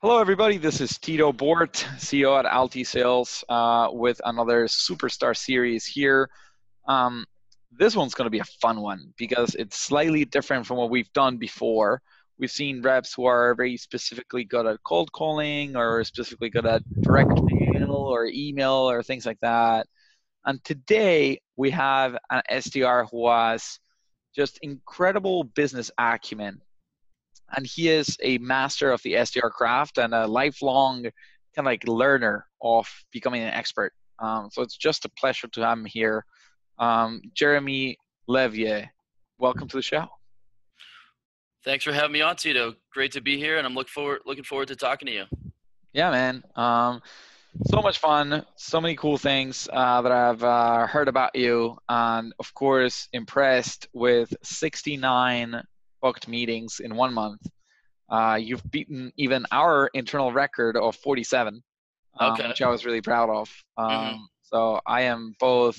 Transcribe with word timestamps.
Hello, 0.00 0.20
everybody. 0.20 0.58
This 0.58 0.80
is 0.80 0.96
Tito 0.96 1.32
Bohrt, 1.32 1.82
CEO 1.98 2.38
at 2.38 2.46
Alti 2.46 2.84
Sales, 2.84 3.42
uh, 3.48 3.88
with 3.90 4.20
another 4.24 4.66
Superstar 4.66 5.36
series 5.36 5.86
here. 5.86 6.30
Um, 6.86 7.24
this 7.72 7.96
one's 7.96 8.14
going 8.14 8.26
to 8.26 8.30
be 8.30 8.38
a 8.38 8.44
fun 8.62 8.80
one 8.80 9.12
because 9.18 9.56
it's 9.56 9.76
slightly 9.76 10.24
different 10.24 10.66
from 10.66 10.76
what 10.76 10.90
we've 10.90 11.12
done 11.14 11.36
before. 11.36 12.00
We've 12.38 12.48
seen 12.48 12.80
reps 12.80 13.12
who 13.12 13.24
are 13.24 13.56
very 13.56 13.76
specifically 13.76 14.44
good 14.44 14.66
at 14.66 14.78
cold 14.84 15.10
calling 15.10 15.74
or 15.74 16.04
specifically 16.04 16.50
good 16.50 16.64
at 16.64 16.84
direct 17.02 17.32
mail 17.42 17.90
or 17.90 18.26
email 18.26 18.88
or 18.88 19.02
things 19.02 19.26
like 19.26 19.40
that. 19.40 19.88
And 20.44 20.62
today 20.62 21.40
we 21.56 21.70
have 21.70 22.16
an 22.30 22.42
SDR 22.48 23.10
who 23.10 23.28
has 23.28 23.80
just 24.32 24.60
incredible 24.62 25.42
business 25.42 25.90
acumen 25.98 26.60
and 27.56 27.66
he 27.66 27.88
is 27.88 28.16
a 28.22 28.38
master 28.38 28.90
of 28.90 29.02
the 29.02 29.14
SDR 29.14 29.50
craft 29.50 29.98
and 29.98 30.14
a 30.14 30.26
lifelong 30.26 31.02
kind 31.02 31.12
of 31.58 31.64
like 31.66 31.86
learner 31.86 32.46
of 32.62 32.88
becoming 33.12 33.42
an 33.42 33.52
expert. 33.52 33.92
Um, 34.18 34.48
so 34.52 34.62
it's 34.62 34.76
just 34.76 35.04
a 35.04 35.08
pleasure 35.10 35.48
to 35.48 35.60
have 35.62 35.78
him 35.78 35.84
here. 35.84 36.24
Um, 36.78 37.22
Jeremy 37.34 37.96
Leveille, 38.28 38.88
welcome 39.38 39.68
to 39.68 39.76
the 39.76 39.82
show. 39.82 40.06
Thanks 41.64 41.84
for 41.84 41.92
having 41.92 42.12
me 42.12 42.20
on, 42.20 42.36
Tito. 42.36 42.74
Great 42.92 43.12
to 43.12 43.20
be 43.20 43.36
here, 43.36 43.58
and 43.58 43.66
I'm 43.66 43.74
look 43.74 43.88
forward 43.88 44.20
looking 44.24 44.44
forward 44.44 44.68
to 44.68 44.76
talking 44.76 45.06
to 45.06 45.12
you. 45.12 45.24
Yeah, 45.92 46.10
man. 46.10 46.44
Um, 46.54 47.02
so 47.66 47.82
much 47.82 47.98
fun, 47.98 48.44
so 48.56 48.80
many 48.80 48.94
cool 48.94 49.18
things 49.18 49.68
uh, 49.72 50.02
that 50.02 50.12
I've 50.12 50.44
uh, 50.44 50.86
heard 50.86 51.08
about 51.08 51.34
you, 51.34 51.76
and 51.88 52.32
of 52.38 52.54
course, 52.54 53.08
impressed 53.12 53.88
with 53.92 54.32
69 54.42 55.62
booked 56.00 56.28
meetings 56.28 56.80
in 56.80 56.94
one 56.94 57.12
month. 57.12 57.40
Uh, 58.08 58.38
you've 58.40 58.68
beaten 58.70 59.12
even 59.16 59.44
our 59.52 59.90
internal 59.94 60.32
record 60.32 60.76
of 60.76 60.96
47, 60.96 61.62
um, 62.18 62.32
okay. 62.32 62.48
which 62.48 62.62
I 62.62 62.68
was 62.68 62.86
really 62.86 63.02
proud 63.02 63.28
of. 63.30 63.50
Um, 63.76 63.90
mm-hmm. 63.90 64.16
So 64.42 64.80
I 64.86 65.02
am 65.02 65.34
both 65.38 65.78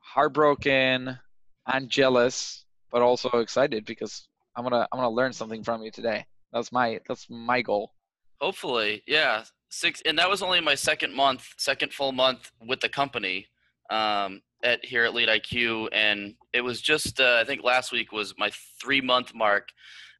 heartbroken 0.00 1.18
and 1.66 1.88
jealous, 1.88 2.64
but 2.90 3.02
also 3.02 3.28
excited 3.38 3.84
because 3.84 4.28
I'm 4.56 4.64
gonna 4.64 4.86
I'm 4.92 4.98
gonna 4.98 5.10
learn 5.10 5.32
something 5.32 5.62
from 5.62 5.82
you 5.82 5.90
today. 5.90 6.24
That's 6.52 6.72
my 6.72 7.00
that's 7.08 7.26
my 7.30 7.62
goal. 7.62 7.92
Hopefully, 8.40 9.02
yeah. 9.06 9.44
Six, 9.70 10.00
and 10.06 10.16
that 10.18 10.30
was 10.30 10.40
only 10.40 10.60
my 10.60 10.76
second 10.76 11.14
month, 11.14 11.48
second 11.58 11.92
full 11.92 12.12
month 12.12 12.52
with 12.64 12.80
the 12.80 12.88
company. 12.88 13.46
Um, 13.90 14.40
at 14.64 14.84
here 14.84 15.04
at 15.04 15.14
Lead 15.14 15.28
IQ, 15.28 15.88
and 15.92 16.34
it 16.52 16.62
was 16.62 16.80
just 16.80 17.20
uh, 17.20 17.38
I 17.40 17.44
think 17.44 17.62
last 17.62 17.92
week 17.92 18.10
was 18.10 18.34
my 18.38 18.50
three 18.80 19.00
month 19.00 19.34
mark 19.34 19.68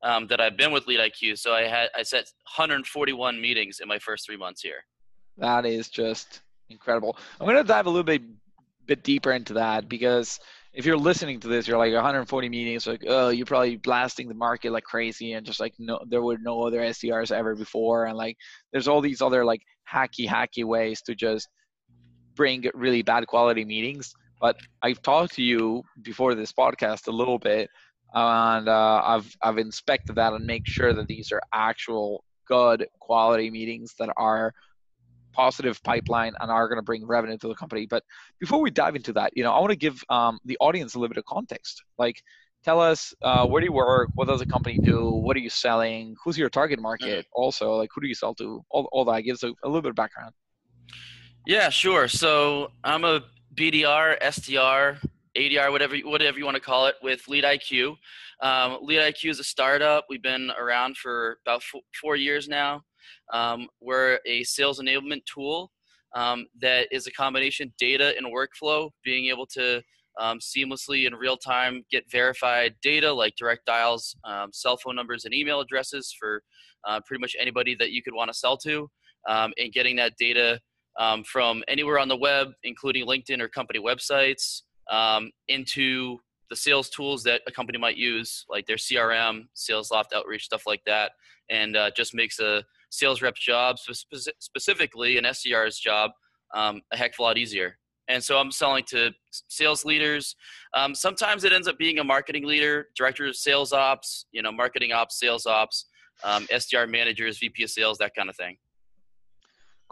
um, 0.03 0.27
that 0.29 0.41
I've 0.41 0.57
been 0.57 0.71
with 0.71 0.87
Lead 0.87 1.01
IQ. 1.01 1.39
So 1.39 1.53
I 1.53 1.63
had 1.63 1.89
I 1.97 2.03
set 2.03 2.25
141 2.57 3.41
meetings 3.41 3.81
in 3.81 3.89
my 3.89 3.99
first 3.99 4.27
three 4.27 4.37
months 4.37 4.61
here. 4.61 4.85
That 5.39 5.67
is 5.67 5.89
just 5.89 6.43
incredible. 6.69 7.17
I'm 7.41 7.47
going 7.47 7.57
to 7.57 7.65
dive 7.65 7.87
a 7.87 7.91
little 7.91 8.05
bit 8.05 8.23
bit 8.87 9.03
deeper 9.03 9.33
into 9.33 9.55
that 9.55 9.89
because 9.89 10.39
if 10.75 10.85
you're 10.85 10.99
listening 10.99 11.41
to 11.41 11.49
this, 11.49 11.67
you're 11.67 11.79
like 11.79 11.95
140 11.95 12.49
meetings, 12.49 12.87
like 12.87 13.05
oh, 13.09 13.31
you're 13.31 13.47
probably 13.47 13.77
blasting 13.77 14.29
the 14.29 14.35
market 14.35 14.73
like 14.73 14.85
crazy, 14.85 15.33
and 15.33 15.47
just 15.47 15.61
like 15.61 15.75
no, 15.79 15.99
there 16.09 16.23
were 16.23 16.39
no 16.39 16.63
other 16.63 16.81
SDRs 16.81 17.33
ever 17.33 17.55
before, 17.55 18.07
and 18.07 18.17
like 18.17 18.37
there's 18.73 18.89
all 18.89 19.01
these 19.01 19.23
other 19.23 19.45
like 19.45 19.63
hacky 19.93 20.29
hacky 20.29 20.65
ways 20.65 21.01
to 21.03 21.15
just 21.15 21.49
bring 22.35 22.65
really 22.75 23.03
bad 23.03 23.27
quality 23.27 23.65
meetings. 23.65 24.13
But 24.41 24.57
I've 24.83 25.03
talked 25.03 25.35
to 25.35 25.43
you 25.43 25.83
before 26.03 26.35
this 26.35 26.53
podcast 26.53 27.07
a 27.09 27.13
little 27.13 27.39
bit, 27.39 27.71
and 28.13 28.69
uh, 28.69 29.03
I've 29.05 29.35
I've 29.43 29.59
inspected 29.59 30.17
that 30.17 30.33
and 30.33 30.47
make 30.47 30.67
sure 30.67 30.93
that 30.93 31.07
these 31.07 31.33
are 31.33 31.41
actual 31.53 32.25
good 32.47 32.87
quality 33.01 33.51
meetings 33.51 33.95
that 33.99 34.11
are 34.17 34.53
positive 35.33 35.83
pipeline 35.83 36.33
and 36.41 36.51
are 36.51 36.69
going 36.69 36.79
to 36.79 36.83
bring 36.83 37.07
revenue 37.07 37.37
to 37.39 37.49
the 37.49 37.55
company. 37.55 37.87
But 37.87 38.05
before 38.39 38.61
we 38.61 38.71
dive 38.71 38.97
into 38.97 39.13
that, 39.15 39.33
you 39.35 39.43
know, 39.43 39.53
I 39.53 39.59
want 39.59 39.71
to 39.71 39.77
give 39.77 40.03
um, 40.09 40.39
the 40.45 40.57
audience 40.61 40.95
a 40.95 40.99
little 40.99 41.09
bit 41.09 41.19
of 41.19 41.25
context. 41.25 41.83
Like, 41.99 42.23
tell 42.65 42.81
us 42.81 43.13
uh, 43.23 43.47
where 43.47 43.61
do 43.61 43.67
you 43.67 43.73
work? 43.73 44.11
What 44.15 44.29
does 44.29 44.41
the 44.41 44.47
company 44.47 44.79
do? 44.79 45.11
What 45.11 45.37
are 45.37 45.41
you 45.41 45.51
selling? 45.51 46.15
Who's 46.25 46.39
your 46.39 46.51
target 46.51 46.81
market? 46.81 47.27
Also, 47.33 47.75
like, 47.75 47.91
who 47.95 48.01
do 48.01 48.09
you 48.09 48.15
sell 48.15 48.35
to? 48.37 48.65
All, 48.71 48.89
all 48.93 49.05
that 49.07 49.23
gives 49.23 49.43
a, 49.43 49.49
a 49.49 49.67
little 49.67 49.83
bit 49.83 49.91
of 49.91 49.97
background. 49.97 50.35
Yeah, 51.47 51.69
sure. 51.69 52.09
So 52.09 52.71
I'm 52.85 53.05
a 53.05 53.23
BDR, 53.55 54.21
SDR, 54.21 54.99
ADR, 55.37 55.71
whatever 55.71 55.97
whatever 55.97 56.39
you 56.39 56.45
want 56.45 56.57
to 56.57 56.63
call 56.63 56.87
it, 56.87 56.97
with 57.03 57.27
Lead 57.29 57.45
IQ. 57.45 57.97
Um, 58.41 58.79
Lead 58.83 59.01
IQ 59.01 59.31
is 59.31 59.41
a 59.41 59.45
startup. 59.45 60.07
We've 60.09 60.23
been 60.23 60.51
around 60.59 60.97
for 60.97 61.39
about 61.47 61.63
f- 61.63 61.81
four 62.01 62.17
years 62.17 62.49
now. 62.49 62.83
Um, 63.33 63.69
we're 63.81 64.19
a 64.27 64.45
sales 64.45 64.81
enablement 64.81 65.25
tool 65.27 65.71
um, 66.15 66.47
that 66.61 66.89
is 66.91 67.07
a 67.07 67.13
combination 67.13 67.73
data 67.79 68.15
and 68.17 68.27
workflow, 68.27 68.91
being 69.05 69.27
able 69.27 69.47
to 69.47 69.83
um, 70.21 70.39
seamlessly 70.39 71.07
in 71.07 71.15
real 71.15 71.37
time 71.37 71.85
get 71.91 72.11
verified 72.11 72.75
data 72.83 73.13
like 73.13 73.35
direct 73.37 73.67
dials, 73.67 74.17
um, 74.25 74.51
cell 74.53 74.77
phone 74.77 74.97
numbers, 74.97 75.25
and 75.25 75.35
email 75.35 75.61
addresses 75.61 76.15
for 76.19 76.43
uh, 76.87 77.01
pretty 77.07 77.21
much 77.21 77.37
anybody 77.41 77.75
that 77.75 77.91
you 77.91 78.03
could 78.03 78.15
want 78.15 78.31
to 78.31 78.39
sell 78.39 78.57
to, 78.57 78.89
um, 79.29 79.53
and 79.59 79.73
getting 79.73 79.97
that 79.97 80.13
data 80.19 80.61
um, 80.99 81.25
from 81.25 81.63
anywhere 81.69 81.99
on 81.99 82.09
the 82.09 82.17
web, 82.17 82.49
including 82.63 83.07
LinkedIn 83.07 83.41
or 83.41 83.49
company 83.49 83.81
websites, 83.81 84.63
um, 84.91 85.31
into 85.49 86.19
the 86.51 86.57
sales 86.57 86.91
tools 86.91 87.23
that 87.25 87.43
a 87.47 87.51
company 87.51 87.79
might 87.79 87.97
use, 87.97 88.45
like 88.49 88.67
their 88.67 88.77
CRM, 88.77 89.47
SalesLoft 89.57 90.13
outreach, 90.15 90.45
stuff 90.45 90.65
like 90.67 90.83
that, 90.87 91.13
and 91.51 91.77
uh, 91.77 91.91
just 91.97 92.15
makes 92.15 92.39
a 92.39 92.65
sales 92.91 93.23
rep's 93.23 93.41
job, 93.41 93.79
spe- 93.79 94.29
specifically 94.39 95.19
an 95.19 95.25
SDR's 95.25 95.79
job, 95.79 96.11
um, 96.55 96.83
a 96.93 96.97
heck 96.97 97.13
of 97.15 97.19
a 97.19 97.23
lot 97.23 97.39
easier. 97.39 97.79
And 98.09 98.23
so 98.23 98.39
I'm 98.39 98.51
selling 98.51 98.85
to 98.89 99.13
sales 99.49 99.85
leaders. 99.85 100.37
Um, 100.75 100.95
sometimes 100.95 101.45
it 101.45 101.53
ends 101.53 101.67
up 101.67 101.79
being 101.79 101.99
a 101.99 102.05
marketing 102.05 102.45
leader, 102.45 102.89
director 102.95 103.27
of 103.27 103.37
sales 103.37 103.73
ops, 103.73 104.27
you 104.31 104.43
know, 104.43 104.53
marketing 104.53 104.93
ops, 104.93 105.19
sales 105.19 105.47
ops, 105.47 105.87
um, 106.23 106.47
SDR 106.53 106.89
managers, 106.89 107.39
VP 107.39 107.65
of 107.65 107.71
sales, 107.71 107.99
that 107.99 108.15
kind 108.15 108.29
of 108.29 108.37
thing. 108.37 108.59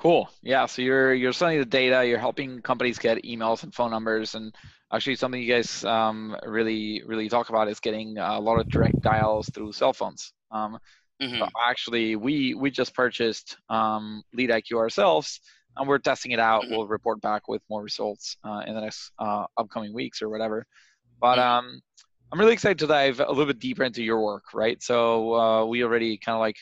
Cool. 0.02 0.28
Yeah. 0.42 0.66
So 0.66 0.82
you're 0.82 1.14
you're 1.14 1.32
selling 1.32 1.60
the 1.60 1.64
data. 1.64 2.04
You're 2.04 2.18
helping 2.18 2.60
companies 2.60 2.98
get 2.98 3.22
emails 3.22 3.62
and 3.62 3.72
phone 3.72 3.92
numbers, 3.92 4.34
and 4.34 4.52
actually 4.92 5.14
something 5.14 5.40
you 5.40 5.54
guys 5.54 5.84
um, 5.84 6.36
really 6.44 7.04
really 7.06 7.28
talk 7.28 7.50
about 7.50 7.68
is 7.68 7.78
getting 7.78 8.18
a 8.18 8.40
lot 8.40 8.58
of 8.58 8.68
direct 8.68 9.00
dials 9.00 9.48
through 9.54 9.70
cell 9.70 9.92
phones. 9.92 10.32
Um, 10.50 10.80
mm-hmm. 11.22 11.38
so 11.38 11.48
actually, 11.64 12.16
we 12.16 12.52
we 12.54 12.68
just 12.68 12.96
purchased 12.96 13.56
um, 13.68 14.24
Lead 14.34 14.50
IQ 14.50 14.78
ourselves, 14.78 15.38
and 15.76 15.86
we're 15.86 15.98
testing 15.98 16.32
it 16.32 16.40
out. 16.40 16.64
Mm-hmm. 16.64 16.74
We'll 16.74 16.88
report 16.88 17.20
back 17.20 17.46
with 17.46 17.62
more 17.70 17.80
results 17.80 18.36
uh, 18.42 18.62
in 18.66 18.74
the 18.74 18.80
next 18.80 19.12
uh, 19.20 19.44
upcoming 19.56 19.94
weeks 19.94 20.20
or 20.20 20.28
whatever. 20.28 20.66
But 21.20 21.38
mm-hmm. 21.38 21.66
um, 21.68 21.80
I'm 22.32 22.40
really 22.40 22.54
excited 22.54 22.80
to 22.80 22.88
dive 22.88 23.20
a 23.20 23.28
little 23.28 23.46
bit 23.46 23.60
deeper 23.60 23.84
into 23.84 24.02
your 24.02 24.20
work, 24.20 24.46
right? 24.52 24.82
So 24.82 25.34
uh, 25.36 25.64
we 25.64 25.84
already 25.84 26.18
kind 26.18 26.34
of 26.34 26.40
like 26.40 26.56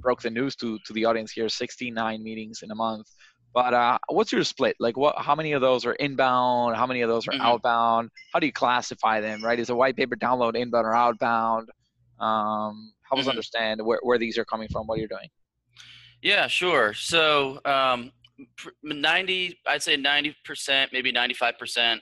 broke 0.00 0.22
the 0.22 0.30
news 0.30 0.56
to 0.56 0.78
to 0.86 0.92
the 0.92 1.04
audience 1.04 1.32
here 1.32 1.48
69 1.48 2.22
meetings 2.22 2.62
in 2.62 2.70
a 2.70 2.74
month. 2.74 3.06
But 3.52 3.74
uh, 3.74 3.98
what's 4.08 4.32
your 4.32 4.44
split? 4.44 4.76
Like 4.78 4.96
what 4.96 5.16
how 5.18 5.34
many 5.34 5.52
of 5.52 5.60
those 5.60 5.84
are 5.84 5.94
inbound? 5.94 6.76
How 6.76 6.86
many 6.86 7.00
of 7.02 7.08
those 7.08 7.26
are 7.26 7.32
mm-hmm. 7.32 7.42
outbound? 7.42 8.10
How 8.32 8.38
do 8.38 8.46
you 8.46 8.52
classify 8.52 9.20
them 9.20 9.44
right? 9.44 9.58
Is 9.58 9.70
a 9.70 9.74
white 9.74 9.96
paper 9.96 10.16
download 10.16 10.56
inbound 10.56 10.86
or 10.86 10.94
outbound? 10.94 11.68
Um, 12.20 12.92
help 13.08 13.18
mm-hmm. 13.18 13.20
us 13.20 13.28
understand 13.28 13.84
where, 13.84 13.98
where 14.02 14.18
these 14.18 14.38
are 14.38 14.44
coming 14.44 14.68
from 14.68 14.86
what 14.86 14.98
you're 14.98 15.08
doing. 15.08 15.28
Yeah 16.22 16.46
sure. 16.46 16.94
So 16.94 17.60
um, 17.64 18.12
90 18.82 19.58
i'd 19.66 19.82
say 19.82 19.96
90% 19.96 20.92
maybe 20.92 21.12
95% 21.12 21.98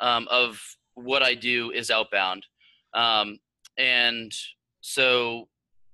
um, 0.00 0.28
of 0.30 0.60
what 0.94 1.22
i 1.22 1.34
do 1.34 1.70
is 1.70 1.90
outbound. 1.90 2.46
Um, 2.94 3.38
and 3.78 4.32
so 4.80 5.48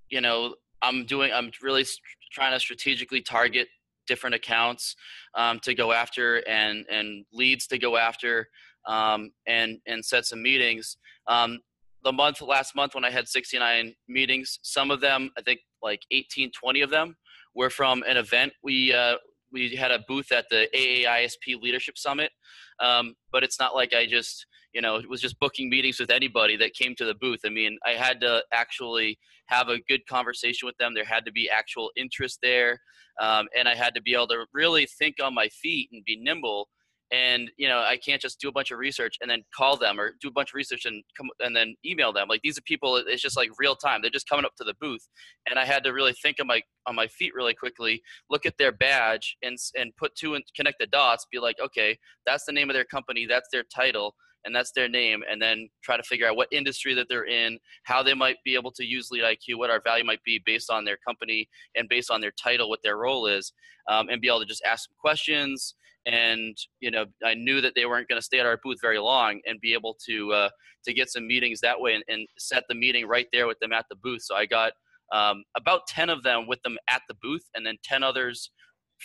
you 0.08 0.20
know 0.20 0.54
I'm 0.86 1.04
doing. 1.04 1.32
I'm 1.32 1.50
really 1.62 1.84
trying 2.32 2.52
to 2.52 2.60
strategically 2.60 3.20
target 3.20 3.68
different 4.06 4.34
accounts 4.34 4.94
um, 5.34 5.58
to 5.60 5.74
go 5.74 5.92
after 5.92 6.36
and 6.48 6.84
and 6.90 7.24
leads 7.32 7.66
to 7.68 7.78
go 7.78 7.96
after 7.96 8.48
um, 8.86 9.32
and 9.46 9.78
and 9.86 10.04
set 10.04 10.26
some 10.26 10.42
meetings. 10.42 10.96
Um, 11.26 11.60
the 12.04 12.12
month 12.12 12.40
last 12.40 12.76
month 12.76 12.94
when 12.94 13.04
I 13.04 13.10
had 13.10 13.26
69 13.26 13.94
meetings, 14.08 14.58
some 14.62 14.90
of 14.90 15.00
them 15.00 15.30
I 15.36 15.42
think 15.42 15.60
like 15.82 16.02
18, 16.10 16.52
20 16.52 16.80
of 16.82 16.90
them 16.90 17.16
were 17.54 17.70
from 17.70 18.04
an 18.06 18.16
event 18.16 18.52
we 18.62 18.92
uh, 18.92 19.16
we 19.52 19.74
had 19.74 19.90
a 19.90 20.04
booth 20.06 20.32
at 20.32 20.46
the 20.50 20.68
AAISP 20.74 21.60
Leadership 21.60 21.98
Summit. 21.98 22.30
Um, 22.80 23.14
but 23.32 23.42
it's 23.42 23.58
not 23.58 23.74
like 23.74 23.94
I 23.94 24.06
just 24.06 24.46
you 24.76 24.82
know, 24.82 24.96
it 24.96 25.08
was 25.08 25.22
just 25.22 25.40
booking 25.40 25.70
meetings 25.70 25.98
with 25.98 26.10
anybody 26.10 26.54
that 26.58 26.74
came 26.74 26.94
to 26.96 27.06
the 27.06 27.14
booth. 27.14 27.40
I 27.46 27.48
mean, 27.48 27.78
I 27.86 27.92
had 27.92 28.20
to 28.20 28.44
actually 28.52 29.18
have 29.46 29.70
a 29.70 29.78
good 29.88 30.06
conversation 30.06 30.66
with 30.66 30.76
them. 30.76 30.92
There 30.92 31.02
had 31.02 31.24
to 31.24 31.32
be 31.32 31.48
actual 31.48 31.90
interest 31.96 32.40
there. 32.42 32.78
Um, 33.18 33.46
and 33.58 33.70
I 33.70 33.74
had 33.74 33.94
to 33.94 34.02
be 34.02 34.12
able 34.12 34.26
to 34.28 34.44
really 34.52 34.86
think 34.98 35.16
on 35.22 35.34
my 35.34 35.48
feet 35.48 35.88
and 35.92 36.04
be 36.04 36.18
nimble 36.20 36.68
and 37.12 37.52
you 37.56 37.68
know 37.68 37.78
i 37.78 37.96
can't 37.96 38.20
just 38.20 38.40
do 38.40 38.48
a 38.48 38.52
bunch 38.52 38.72
of 38.72 38.78
research 38.78 39.16
and 39.20 39.30
then 39.30 39.40
call 39.54 39.76
them 39.76 40.00
or 40.00 40.14
do 40.20 40.26
a 40.26 40.32
bunch 40.32 40.50
of 40.50 40.56
research 40.56 40.86
and 40.86 41.04
come 41.16 41.28
and 41.38 41.54
then 41.54 41.72
email 41.84 42.12
them 42.12 42.26
like 42.28 42.40
these 42.42 42.58
are 42.58 42.62
people 42.62 42.96
it's 42.96 43.22
just 43.22 43.36
like 43.36 43.48
real 43.60 43.76
time 43.76 44.00
they're 44.02 44.10
just 44.10 44.28
coming 44.28 44.44
up 44.44 44.56
to 44.56 44.64
the 44.64 44.74
booth 44.80 45.08
and 45.48 45.56
i 45.56 45.64
had 45.64 45.84
to 45.84 45.92
really 45.92 46.12
think 46.20 46.38
on 46.40 46.48
my 46.48 46.60
on 46.84 46.96
my 46.96 47.06
feet 47.06 47.32
really 47.32 47.54
quickly 47.54 48.02
look 48.28 48.44
at 48.44 48.58
their 48.58 48.72
badge 48.72 49.36
and 49.44 49.56
and 49.76 49.96
put 49.96 50.16
two 50.16 50.34
and 50.34 50.42
connect 50.56 50.80
the 50.80 50.86
dots 50.88 51.24
be 51.30 51.38
like 51.38 51.56
okay 51.64 51.96
that's 52.26 52.44
the 52.44 52.52
name 52.52 52.68
of 52.68 52.74
their 52.74 52.84
company 52.84 53.24
that's 53.24 53.48
their 53.52 53.64
title 53.72 54.12
and 54.46 54.54
that's 54.54 54.72
their 54.74 54.88
name 54.88 55.22
and 55.30 55.42
then 55.42 55.68
try 55.82 55.96
to 55.96 56.02
figure 56.02 56.26
out 56.26 56.36
what 56.36 56.48
industry 56.50 56.94
that 56.94 57.06
they're 57.08 57.26
in 57.26 57.58
how 57.82 58.02
they 58.02 58.14
might 58.14 58.36
be 58.44 58.54
able 58.54 58.70
to 58.70 58.84
use 58.84 59.08
lead 59.10 59.24
iq 59.24 59.56
what 59.56 59.70
our 59.70 59.80
value 59.82 60.04
might 60.04 60.22
be 60.24 60.40
based 60.46 60.70
on 60.70 60.84
their 60.84 60.96
company 61.06 61.48
and 61.74 61.88
based 61.88 62.10
on 62.10 62.20
their 62.20 62.32
title 62.42 62.70
what 62.70 62.80
their 62.82 62.96
role 62.96 63.26
is 63.26 63.52
um, 63.90 64.08
and 64.08 64.20
be 64.20 64.28
able 64.28 64.40
to 64.40 64.46
just 64.46 64.64
ask 64.64 64.88
some 64.88 64.96
questions 64.98 65.74
and 66.06 66.56
you 66.80 66.90
know 66.90 67.04
I 67.24 67.34
knew 67.34 67.60
that 67.60 67.74
they 67.74 67.84
weren't 67.84 68.08
going 68.08 68.20
to 68.20 68.24
stay 68.24 68.38
at 68.38 68.46
our 68.46 68.58
booth 68.62 68.78
very 68.80 68.98
long 68.98 69.40
and 69.46 69.60
be 69.60 69.74
able 69.74 69.96
to 70.06 70.32
uh, 70.32 70.48
to 70.84 70.94
get 70.94 71.10
some 71.10 71.26
meetings 71.26 71.60
that 71.60 71.80
way 71.80 71.94
and, 71.94 72.04
and, 72.08 72.26
set 72.38 72.62
the 72.68 72.74
meeting 72.74 73.06
right 73.06 73.26
there 73.32 73.48
with 73.48 73.58
them 73.58 73.72
at 73.72 73.86
the 73.90 73.96
booth. 73.96 74.22
So 74.22 74.36
I 74.36 74.46
got 74.46 74.72
um, 75.12 75.42
about 75.56 75.86
ten 75.88 76.08
of 76.08 76.22
them 76.22 76.46
with 76.46 76.62
them 76.62 76.78
at 76.88 77.02
the 77.08 77.16
booth, 77.20 77.42
and 77.54 77.66
then 77.66 77.76
ten 77.82 78.02
others 78.02 78.50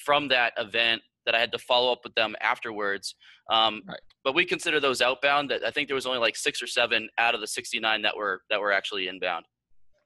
from 0.06 0.28
that 0.30 0.54
event 0.58 1.02
that 1.26 1.36
I 1.36 1.40
had 1.40 1.52
to 1.52 1.60
follow 1.60 1.92
up 1.92 2.00
with 2.04 2.16
them 2.16 2.36
afterwards. 2.42 3.16
Um, 3.50 3.82
right. 3.88 4.00
But 4.24 4.36
we 4.36 4.46
consider 4.46 4.80
those 4.80 5.02
outbound. 5.02 5.52
That 5.52 5.64
I 5.64 5.72
think 5.72 5.88
there 5.88 5.96
was 5.96 6.06
only 6.06 6.20
like 6.20 6.36
six 6.36 6.62
or 6.62 6.68
seven 6.68 7.10
out 7.18 7.36
of 7.36 7.42
the 7.42 7.48
69 7.48 8.02
that 8.04 8.16
were 8.16 8.42
that 8.50 8.60
were 8.60 8.72
actually 8.72 9.08
inbound. 9.08 9.46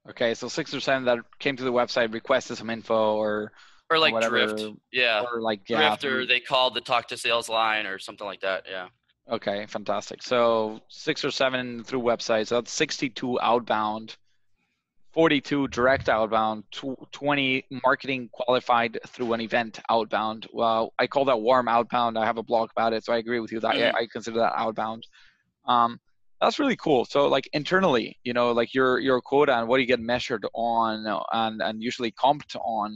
Okay, 0.09 0.35
so 0.35 0.47
six 0.47 0.73
or 0.73 0.79
seven 0.79 1.05
that 1.05 1.19
came 1.39 1.57
to 1.57 1.63
the 1.63 1.73
website, 1.73 2.13
requested 2.13 2.57
some 2.57 2.69
info, 2.69 3.15
or 3.15 3.51
or 3.89 3.99
like 3.99 4.13
whatever, 4.13 4.47
drift 4.47 4.77
yeah 4.91 5.23
or 5.31 5.41
like 5.41 5.61
yeah, 5.69 5.89
drift 5.89 6.05
or 6.05 6.25
they 6.25 6.39
called 6.39 6.73
the 6.73 6.81
talk 6.81 7.07
to 7.07 7.17
sales 7.17 7.49
line 7.49 7.85
or 7.85 7.99
something 7.99 8.25
like 8.25 8.41
that 8.41 8.63
yeah 8.69 8.87
okay 9.31 9.65
fantastic 9.67 10.23
so 10.23 10.79
six 10.87 11.23
or 11.23 11.31
seven 11.31 11.83
through 11.83 12.01
websites 12.01 12.49
that's 12.49 12.71
62 12.71 13.39
outbound 13.41 14.15
42 15.15 15.69
direct 15.69 16.09
outbound 16.09 16.65
20 17.11 17.65
marketing 17.83 18.29
qualified 18.33 18.99
through 19.07 19.31
an 19.31 19.39
event 19.39 19.79
outbound 19.89 20.45
well 20.51 20.93
i 20.99 21.07
call 21.07 21.23
that 21.25 21.39
warm 21.39 21.69
outbound 21.69 22.17
i 22.17 22.25
have 22.25 22.37
a 22.37 22.43
blog 22.43 22.69
about 22.75 22.91
it 22.91 23.03
so 23.03 23.13
i 23.13 23.17
agree 23.17 23.39
with 23.39 23.51
you 23.51 23.61
that 23.61 23.75
mm-hmm. 23.75 23.95
I, 23.95 24.01
I 24.01 24.07
consider 24.11 24.39
that 24.39 24.53
outbound 24.57 25.07
um, 25.67 25.99
that's 26.41 26.59
really 26.59 26.75
cool 26.75 27.05
so 27.05 27.27
like 27.27 27.49
internally 27.53 28.19
you 28.23 28.33
know 28.33 28.51
like 28.51 28.73
your 28.73 28.99
your 28.99 29.21
quota 29.21 29.57
and 29.57 29.69
what 29.69 29.77
do 29.77 29.81
you 29.81 29.87
get 29.87 30.01
measured 30.01 30.45
on 30.53 31.05
and 31.31 31.61
and 31.61 31.81
usually 31.81 32.11
comped 32.11 32.55
on 32.57 32.95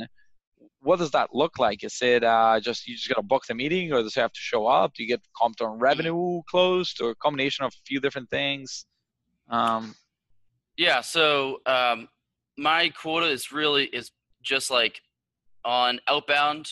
what 0.82 1.00
does 1.00 1.12
that 1.12 1.36
look 1.36 1.60
like? 1.60 1.84
Is 1.84 1.98
it 2.02 2.24
uh, 2.24 2.60
just 2.62 2.88
you 2.88 2.96
just 2.96 3.10
got 3.10 3.16
to 3.16 3.22
book 3.22 3.44
the 3.46 3.54
meeting, 3.54 3.92
or 3.92 4.02
does 4.02 4.16
it 4.16 4.22
have 4.22 4.32
to 4.32 4.40
show 4.40 4.66
up? 4.66 4.94
Do 4.94 5.04
you 5.04 5.10
get 5.10 5.22
comped 5.36 5.62
on 5.62 5.78
revenue 5.78 6.42
closed, 6.50 7.02
or 7.02 7.10
a 7.10 7.16
combination 7.16 7.66
of 7.66 7.74
a 7.74 7.84
few 7.86 8.00
different 8.00 8.30
things? 8.30 8.86
Um, 9.50 9.94
yeah. 10.80 11.02
So 11.02 11.60
um, 11.66 12.08
my 12.58 12.88
quota 12.90 13.28
is 13.28 13.52
really 13.52 13.86
is 13.88 14.12
just 14.42 14.72
like 14.72 15.02
on 15.66 16.00
outbound, 16.08 16.70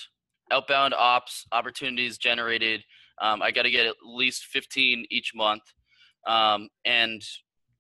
outbound 0.50 0.94
ops 0.94 1.46
opportunities 1.52 2.18
generated. 2.18 2.84
Um, 3.22 3.42
I 3.42 3.52
got 3.52 3.64
to 3.64 3.70
get 3.70 3.86
at 3.86 3.96
least 4.06 4.46
15 4.46 5.08
each 5.12 5.34
month, 5.36 5.64
um, 6.26 6.70
and 6.86 7.22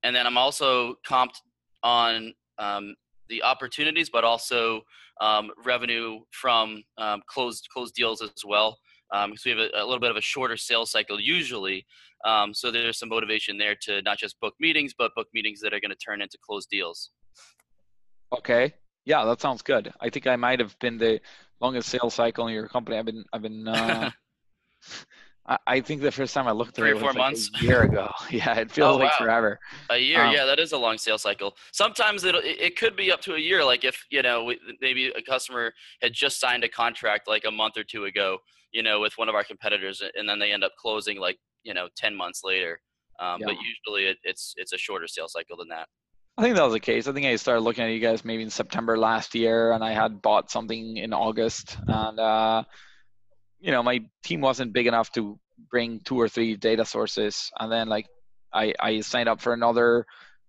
and 0.04 0.14
then 0.14 0.28
I'm 0.28 0.38
also 0.38 0.96
comped 1.08 1.38
on 1.82 2.34
um, 2.60 2.96
the 3.30 3.42
opportunities, 3.44 4.10
but 4.10 4.26
also 4.26 4.82
um, 5.22 5.50
revenue 5.64 6.20
from 6.32 6.84
um, 6.98 7.22
closed 7.28 7.70
closed 7.72 7.96
deals 7.96 8.22
as 8.22 8.32
well. 8.46 8.78
Um, 9.14 9.38
so 9.38 9.50
we 9.50 9.58
have 9.58 9.70
a, 9.74 9.82
a, 9.82 9.86
little 9.86 10.02
bit 10.02 10.12
of 10.12 10.18
a 10.18 10.22
shorter 10.22 10.58
sales 10.58 10.92
cycle 10.92 11.22
usually. 11.22 11.86
Um, 12.26 12.54
so 12.54 12.72
there's 12.72 13.00
some 13.00 13.10
motivation 13.10 13.58
there 13.58 13.76
to 13.82 14.02
not 14.02 14.18
just 14.18 14.40
book 14.40 14.56
meetings, 14.60 14.94
but 14.98 15.12
book 15.16 15.28
meetings 15.34 15.60
that 15.62 15.74
are 15.74 15.80
going 15.80 15.92
to 15.92 15.98
turn 15.98 16.22
into 16.22 16.38
closed 16.44 16.70
deals. 16.70 17.12
Okay. 18.38 18.74
Yeah, 19.06 19.24
that 19.26 19.40
sounds 19.40 19.62
good. 19.62 19.94
I 20.02 20.10
think 20.10 20.28
I 20.28 20.36
might 20.36 20.60
have 20.60 20.78
been 20.80 20.98
the 20.98 21.22
longest 21.62 21.90
sales 21.90 22.14
cycle 22.14 22.48
in 22.48 22.54
your 22.54 22.68
company. 22.68 22.98
I've 22.98 23.06
been 23.06 23.24
I've 23.32 23.42
been 23.42 23.68
uh, 23.68 24.12
I 25.66 25.80
think 25.80 26.02
the 26.02 26.12
first 26.12 26.34
time 26.34 26.46
I 26.46 26.52
looked 26.52 26.72
at 26.72 26.76
three 26.76 26.90
it 26.90 26.98
or 26.98 27.00
four 27.00 27.10
like 27.10 27.18
months. 27.18 27.50
a 27.62 27.64
year 27.64 27.84
ago. 27.84 28.12
yeah, 28.30 28.56
it 28.56 28.70
feels 28.70 28.96
oh, 28.96 28.98
like 28.98 29.12
wow. 29.12 29.26
forever. 29.26 29.60
A 29.90 29.98
year, 29.98 30.22
um, 30.22 30.34
yeah, 30.34 30.44
that 30.44 30.60
is 30.60 30.74
a 30.74 30.78
long 30.78 30.98
sales 30.98 31.22
cycle. 31.22 31.56
Sometimes 31.72 32.26
it 32.26 32.36
it 32.36 32.78
could 32.78 32.98
be 32.98 33.12
up 33.12 33.22
to 33.22 33.36
a 33.36 33.40
year. 33.40 33.64
Like 33.64 33.86
if 33.86 34.04
you 34.10 34.22
know 34.22 34.54
maybe 34.82 35.08
a 35.08 35.22
customer 35.22 35.72
had 36.02 36.12
just 36.12 36.42
signed 36.42 36.66
a 36.66 36.70
contract 36.70 37.30
like 37.30 37.46
a 37.46 37.52
month 37.52 37.78
or 37.78 37.86
two 37.86 38.06
ago, 38.06 38.40
you 38.74 38.84
know, 38.84 39.00
with 39.00 39.14
one 39.18 39.30
of 39.30 39.36
our 39.36 39.44
competitors, 39.46 40.02
and 40.16 40.28
then 40.28 40.38
they 40.38 40.52
end 40.52 40.66
up 40.66 40.74
closing 40.78 41.18
like 41.18 41.38
you 41.68 41.74
know 41.74 41.88
ten 41.96 42.16
months 42.16 42.42
later. 42.44 42.80
Um, 43.20 43.42
yeah. 43.42 43.48
But 43.48 43.56
usually 43.56 44.10
it, 44.12 44.18
it's 44.24 44.54
it's 44.58 44.74
a 44.74 44.78
shorter 44.78 45.08
sales 45.08 45.34
cycle 45.34 45.58
than 45.58 45.70
that. 45.70 45.88
I 46.38 46.44
think 46.44 46.56
that 46.56 46.64
was 46.64 46.74
the 46.74 46.80
case. 46.80 47.08
I 47.08 47.14
think 47.14 47.26
I 47.26 47.36
started 47.36 47.62
looking 47.62 47.84
at 47.84 47.90
you 47.90 48.00
guys 48.00 48.24
maybe 48.24 48.44
in 48.44 48.50
September 48.50 48.98
last 48.98 49.34
year, 49.34 49.72
and 49.72 49.84
I 49.84 49.92
had 49.92 50.22
bought 50.22 50.52
something 50.52 50.98
in 50.98 51.12
August, 51.12 51.78
and 51.88 52.20
uh, 52.20 52.64
you 53.60 53.72
know 53.72 53.84
my 53.84 54.00
team 54.24 54.42
wasn't 54.42 54.74
big 54.74 54.88
enough 54.88 55.12
to 55.12 55.40
bring 55.70 56.00
two 56.02 56.20
or 56.20 56.30
three 56.30 56.56
data 56.56 56.86
sources 56.86 57.50
and 57.60 57.72
then 57.72 57.88
like 57.88 58.08
i 58.54 58.74
i 58.80 59.00
signed 59.02 59.30
up 59.30 59.42
for 59.42 59.54
another 59.54 60.06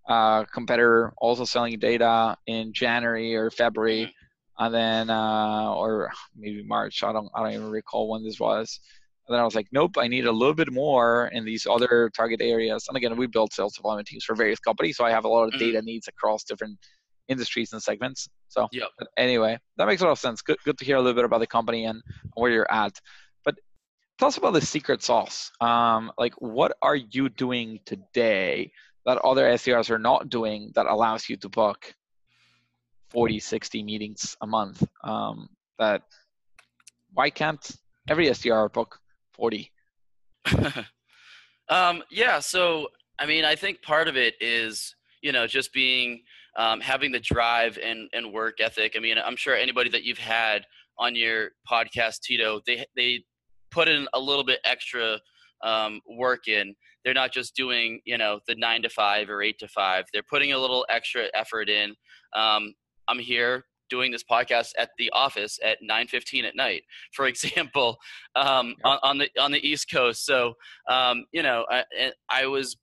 uh, 0.07 0.43
competitor 0.45 1.13
also 1.17 1.45
selling 1.45 1.77
data 1.79 2.35
in 2.47 2.73
january 2.73 3.35
or 3.35 3.51
february 3.51 4.05
mm-hmm. 4.05 4.65
and 4.65 4.73
then 4.73 5.09
uh, 5.09 5.71
or 5.73 6.11
maybe 6.35 6.63
march 6.63 7.03
i 7.03 7.11
don't 7.11 7.29
i 7.35 7.43
don't 7.43 7.53
even 7.53 7.69
recall 7.69 8.09
when 8.09 8.23
this 8.23 8.39
was 8.39 8.79
and 9.29 9.35
then 9.35 9.39
i 9.39 9.45
was 9.45 9.55
like 9.55 9.67
nope 9.71 9.95
i 9.97 10.07
need 10.07 10.25
a 10.25 10.31
little 10.31 10.53
bit 10.53 10.73
more 10.73 11.27
in 11.27 11.45
these 11.45 11.65
other 11.65 12.11
target 12.13 12.41
areas 12.41 12.85
and 12.89 12.97
again 12.97 13.15
we 13.15 13.27
build 13.27 13.53
sales 13.53 13.75
development 13.75 14.07
teams 14.07 14.25
for 14.25 14.35
various 14.35 14.59
companies 14.59 14.97
so 14.97 15.05
i 15.05 15.11
have 15.11 15.23
a 15.23 15.27
lot 15.27 15.43
of 15.43 15.51
mm-hmm. 15.51 15.59
data 15.59 15.81
needs 15.81 16.07
across 16.07 16.43
different 16.43 16.77
industries 17.29 17.71
and 17.71 17.81
segments. 17.81 18.27
So 18.49 18.67
yep. 18.73 18.89
anyway, 19.15 19.57
that 19.77 19.87
makes 19.87 20.01
a 20.01 20.05
lot 20.05 20.11
of 20.11 20.19
sense. 20.19 20.41
Good, 20.41 20.57
good 20.65 20.77
to 20.79 20.85
hear 20.85 20.97
a 20.97 20.99
little 20.99 21.13
bit 21.13 21.23
about 21.23 21.39
the 21.39 21.47
company 21.47 21.85
and 21.85 22.01
where 22.33 22.51
you're 22.51 22.71
at. 22.71 22.99
But 23.45 23.55
tell 24.17 24.27
us 24.27 24.37
about 24.37 24.53
the 24.53 24.61
secret 24.61 25.01
sauce. 25.01 25.51
Um, 25.61 26.11
like, 26.17 26.33
what 26.39 26.75
are 26.81 26.95
you 26.95 27.29
doing 27.29 27.79
today 27.85 28.71
that 29.05 29.19
other 29.19 29.45
SDRs 29.45 29.89
are 29.91 29.99
not 29.99 30.29
doing 30.29 30.71
that 30.75 30.87
allows 30.87 31.29
you 31.29 31.37
to 31.37 31.49
book 31.49 31.93
40, 33.09 33.39
60 33.39 33.83
meetings 33.83 34.35
a 34.41 34.47
month? 34.47 34.83
Um, 35.03 35.49
that 35.77 36.01
why 37.13 37.29
can't 37.29 37.71
every 38.09 38.27
SDR 38.27 38.73
book 38.73 38.99
40? 39.39 39.71
um, 41.69 42.03
yeah. 42.11 42.39
So, 42.39 42.89
I 43.17 43.25
mean, 43.25 43.45
I 43.45 43.55
think 43.55 43.81
part 43.81 44.07
of 44.07 44.17
it 44.17 44.35
is, 44.41 44.95
you 45.21 45.31
know, 45.31 45.47
just 45.47 45.73
being– 45.73 46.21
um, 46.59 46.81
having 46.81 47.11
the 47.11 47.19
drive 47.19 47.79
and, 47.83 48.09
and 48.13 48.33
work 48.33 48.59
ethic. 48.59 48.93
I 48.95 48.99
mean, 48.99 49.17
I'm 49.17 49.37
sure 49.37 49.55
anybody 49.55 49.89
that 49.91 50.03
you've 50.03 50.17
had 50.17 50.65
on 50.97 51.15
your 51.15 51.51
podcast, 51.69 52.21
Tito, 52.21 52.59
they 52.67 52.85
they 52.95 53.23
put 53.71 53.87
in 53.87 54.07
a 54.13 54.19
little 54.19 54.43
bit 54.43 54.59
extra 54.65 55.19
um, 55.63 56.01
work 56.07 56.47
in. 56.47 56.75
They're 57.05 57.13
not 57.13 57.31
just 57.31 57.55
doing 57.55 58.01
you 58.05 58.17
know 58.17 58.39
the 58.47 58.55
nine 58.55 58.81
to 58.81 58.89
five 58.89 59.29
or 59.29 59.41
eight 59.41 59.57
to 59.59 59.67
five. 59.69 60.05
They're 60.11 60.23
putting 60.29 60.51
a 60.51 60.57
little 60.57 60.85
extra 60.89 61.27
effort 61.33 61.69
in. 61.69 61.95
Um, 62.35 62.73
I'm 63.07 63.19
here 63.19 63.63
doing 63.89 64.11
this 64.11 64.23
podcast 64.23 64.71
at 64.77 64.89
the 64.97 65.09
office 65.11 65.59
at 65.63 65.77
9:15 65.81 66.43
at 66.43 66.55
night, 66.55 66.83
for 67.13 67.27
example, 67.31 67.97
um, 68.35 68.75
yeah. 68.83 68.91
on, 68.91 68.99
on, 69.03 69.17
the 69.17 69.29
on 69.39 69.51
the 69.51 69.67
East 69.67 69.89
Coast. 69.91 70.25
So 70.25 70.53
um, 70.89 71.25
you 71.31 71.43
know, 71.43 71.65
I, 71.69 71.83
I 72.29 72.45
was 72.45 72.77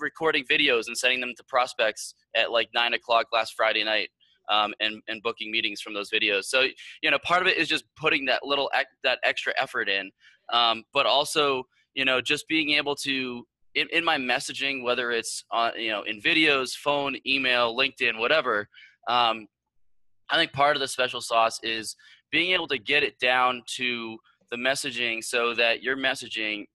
recording 0.00 0.44
videos 0.50 0.86
and 0.86 0.96
sending 0.96 1.20
them 1.20 1.32
to 1.36 1.44
prospects 1.44 2.14
at 2.34 2.50
like 2.50 2.68
nine 2.74 2.94
o'clock 2.94 3.26
last 3.32 3.54
Friday 3.56 3.84
night. 3.84 4.10
Um, 4.48 4.74
and, 4.78 5.02
and 5.08 5.20
booking 5.24 5.50
meetings 5.50 5.80
from 5.80 5.92
those 5.92 6.08
videos. 6.08 6.44
So, 6.44 6.68
you 7.02 7.10
know, 7.10 7.18
part 7.24 7.42
of 7.42 7.48
it 7.48 7.56
is 7.56 7.66
just 7.66 7.82
putting 7.96 8.26
that 8.26 8.46
little, 8.46 8.70
that 9.02 9.18
extra 9.24 9.52
effort 9.60 9.88
in. 9.88 10.08
Um, 10.52 10.84
but 10.94 11.04
also, 11.04 11.64
you 11.94 12.04
know, 12.04 12.20
just 12.20 12.46
being 12.46 12.70
able 12.70 12.94
to, 12.94 13.44
in, 13.74 13.88
in 13.92 14.04
my 14.04 14.18
messaging, 14.18 14.84
whether 14.84 15.10
it's 15.10 15.44
on, 15.50 15.72
you 15.76 15.90
know, 15.90 16.04
in 16.04 16.20
videos, 16.20 16.76
phone, 16.76 17.16
email, 17.26 17.76
LinkedIn, 17.76 18.20
whatever, 18.20 18.68
um, 19.08 19.48
I 20.30 20.36
think 20.36 20.52
part 20.52 20.76
of 20.76 20.80
the 20.80 20.88
special 20.88 21.20
sauce 21.20 21.60
is 21.62 21.96
being 22.30 22.52
able 22.52 22.68
to 22.68 22.78
get 22.78 23.02
it 23.02 23.18
down 23.18 23.62
to 23.76 24.18
the 24.50 24.56
messaging 24.56 25.22
so 25.22 25.54
that 25.54 25.82
your 25.82 25.96
messaging 25.96 26.66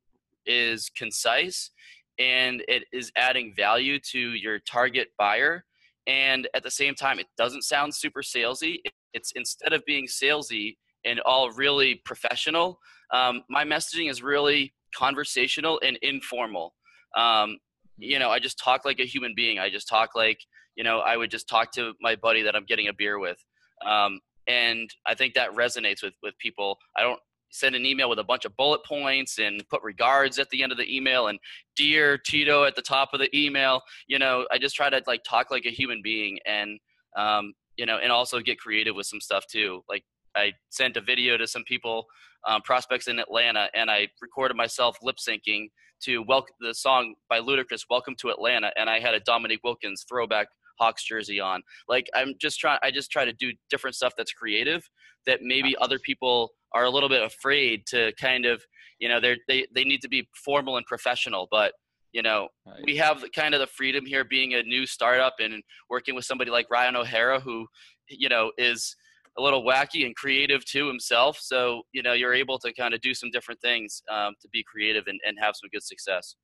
is 0.45 0.89
concise 0.95 1.71
and 2.19 2.63
it 2.67 2.83
is 2.91 3.11
adding 3.15 3.53
value 3.55 3.99
to 3.99 4.19
your 4.19 4.59
target 4.59 5.09
buyer. 5.17 5.65
And 6.07 6.47
at 6.53 6.63
the 6.63 6.71
same 6.71 6.95
time, 6.95 7.19
it 7.19 7.27
doesn't 7.37 7.63
sound 7.63 7.93
super 7.93 8.21
salesy. 8.21 8.77
It's 9.13 9.31
instead 9.33 9.73
of 9.73 9.83
being 9.85 10.07
salesy 10.07 10.77
and 11.05 11.19
all 11.21 11.51
really 11.51 11.95
professional, 12.05 12.79
um, 13.13 13.43
my 13.49 13.63
messaging 13.63 14.09
is 14.09 14.21
really 14.21 14.73
conversational 14.95 15.79
and 15.85 15.97
informal. 16.01 16.73
Um, 17.15 17.57
you 17.97 18.19
know, 18.19 18.29
I 18.29 18.39
just 18.39 18.57
talk 18.57 18.85
like 18.85 18.99
a 18.99 19.05
human 19.05 19.33
being. 19.35 19.59
I 19.59 19.69
just 19.69 19.87
talk 19.87 20.15
like, 20.15 20.39
you 20.75 20.83
know, 20.83 20.99
I 20.99 21.17
would 21.17 21.31
just 21.31 21.47
talk 21.47 21.71
to 21.73 21.93
my 22.01 22.15
buddy 22.15 22.41
that 22.43 22.55
I'm 22.55 22.65
getting 22.65 22.87
a 22.87 22.93
beer 22.93 23.19
with. 23.19 23.37
Um, 23.85 24.19
and 24.47 24.89
I 25.05 25.15
think 25.15 25.33
that 25.35 25.51
resonates 25.51 26.03
with, 26.03 26.13
with 26.23 26.37
people. 26.39 26.77
I 26.97 27.01
don't 27.01 27.19
send 27.51 27.75
an 27.75 27.85
email 27.85 28.09
with 28.09 28.19
a 28.19 28.23
bunch 28.23 28.45
of 28.45 28.55
bullet 28.55 28.83
points 28.85 29.37
and 29.37 29.67
put 29.69 29.83
regards 29.83 30.39
at 30.39 30.49
the 30.49 30.63
end 30.63 30.71
of 30.71 30.77
the 30.77 30.95
email 30.95 31.27
and 31.27 31.37
dear 31.75 32.17
Tito 32.17 32.63
at 32.63 32.75
the 32.75 32.81
top 32.81 33.09
of 33.13 33.19
the 33.19 33.29
email. 33.37 33.81
You 34.07 34.19
know, 34.19 34.47
I 34.51 34.57
just 34.57 34.75
try 34.75 34.89
to 34.89 35.01
like 35.05 35.23
talk 35.23 35.51
like 35.51 35.65
a 35.65 35.71
human 35.71 36.01
being 36.01 36.39
and 36.45 36.79
um, 37.17 37.53
you 37.77 37.85
know, 37.85 37.97
and 38.01 38.11
also 38.11 38.39
get 38.39 38.59
creative 38.59 38.95
with 38.95 39.05
some 39.05 39.19
stuff 39.21 39.45
too. 39.47 39.83
Like 39.89 40.03
I 40.35 40.53
sent 40.69 40.97
a 40.97 41.01
video 41.01 41.37
to 41.37 41.47
some 41.47 41.63
people, 41.63 42.05
um, 42.47 42.61
prospects 42.61 43.07
in 43.07 43.19
Atlanta, 43.19 43.69
and 43.73 43.89
I 43.91 44.07
recorded 44.21 44.55
myself 44.55 44.97
lip 45.01 45.17
syncing 45.17 45.67
to 46.03 46.19
welcome 46.19 46.55
the 46.59 46.73
song 46.73 47.15
by 47.29 47.39
Ludacris, 47.39 47.85
"Welcome 47.89 48.15
to 48.17 48.29
Atlanta," 48.29 48.71
and 48.75 48.89
I 48.89 48.99
had 48.99 49.13
a 49.13 49.19
Dominique 49.19 49.63
Wilkins 49.63 50.05
throwback 50.07 50.47
Hawks 50.81 51.03
jersey 51.05 51.39
on. 51.39 51.61
Like 51.87 52.07
I'm 52.15 52.33
just 52.39 52.59
trying, 52.59 52.79
I 52.83 52.91
just 52.91 53.11
try 53.11 53.23
to 53.25 53.33
do 53.33 53.51
different 53.69 53.95
stuff 53.95 54.13
that's 54.17 54.33
creative 54.33 54.83
that 55.27 55.39
maybe 55.43 55.75
other 55.79 55.99
people 55.99 56.51
are 56.73 56.85
a 56.85 56.89
little 56.89 57.09
bit 57.09 57.21
afraid 57.21 57.85
to 57.87 58.11
kind 58.19 58.45
of, 58.45 58.63
you 58.99 59.07
know, 59.07 59.19
they 59.19 59.37
they 59.47 59.67
they 59.75 59.83
need 59.83 60.01
to 60.01 60.09
be 60.09 60.27
formal 60.45 60.77
and 60.77 60.85
professional, 60.85 61.47
but 61.51 61.73
you 62.13 62.21
know 62.21 62.47
right. 62.65 62.81
we 62.85 62.95
have 62.97 63.23
kind 63.35 63.53
of 63.53 63.59
the 63.59 63.67
freedom 63.67 64.05
here 64.05 64.23
being 64.23 64.53
a 64.53 64.63
new 64.63 64.85
startup 64.85 65.35
and 65.39 65.63
working 65.89 66.15
with 66.15 66.25
somebody 66.25 66.51
like 66.51 66.67
ryan 66.69 66.95
o'hara 66.95 67.39
who 67.39 67.65
you 68.09 68.29
know 68.29 68.51
is 68.57 68.95
a 69.37 69.41
little 69.41 69.63
wacky 69.63 70.05
and 70.05 70.15
creative 70.15 70.63
too 70.65 70.87
himself 70.87 71.37
so 71.39 71.81
you 71.93 72.03
know 72.03 72.13
you're 72.13 72.33
able 72.33 72.59
to 72.59 72.73
kind 72.73 72.93
of 72.93 73.01
do 73.01 73.13
some 73.13 73.29
different 73.31 73.61
things 73.61 74.01
um, 74.11 74.33
to 74.41 74.49
be 74.49 74.63
creative 74.63 75.05
and, 75.07 75.19
and 75.25 75.37
have 75.39 75.55
some 75.55 75.69
good 75.71 75.83
success 75.83 76.35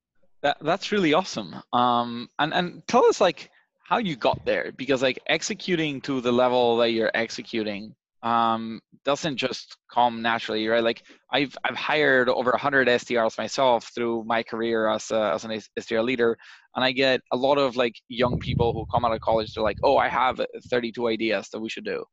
that, 0.42 0.56
that's 0.62 0.92
really 0.92 1.12
awesome 1.12 1.54
um, 1.72 2.28
and 2.38 2.54
and 2.54 2.82
tell 2.86 3.04
us 3.04 3.20
like 3.20 3.50
how 3.88 3.96
you 3.96 4.16
got 4.16 4.44
there 4.44 4.70
because 4.76 5.00
like 5.02 5.18
executing 5.28 5.98
to 6.02 6.20
the 6.20 6.30
level 6.30 6.76
that 6.76 6.90
you're 6.90 7.10
executing 7.14 7.94
um, 8.22 8.80
doesn't 9.02 9.38
just 9.38 9.78
come 9.90 10.20
naturally, 10.20 10.68
right? 10.68 10.84
Like 10.84 11.02
I've 11.32 11.56
I've 11.64 11.76
hired 11.76 12.28
over 12.28 12.50
100 12.50 12.86
SDRs 12.86 13.38
myself 13.38 13.90
through 13.94 14.24
my 14.26 14.42
career 14.42 14.88
as 14.88 15.10
a, 15.10 15.32
as 15.34 15.44
an 15.46 15.52
SDR 15.80 16.04
leader, 16.04 16.36
and 16.76 16.84
I 16.84 16.92
get 16.92 17.22
a 17.32 17.36
lot 17.36 17.56
of 17.56 17.76
like 17.76 17.94
young 18.08 18.38
people 18.40 18.74
who 18.74 18.84
come 18.92 19.06
out 19.06 19.14
of 19.14 19.20
college. 19.20 19.54
They're 19.54 19.64
like, 19.64 19.78
"Oh, 19.82 19.96
I 19.96 20.08
have 20.08 20.38
32 20.70 21.08
ideas 21.08 21.48
that 21.52 21.60
we 21.60 21.70
should 21.70 21.84
do," 21.86 22.04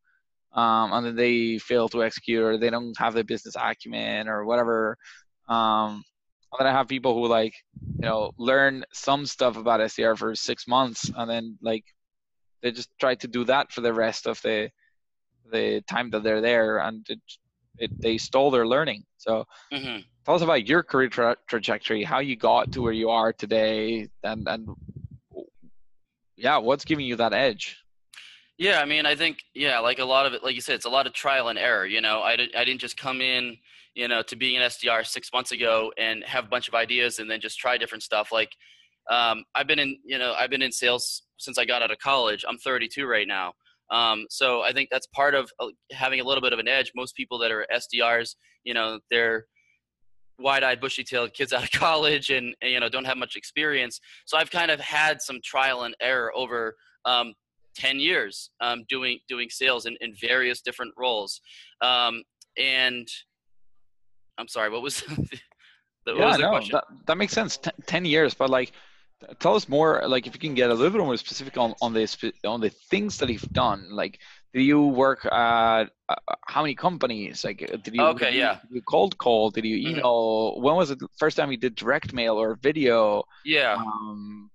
um, 0.53 0.93
and 0.93 1.05
then 1.05 1.15
they 1.15 1.57
fail 1.57 1.89
to 1.89 2.03
execute, 2.03 2.41
or 2.41 2.57
they 2.57 2.69
don't 2.69 2.97
have 2.97 3.15
the 3.15 3.23
business 3.25 3.55
acumen, 3.59 4.29
or 4.29 4.45
whatever. 4.45 4.95
Um, 5.49 6.03
and 6.57 6.65
then 6.65 6.73
I 6.73 6.77
have 6.77 6.87
people 6.87 7.13
who 7.13 7.27
like, 7.27 7.53
you 7.99 8.07
know, 8.07 8.31
learn 8.37 8.83
some 8.93 9.25
stuff 9.25 9.57
about 9.57 9.79
SDR 9.79 10.17
for 10.17 10.35
six 10.35 10.67
months, 10.67 11.11
and 11.15 11.29
then 11.29 11.57
like 11.61 11.83
they 12.61 12.71
just 12.71 12.89
try 12.99 13.15
to 13.15 13.27
do 13.27 13.43
that 13.45 13.71
for 13.71 13.81
the 13.81 13.93
rest 13.93 14.27
of 14.27 14.41
the 14.41 14.69
the 15.51 15.81
time 15.87 16.09
that 16.11 16.23
they're 16.23 16.41
there, 16.41 16.79
and 16.79 17.05
it, 17.09 17.19
it, 17.77 18.01
they 18.01 18.17
stole 18.17 18.51
their 18.51 18.67
learning. 18.67 19.03
So, 19.17 19.45
mm-hmm. 19.71 19.99
tell 20.25 20.35
us 20.35 20.41
about 20.41 20.67
your 20.67 20.81
career 20.81 21.09
tra- 21.09 21.37
trajectory, 21.47 22.03
how 22.03 22.19
you 22.19 22.35
got 22.35 22.71
to 22.73 22.81
where 22.81 22.93
you 22.93 23.09
are 23.09 23.33
today, 23.33 24.07
and 24.23 24.47
and 24.47 24.69
yeah, 26.35 26.57
what's 26.57 26.85
giving 26.85 27.05
you 27.05 27.17
that 27.17 27.33
edge? 27.33 27.84
Yeah, 28.57 28.79
I 28.79 28.85
mean, 28.85 29.05
I 29.05 29.15
think 29.15 29.39
yeah, 29.53 29.79
like 29.79 29.99
a 29.99 30.05
lot 30.05 30.25
of 30.25 30.33
it, 30.33 30.43
like 30.43 30.55
you 30.55 30.61
said, 30.61 30.75
it's 30.75 30.85
a 30.85 30.89
lot 30.89 31.07
of 31.07 31.13
trial 31.13 31.49
and 31.49 31.59
error. 31.59 31.85
You 31.85 32.01
know, 32.01 32.21
I 32.21 32.35
did, 32.37 32.55
I 32.55 32.63
didn't 32.63 32.79
just 32.79 32.95
come 32.95 33.19
in, 33.19 33.57
you 33.95 34.07
know, 34.07 34.21
to 34.23 34.35
being 34.35 34.55
an 34.57 34.63
SDR 34.63 35.05
six 35.05 35.29
months 35.33 35.51
ago 35.51 35.91
and 35.97 36.23
have 36.23 36.45
a 36.45 36.47
bunch 36.47 36.67
of 36.67 36.73
ideas 36.73 37.19
and 37.19 37.29
then 37.29 37.41
just 37.41 37.59
try 37.59 37.77
different 37.77 38.03
stuff. 38.03 38.31
Like, 38.31 38.51
um, 39.11 39.43
I've 39.55 39.67
been 39.67 39.79
in, 39.79 39.97
you 40.05 40.17
know, 40.17 40.33
I've 40.33 40.49
been 40.49 40.61
in 40.61 40.71
sales 40.71 41.23
since 41.37 41.57
I 41.57 41.65
got 41.65 41.81
out 41.81 41.91
of 41.91 41.99
college. 41.99 42.45
I'm 42.47 42.57
32 42.57 43.05
right 43.05 43.27
now. 43.27 43.53
Um, 43.91 44.25
so 44.29 44.61
I 44.61 44.71
think 44.71 44.89
that's 44.89 45.07
part 45.07 45.35
of 45.35 45.51
uh, 45.59 45.67
having 45.91 46.21
a 46.21 46.23
little 46.23 46.41
bit 46.41 46.53
of 46.53 46.59
an 46.59 46.67
edge. 46.67 46.91
Most 46.95 47.15
people 47.15 47.37
that 47.39 47.51
are 47.51 47.67
SDRs, 47.73 48.35
you 48.63 48.73
know, 48.73 48.99
they're 49.11 49.45
wide-eyed, 50.39 50.81
bushy-tailed 50.81 51.33
kids 51.33 51.53
out 51.53 51.63
of 51.63 51.71
college 51.79 52.29
and, 52.29 52.55
and, 52.61 52.71
you 52.71 52.79
know 52.79 52.89
don't 52.89 53.05
have 53.05 53.17
much 53.17 53.35
experience. 53.35 53.99
So 54.25 54.37
I've 54.37 54.49
kind 54.49 54.71
of 54.71 54.79
had 54.79 55.21
some 55.21 55.39
trial 55.43 55.83
and 55.83 55.95
error 56.01 56.31
over 56.35 56.75
um, 57.05 57.33
10 57.75 57.99
years 57.99 58.49
um, 58.61 58.83
doing 58.89 59.19
doing 59.27 59.49
sales 59.49 59.85
in, 59.85 59.95
in 60.01 60.13
various 60.19 60.61
different 60.61 60.93
roles. 60.97 61.41
Um, 61.81 62.23
and 62.57 63.07
I'm 64.37 64.47
sorry, 64.47 64.69
what 64.69 64.81
was 64.81 65.01
the, 66.05 66.13
what 66.13 66.17
yeah, 66.17 66.25
was 66.25 66.37
the 66.37 66.41
no, 66.43 66.49
question? 66.49 66.71
That, 66.73 67.05
that 67.07 67.17
makes 67.17 67.33
sense. 67.33 67.57
T- 67.57 67.71
10 67.85 68.05
years, 68.05 68.33
but 68.33 68.49
like 68.49 68.71
tell 69.39 69.55
us 69.55 69.67
more 69.69 70.03
like 70.07 70.27
if 70.27 70.33
you 70.33 70.39
can 70.39 70.53
get 70.53 70.69
a 70.69 70.73
little 70.73 70.91
bit 70.91 71.03
more 71.03 71.17
specific 71.17 71.57
on 71.57 71.73
on 71.81 71.93
the 71.93 72.33
on 72.45 72.59
the 72.61 72.69
things 72.69 73.17
that 73.17 73.29
you've 73.29 73.49
done 73.53 73.87
like 73.89 74.19
did 74.53 74.63
you 74.63 74.87
work 74.87 75.25
at 75.25 75.85
uh, 76.09 76.15
how 76.47 76.61
many 76.61 76.75
companies 76.75 77.43
like 77.43 77.59
did 77.83 77.95
you 77.95 78.01
okay 78.01 78.31
did 78.31 78.35
yeah 78.35 78.59
you, 78.69 78.81
cold 78.81 79.17
call 79.17 79.49
did 79.49 79.65
you 79.65 79.77
mm-hmm. 79.77 79.97
email 79.97 80.53
mm-hmm. 80.53 80.63
when 80.63 80.75
was 80.75 80.89
the 80.89 81.07
first 81.17 81.37
time 81.37 81.51
you 81.51 81.57
did 81.57 81.75
direct 81.75 82.13
mail 82.13 82.35
or 82.35 82.55
video 82.55 83.23
yeah 83.45 83.75
um, 83.75 84.49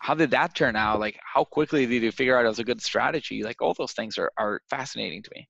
how 0.00 0.14
did 0.14 0.30
that 0.32 0.54
turn 0.54 0.76
out? 0.76 0.98
Like 0.98 1.18
how 1.22 1.44
quickly 1.44 1.86
did 1.86 2.02
you 2.02 2.10
figure 2.10 2.36
out 2.36 2.44
it 2.44 2.48
was 2.48 2.58
a 2.58 2.64
good 2.64 2.82
strategy? 2.82 3.42
Like 3.42 3.62
all 3.62 3.74
those 3.74 3.92
things 3.92 4.18
are, 4.18 4.32
are 4.36 4.60
fascinating 4.68 5.22
to 5.22 5.30
me. 5.34 5.48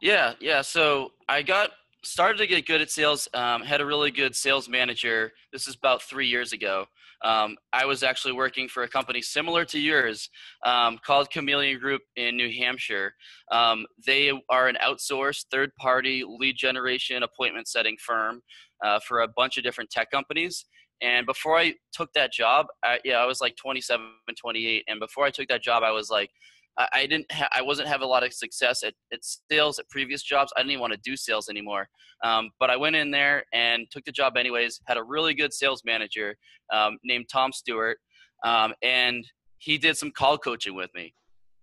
Yeah 0.00 0.34
yeah. 0.40 0.62
So 0.62 1.12
i 1.28 1.42
got 1.42 1.70
started 2.04 2.38
to 2.38 2.46
get 2.46 2.66
good 2.66 2.80
at 2.80 2.90
sales 2.90 3.28
um, 3.34 3.62
had 3.62 3.80
a 3.80 3.86
really 3.86 4.10
good 4.10 4.34
sales 4.34 4.68
manager. 4.68 5.32
This 5.52 5.68
is 5.68 5.76
about 5.76 6.02
three 6.02 6.26
years 6.26 6.52
ago. 6.52 6.86
Um, 7.24 7.56
I 7.72 7.84
was 7.84 8.02
actually 8.02 8.34
working 8.34 8.68
for 8.68 8.82
a 8.82 8.88
company 8.88 9.22
similar 9.22 9.64
to 9.66 9.78
yours 9.78 10.28
um, 10.66 10.98
called 11.04 11.30
Chameleon 11.30 11.78
Group 11.78 12.02
in 12.16 12.36
New 12.36 12.50
Hampshire. 12.50 13.14
Um, 13.52 13.86
they 14.04 14.32
are 14.50 14.68
an 14.68 14.76
outsourced 14.84 15.46
third 15.50 15.70
party 15.76 16.24
lead 16.26 16.56
generation 16.56 17.22
appointment 17.22 17.68
setting 17.68 17.96
firm 18.04 18.42
uh, 18.84 18.98
for 19.06 19.20
a 19.20 19.28
bunch 19.28 19.56
of 19.56 19.62
different 19.62 19.90
tech 19.90 20.10
companies. 20.10 20.64
And 21.02 21.26
before 21.26 21.58
I 21.58 21.74
took 21.92 22.12
that 22.12 22.32
job, 22.32 22.66
I, 22.84 23.00
yeah, 23.04 23.16
I 23.16 23.26
was 23.26 23.40
like 23.40 23.56
27, 23.56 24.06
28. 24.38 24.84
And 24.86 25.00
before 25.00 25.24
I 25.24 25.30
took 25.30 25.48
that 25.48 25.62
job, 25.62 25.82
I 25.82 25.90
was 25.90 26.10
like, 26.10 26.30
I 26.78 27.06
didn't 27.06 27.30
ha- 27.30 27.50
I 27.52 27.60
wasn't 27.60 27.88
having 27.88 28.04
a 28.04 28.08
lot 28.08 28.24
of 28.24 28.32
success 28.32 28.82
at, 28.82 28.94
at 29.12 29.20
sales 29.22 29.78
at 29.78 29.88
previous 29.90 30.22
jobs. 30.22 30.52
I 30.56 30.60
didn't 30.60 30.72
even 30.72 30.80
want 30.80 30.94
to 30.94 31.00
do 31.02 31.16
sales 31.16 31.48
anymore. 31.50 31.88
Um, 32.24 32.50
but 32.58 32.70
I 32.70 32.76
went 32.76 32.96
in 32.96 33.10
there 33.10 33.44
and 33.52 33.86
took 33.90 34.04
the 34.04 34.12
job 34.12 34.36
anyways. 34.36 34.80
Had 34.86 34.96
a 34.96 35.02
really 35.02 35.34
good 35.34 35.52
sales 35.52 35.82
manager 35.84 36.36
um, 36.72 36.98
named 37.04 37.26
Tom 37.30 37.52
Stewart, 37.52 37.98
um, 38.44 38.72
and 38.82 39.24
he 39.58 39.76
did 39.76 39.96
some 39.98 40.10
call 40.10 40.38
coaching 40.38 40.74
with 40.74 40.90
me. 40.94 41.14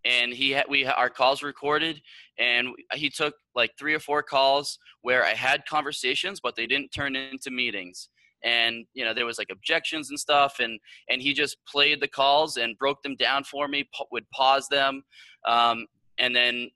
And 0.05 0.31
he 0.31 0.51
had, 0.51 0.65
we 0.69 0.85
our 0.85 1.09
calls 1.09 1.41
recorded, 1.41 2.01
and 2.37 2.69
he 2.93 3.09
took 3.09 3.33
like 3.55 3.71
three 3.79 3.95
or 3.95 3.99
four 3.99 4.21
calls 4.21 4.77
where 5.01 5.25
I 5.25 5.33
had 5.33 5.65
conversations, 5.65 6.39
but 6.39 6.55
they 6.55 6.67
didn't 6.67 6.91
turn 6.91 7.15
into 7.15 7.49
meetings 7.49 8.09
and 8.43 8.85
you 8.93 9.03
know 9.03 9.13
there 9.13 9.25
was 9.25 9.37
like 9.37 9.49
objections 9.51 10.09
and 10.09 10.19
stuff 10.19 10.55
and 10.59 10.79
and 11.09 11.21
he 11.21 11.33
just 11.33 11.57
played 11.67 12.01
the 12.01 12.07
calls 12.07 12.57
and 12.57 12.77
broke 12.77 13.01
them 13.03 13.15
down 13.15 13.43
for 13.43 13.67
me 13.67 13.87
would 14.11 14.29
pause 14.31 14.67
them 14.69 15.03
um, 15.47 15.85
and 16.17 16.35
then 16.35 16.69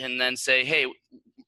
and 0.00 0.20
then 0.20 0.36
say 0.36 0.64
hey 0.64 0.86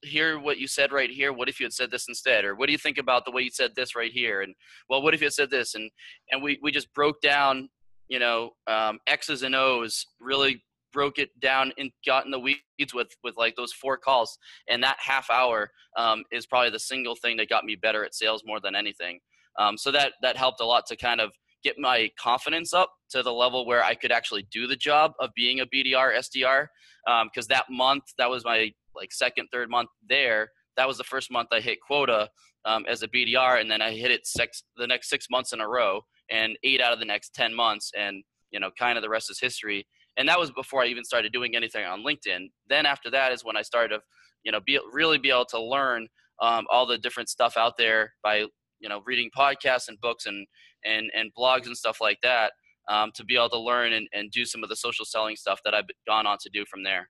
hear 0.02 0.38
what 0.38 0.58
you 0.58 0.66
said 0.66 0.92
right 0.92 1.10
here. 1.10 1.32
What 1.32 1.48
if 1.48 1.60
you 1.60 1.64
had 1.64 1.72
said 1.72 1.90
this 1.90 2.06
instead? 2.08 2.44
Or 2.44 2.54
what 2.54 2.66
do 2.66 2.72
you 2.72 2.78
think 2.78 2.98
about 2.98 3.24
the 3.24 3.30
way 3.30 3.42
you 3.42 3.50
said 3.50 3.74
this 3.74 3.94
right 3.94 4.12
here? 4.12 4.42
And 4.42 4.54
well 4.88 5.02
what 5.02 5.14
if 5.14 5.20
you 5.20 5.26
had 5.26 5.34
said 5.34 5.50
this? 5.50 5.74
And 5.74 5.90
and 6.30 6.42
we 6.42 6.58
we 6.62 6.70
just 6.70 6.92
broke 6.94 7.20
down 7.20 7.68
you 8.08 8.18
know 8.18 8.50
um, 8.66 8.98
x's 9.06 9.42
and 9.42 9.54
o's 9.54 10.06
really 10.20 10.62
broke 10.92 11.18
it 11.18 11.28
down 11.40 11.72
and 11.78 11.92
got 12.04 12.24
in 12.24 12.32
the 12.32 12.38
weeds 12.38 12.94
with 12.94 13.08
with 13.22 13.36
like 13.36 13.56
those 13.56 13.72
four 13.72 13.96
calls. 13.96 14.38
And 14.68 14.82
that 14.82 14.96
half 14.98 15.30
hour 15.30 15.70
um, 15.96 16.24
is 16.32 16.46
probably 16.46 16.70
the 16.70 16.80
single 16.80 17.14
thing 17.14 17.36
that 17.36 17.48
got 17.48 17.64
me 17.64 17.76
better 17.76 18.04
at 18.04 18.14
sales 18.14 18.42
more 18.44 18.60
than 18.60 18.74
anything 18.74 19.20
um, 19.58 19.76
so 19.76 19.90
that 19.90 20.12
that 20.22 20.36
helped 20.36 20.60
a 20.60 20.64
lot 20.64 20.86
to 20.86 20.96
kind 20.96 21.20
of 21.20 21.32
get 21.62 21.78
my 21.78 22.10
confidence 22.18 22.72
up 22.72 22.90
to 23.10 23.22
the 23.22 23.32
level 23.32 23.66
where 23.66 23.84
I 23.84 23.94
could 23.94 24.12
actually 24.12 24.46
do 24.50 24.66
the 24.66 24.76
job 24.76 25.12
of 25.20 25.30
being 25.34 25.60
a 25.60 25.66
BDR 25.66 26.16
SDR. 26.16 26.66
Because 27.04 27.44
um, 27.44 27.48
that 27.48 27.66
month, 27.70 28.04
that 28.18 28.30
was 28.30 28.44
my 28.44 28.72
like 28.94 29.12
second, 29.12 29.48
third 29.52 29.70
month 29.70 29.90
there. 30.08 30.50
That 30.76 30.88
was 30.88 30.98
the 30.98 31.04
first 31.04 31.30
month 31.30 31.48
I 31.52 31.60
hit 31.60 31.78
quota 31.80 32.30
um, 32.64 32.84
as 32.88 33.02
a 33.02 33.08
BDR, 33.08 33.60
and 33.60 33.70
then 33.70 33.82
I 33.82 33.92
hit 33.92 34.10
it 34.10 34.26
six 34.26 34.62
the 34.76 34.86
next 34.86 35.08
six 35.08 35.26
months 35.30 35.52
in 35.52 35.60
a 35.60 35.68
row, 35.68 36.02
and 36.30 36.56
eight 36.62 36.80
out 36.80 36.92
of 36.92 36.98
the 36.98 37.04
next 37.04 37.34
ten 37.34 37.54
months, 37.54 37.90
and 37.96 38.22
you 38.50 38.60
know, 38.60 38.70
kind 38.78 38.96
of 38.96 39.02
the 39.02 39.08
rest 39.08 39.30
is 39.30 39.40
history. 39.40 39.86
And 40.16 40.28
that 40.28 40.38
was 40.38 40.50
before 40.50 40.82
I 40.82 40.86
even 40.86 41.04
started 41.04 41.32
doing 41.32 41.54
anything 41.54 41.84
on 41.84 42.04
LinkedIn. 42.04 42.50
Then 42.68 42.84
after 42.84 43.10
that 43.10 43.32
is 43.32 43.44
when 43.44 43.56
I 43.56 43.62
started 43.62 43.96
to, 43.96 44.02
you 44.42 44.52
know, 44.52 44.60
be 44.60 44.78
really 44.92 45.18
be 45.18 45.30
able 45.30 45.44
to 45.46 45.62
learn 45.62 46.08
um, 46.42 46.66
all 46.70 46.86
the 46.86 46.98
different 46.98 47.28
stuff 47.28 47.56
out 47.56 47.76
there 47.76 48.14
by 48.22 48.46
you 48.80 48.88
know 48.88 49.02
reading 49.04 49.30
podcasts 49.36 49.88
and 49.88 50.00
books 50.00 50.26
and 50.26 50.46
and 50.84 51.10
and 51.14 51.30
blogs 51.38 51.66
and 51.66 51.76
stuff 51.76 51.98
like 52.00 52.18
that 52.22 52.52
um, 52.88 53.10
to 53.14 53.24
be 53.24 53.36
able 53.36 53.48
to 53.50 53.58
learn 53.58 53.92
and, 53.92 54.08
and 54.12 54.30
do 54.30 54.44
some 54.44 54.62
of 54.62 54.68
the 54.68 54.76
social 54.76 55.04
selling 55.04 55.36
stuff 55.36 55.60
that 55.64 55.74
I've 55.74 55.84
gone 56.06 56.26
on 56.26 56.38
to 56.40 56.50
do 56.52 56.64
from 56.66 56.82
there. 56.82 57.08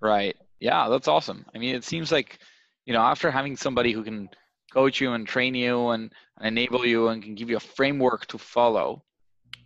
Right. 0.00 0.36
Yeah, 0.60 0.88
that's 0.88 1.08
awesome. 1.08 1.44
I 1.54 1.58
mean, 1.58 1.74
it 1.74 1.84
seems 1.84 2.12
like 2.12 2.38
you 2.86 2.92
know 2.92 3.00
after 3.00 3.30
having 3.30 3.56
somebody 3.56 3.92
who 3.92 4.04
can 4.04 4.28
coach 4.72 5.00
you 5.00 5.12
and 5.12 5.26
train 5.26 5.54
you 5.54 5.88
and, 5.88 6.12
enable 6.40 6.84
you 6.84 7.08
and 7.08 7.22
can 7.22 7.34
give 7.34 7.50
you 7.50 7.56
a 7.56 7.60
framework 7.60 8.26
to 8.26 8.38
follow, 8.38 9.04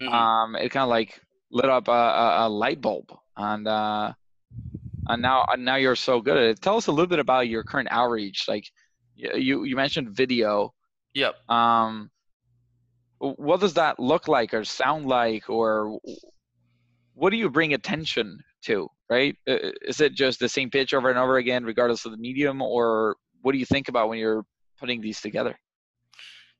mm-hmm. 0.02 0.12
um, 0.12 0.57
it 0.57 0.69
kind 0.71 0.83
of 0.83 0.90
like 0.90 1.19
lit 1.50 1.71
up 1.71 1.88
a, 1.88 1.90
a, 1.90 2.47
a 2.47 2.49
light 2.49 2.81
bulb 2.81 3.12
and. 3.37 3.66
Uh, 3.66 4.12
and 5.09 5.23
now, 5.23 5.47
and 5.52 5.64
now 5.64 5.76
you're 5.76 5.95
so 5.95 6.21
good 6.21 6.37
at 6.37 6.43
it. 6.43 6.61
Tell 6.61 6.76
us 6.76 6.88
a 6.88 6.90
little 6.90 7.07
bit 7.07 7.19
about 7.19 7.49
your 7.49 7.62
current 7.62 7.88
outreach. 7.90 8.47
Like, 8.49 8.69
you 9.17 9.65
you 9.65 9.77
mentioned 9.77 10.11
video. 10.11 10.73
Yep. 11.15 11.35
Um, 11.49 12.11
what 13.19 13.61
does 13.61 13.75
that 13.75 13.99
look 13.99 14.29
like 14.29 14.53
or 14.53 14.65
sound 14.65 15.07
like, 15.07 15.49
or 15.49 15.99
what 17.15 17.31
do 17.31 17.37
you 17.37 17.49
bring 17.49 17.73
attention 17.73 18.41
to? 18.63 18.89
Right? 19.09 19.37
Is 19.47 20.01
it 20.01 20.15
just 20.15 20.41
the 20.41 20.49
same 20.49 20.71
pitch 20.71 20.93
over 20.93 21.09
and 21.09 21.19
over 21.19 21.37
again, 21.37 21.65
regardless 21.65 22.05
of 22.05 22.13
the 22.13 22.19
medium, 22.19 22.61
or 22.61 23.17
what 23.43 23.53
do 23.53 23.59
you 23.59 23.67
think 23.67 23.89
about 23.89 24.09
when 24.09 24.19
you're 24.19 24.45
putting 24.79 25.01
these 25.01 25.21
together? 25.21 25.59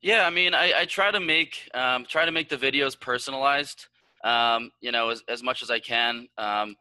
Yeah, 0.01 0.27
I 0.27 0.31
mean, 0.31 0.55
I, 0.55 0.73
I 0.81 0.85
try 0.85 1.11
to 1.11 1.21
make 1.21 1.69
um, 1.75 2.07
try 2.07 2.25
to 2.25 2.33
make 2.33 2.49
the 2.49 2.57
videos 2.57 2.99
personalized. 2.99 3.87
Um, 4.25 4.71
you 4.81 4.93
know, 4.93 5.11
as, 5.11 5.23
as 5.29 5.43
much 5.43 5.63
as 5.63 5.71
I 5.71 5.79
can. 5.79 6.29
Um, 6.39 6.75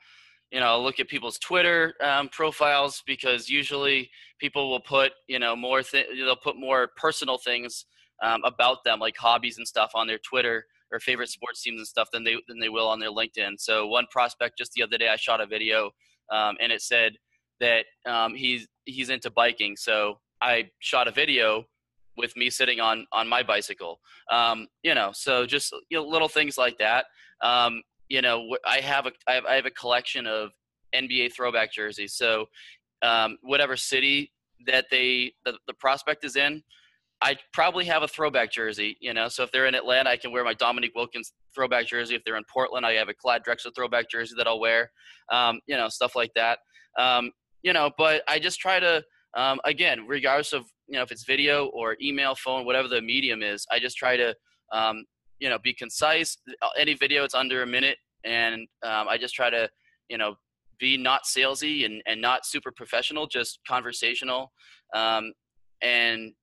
you 0.51 0.59
know, 0.59 0.81
look 0.81 0.99
at 0.99 1.07
people's 1.07 1.39
Twitter 1.39 1.93
um, 2.01 2.29
profiles 2.29 3.03
because 3.05 3.49
usually 3.49 4.09
people 4.39 4.69
will 4.69 4.79
put, 4.79 5.11
you 5.27 5.39
know, 5.39 5.55
more 5.55 5.81
th- 5.81 6.07
they'll 6.15 6.35
put 6.35 6.57
more 6.57 6.89
personal 6.95 7.37
things 7.37 7.85
um, 8.23 8.41
about 8.45 8.83
them, 8.83 8.99
like 8.99 9.17
hobbies 9.17 9.57
and 9.57 9.67
stuff, 9.67 9.91
on 9.95 10.07
their 10.07 10.19
Twitter 10.19 10.65
or 10.91 10.99
favorite 10.99 11.29
sports 11.29 11.61
teams 11.61 11.79
and 11.79 11.87
stuff 11.87 12.07
than 12.13 12.23
they 12.23 12.35
than 12.47 12.59
they 12.59 12.69
will 12.69 12.87
on 12.87 12.99
their 12.99 13.11
LinkedIn. 13.11 13.53
So 13.57 13.87
one 13.87 14.05
prospect 14.11 14.57
just 14.57 14.73
the 14.73 14.83
other 14.83 14.97
day, 14.97 15.09
I 15.09 15.15
shot 15.15 15.41
a 15.41 15.45
video, 15.45 15.91
um, 16.31 16.55
and 16.61 16.71
it 16.71 16.81
said 16.81 17.13
that 17.59 17.85
um, 18.05 18.35
he's 18.35 18.67
he's 18.85 19.09
into 19.09 19.29
biking. 19.29 19.75
So 19.75 20.19
I 20.41 20.69
shot 20.79 21.07
a 21.07 21.11
video 21.11 21.65
with 22.17 22.35
me 22.37 22.49
sitting 22.49 22.79
on 22.79 23.05
on 23.11 23.27
my 23.27 23.43
bicycle. 23.43 23.99
Um, 24.31 24.67
you 24.83 24.95
know, 24.95 25.11
so 25.13 25.45
just 25.45 25.73
you 25.89 25.97
know, 25.97 26.05
little 26.05 26.29
things 26.29 26.57
like 26.57 26.77
that. 26.77 27.05
Um, 27.41 27.81
you 28.09 28.21
know, 28.21 28.55
I 28.65 28.79
have 28.81 29.05
a 29.05 29.11
I 29.27 29.33
have, 29.33 29.45
I 29.45 29.55
have 29.55 29.65
a 29.65 29.71
collection 29.71 30.27
of 30.27 30.51
NBA 30.95 31.33
throwback 31.33 31.71
jerseys. 31.71 32.13
So 32.13 32.45
um, 33.01 33.37
whatever 33.41 33.75
city 33.75 34.31
that 34.67 34.85
they 34.89 35.33
the, 35.43 35.57
the 35.67 35.73
prospect 35.73 36.23
is 36.23 36.35
in, 36.35 36.63
I 37.21 37.37
probably 37.53 37.85
have 37.85 38.03
a 38.03 38.07
throwback 38.07 38.51
jersey, 38.51 38.97
you 38.99 39.13
know. 39.13 39.27
So 39.27 39.43
if 39.43 39.51
they're 39.51 39.67
in 39.67 39.75
Atlanta, 39.75 40.09
I 40.09 40.17
can 40.17 40.31
wear 40.31 40.43
my 40.43 40.53
Dominique 40.53 40.95
Wilkins 40.95 41.33
throwback 41.53 41.87
jersey. 41.87 42.15
If 42.15 42.23
they're 42.23 42.37
in 42.37 42.43
Portland, 42.51 42.85
I 42.85 42.93
have 42.93 43.09
a 43.09 43.13
Clyde 43.13 43.43
Drexler 43.43 43.73
throwback 43.75 44.09
jersey 44.09 44.35
that 44.37 44.47
I'll 44.47 44.59
wear, 44.59 44.91
um, 45.31 45.59
you 45.67 45.77
know, 45.77 45.89
stuff 45.89 46.15
like 46.15 46.31
that. 46.35 46.59
Um, 46.99 47.31
you 47.63 47.73
know, 47.73 47.91
but 47.97 48.21
I 48.27 48.37
just 48.37 48.59
try 48.59 48.79
to, 48.79 49.03
um, 49.35 49.59
again, 49.65 50.05
regardless 50.07 50.53
of 50.53 50.65
you 50.87 50.97
know 50.97 51.03
if 51.03 51.11
it's 51.11 51.23
video 51.23 51.67
or 51.67 51.97
email, 52.01 52.35
phone, 52.35 52.65
whatever 52.65 52.87
the 52.87 53.01
medium 53.01 53.41
is, 53.41 53.65
I 53.71 53.79
just 53.79 53.97
try 53.97 54.17
to, 54.17 54.35
um, 54.71 55.05
you 55.39 55.49
know, 55.49 55.57
be 55.59 55.73
concise. 55.73 56.37
Any 56.77 56.93
video, 56.93 57.23
it's 57.23 57.35
under 57.35 57.63
a 57.63 57.67
minute, 57.67 57.97
and 58.23 58.67
um, 58.83 59.07
I 59.07 59.17
just 59.17 59.33
try 59.33 59.49
to, 59.49 59.69
you 60.09 60.17
know, 60.17 60.35
be 60.79 60.97
not 60.97 61.23
salesy 61.23 61.85
and, 61.85 62.01
and 62.05 62.21
not 62.21 62.45
super 62.45 62.71
professional, 62.71 63.27
just 63.27 63.59
conversational, 63.67 64.51
um, 64.93 65.33
and 65.81 66.33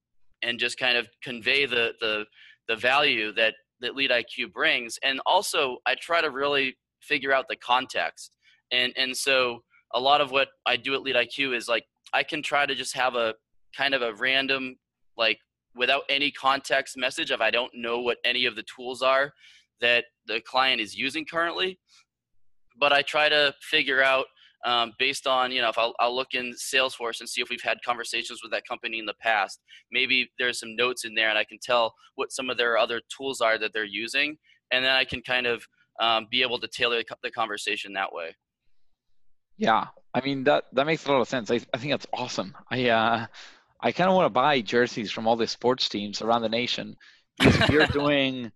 and 0.42 0.58
just 0.58 0.78
kind 0.78 0.96
of 0.96 1.08
convey 1.22 1.66
the 1.66 1.92
the 2.00 2.25
the 2.68 2.76
value 2.76 3.32
that 3.34 3.54
that 3.80 3.94
lead 3.94 4.11
IQ 4.11 4.52
brings. 4.52 4.99
And 5.02 5.20
also, 5.26 5.78
I 5.87 5.94
try 6.00 6.20
to 6.20 6.30
really 6.30 6.76
figure 7.00 7.32
out 7.32 7.46
the 7.49 7.56
context. 7.56 8.37
And 8.70 8.92
and 8.96 9.16
so 9.16 9.62
a 9.94 10.00
lot 10.00 10.20
of 10.20 10.30
what 10.30 10.49
I 10.66 10.76
do 10.76 10.94
at 10.94 11.02
Lead 11.02 11.16
IQ 11.16 11.54
is 11.56 11.68
like 11.68 11.84
I 12.12 12.22
can 12.22 12.42
try 12.42 12.66
to 12.66 12.75
just 12.75 12.96
have 12.96 13.14
a 13.14 13.34
kind 13.76 13.94
of 13.94 14.02
a 14.02 14.14
random 14.14 14.76
like 15.16 15.38
without 15.75 16.02
any 16.09 16.31
context 16.31 16.97
message 16.97 17.31
if 17.31 17.41
I 17.41 17.50
don't 17.50 17.73
know 17.75 18.00
what 18.00 18.19
any 18.25 18.47
of 18.47 18.57
the 18.57 18.64
tools 18.64 19.02
are 19.02 19.33
that 19.81 20.05
the 20.26 20.41
client 20.41 20.81
is 20.81 20.95
using 20.95 21.25
currently. 21.25 21.79
But 22.79 22.93
I 22.93 23.02
try 23.02 23.29
to 23.29 23.55
figure 23.61 24.02
out 24.02 24.26
um, 24.64 24.93
based 24.99 25.26
on 25.26 25.50
you 25.50 25.61
know 25.61 25.69
if 25.69 25.79
I'll, 25.79 25.95
I'll, 25.99 26.14
look 26.14 26.35
in 26.35 26.52
salesforce 26.52 27.21
and 27.21 27.29
see 27.29 27.41
if 27.41 27.50
we've 27.50 27.62
had 27.62 27.79
conversations 27.85 28.41
with 28.43 28.52
that 28.52 28.67
company 28.67 29.00
in 29.00 29.07
the 29.07 29.14
past. 29.21 29.61
Maybe 29.91 30.31
there's 30.38 30.61
some 30.61 30.76
notes 30.76 31.05
in 31.05 31.14
there 31.14 31.29
and 31.29 31.38
i 31.38 31.45
can 31.45 31.59
tell 31.61 31.93
what 32.14 32.31
some 32.31 32.49
of 32.49 32.57
their 32.57 32.79
other 32.79 33.00
tools 33.14 33.41
are 33.41 33.59
that 33.59 33.73
they're 33.73 33.85
using 33.85 34.37
and 34.71 34.85
then 34.85 34.93
i 34.93 35.05
can 35.05 35.21
kind 35.21 35.47
of 35.47 35.67
um, 36.00 36.26
be 36.31 36.43
able 36.43 36.59
to 36.59 36.69
tailor 36.69 37.02
the 37.23 37.31
conversation 37.31 37.93
that 37.95 38.12
way. 38.12 38.35
Yeah. 39.57 39.87
I 40.14 40.21
mean 40.21 40.45
that 40.45 40.64
that 40.73 40.87
makes 40.87 41.07
a 41.07 41.12
lot 41.12 41.21
of 41.21 41.29
sense. 41.29 41.50
I, 41.50 41.61
I 41.75 41.79
think 41.79 41.93
that's 41.93 42.07
awesome. 42.12 42.55
I 42.71 42.88
uh 42.88 43.26
i 43.83 43.92
kind 43.92 44.09
of 44.09 44.16
want 44.16 44.27
to 44.27 44.31
buy 44.31 44.61
jerseys 44.61 45.11
from 45.11 45.27
all 45.27 45.37
the 45.37 45.47
sports 45.47 45.88
teams 45.88 46.23
around 46.23 46.42
the 46.42 46.49
nation 46.49 46.97
if 47.40 47.68
you're 47.68 47.87
doing 47.88 48.51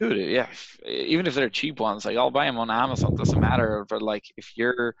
dude 0.00 0.30
yeah 0.30 0.48
even 0.86 1.26
if 1.26 1.34
they're 1.34 1.48
cheap 1.48 1.80
ones 1.80 2.04
like 2.04 2.16
i'll 2.16 2.30
buy 2.30 2.46
them 2.46 2.58
on 2.58 2.70
amazon 2.70 3.14
doesn't 3.14 3.40
matter 3.40 3.86
but 3.88 4.02
like 4.02 4.24
if 4.36 4.56
you're 4.56 4.94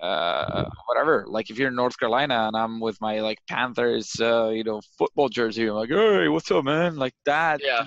uh, 0.00 0.68
whatever. 0.86 1.24
Like 1.26 1.50
if 1.50 1.58
you're 1.58 1.68
in 1.68 1.74
North 1.74 1.98
Carolina 1.98 2.46
and 2.46 2.56
I'm 2.56 2.80
with 2.80 3.00
my 3.00 3.20
like 3.20 3.38
Panthers, 3.48 4.16
uh, 4.20 4.48
you 4.48 4.64
know, 4.64 4.80
football 4.98 5.28
jersey, 5.28 5.66
I'm 5.66 5.74
like, 5.74 5.90
hey, 5.90 6.28
what's 6.28 6.50
up, 6.50 6.64
man? 6.64 6.96
Like 6.96 7.14
that 7.24 7.60
yeah. 7.62 7.86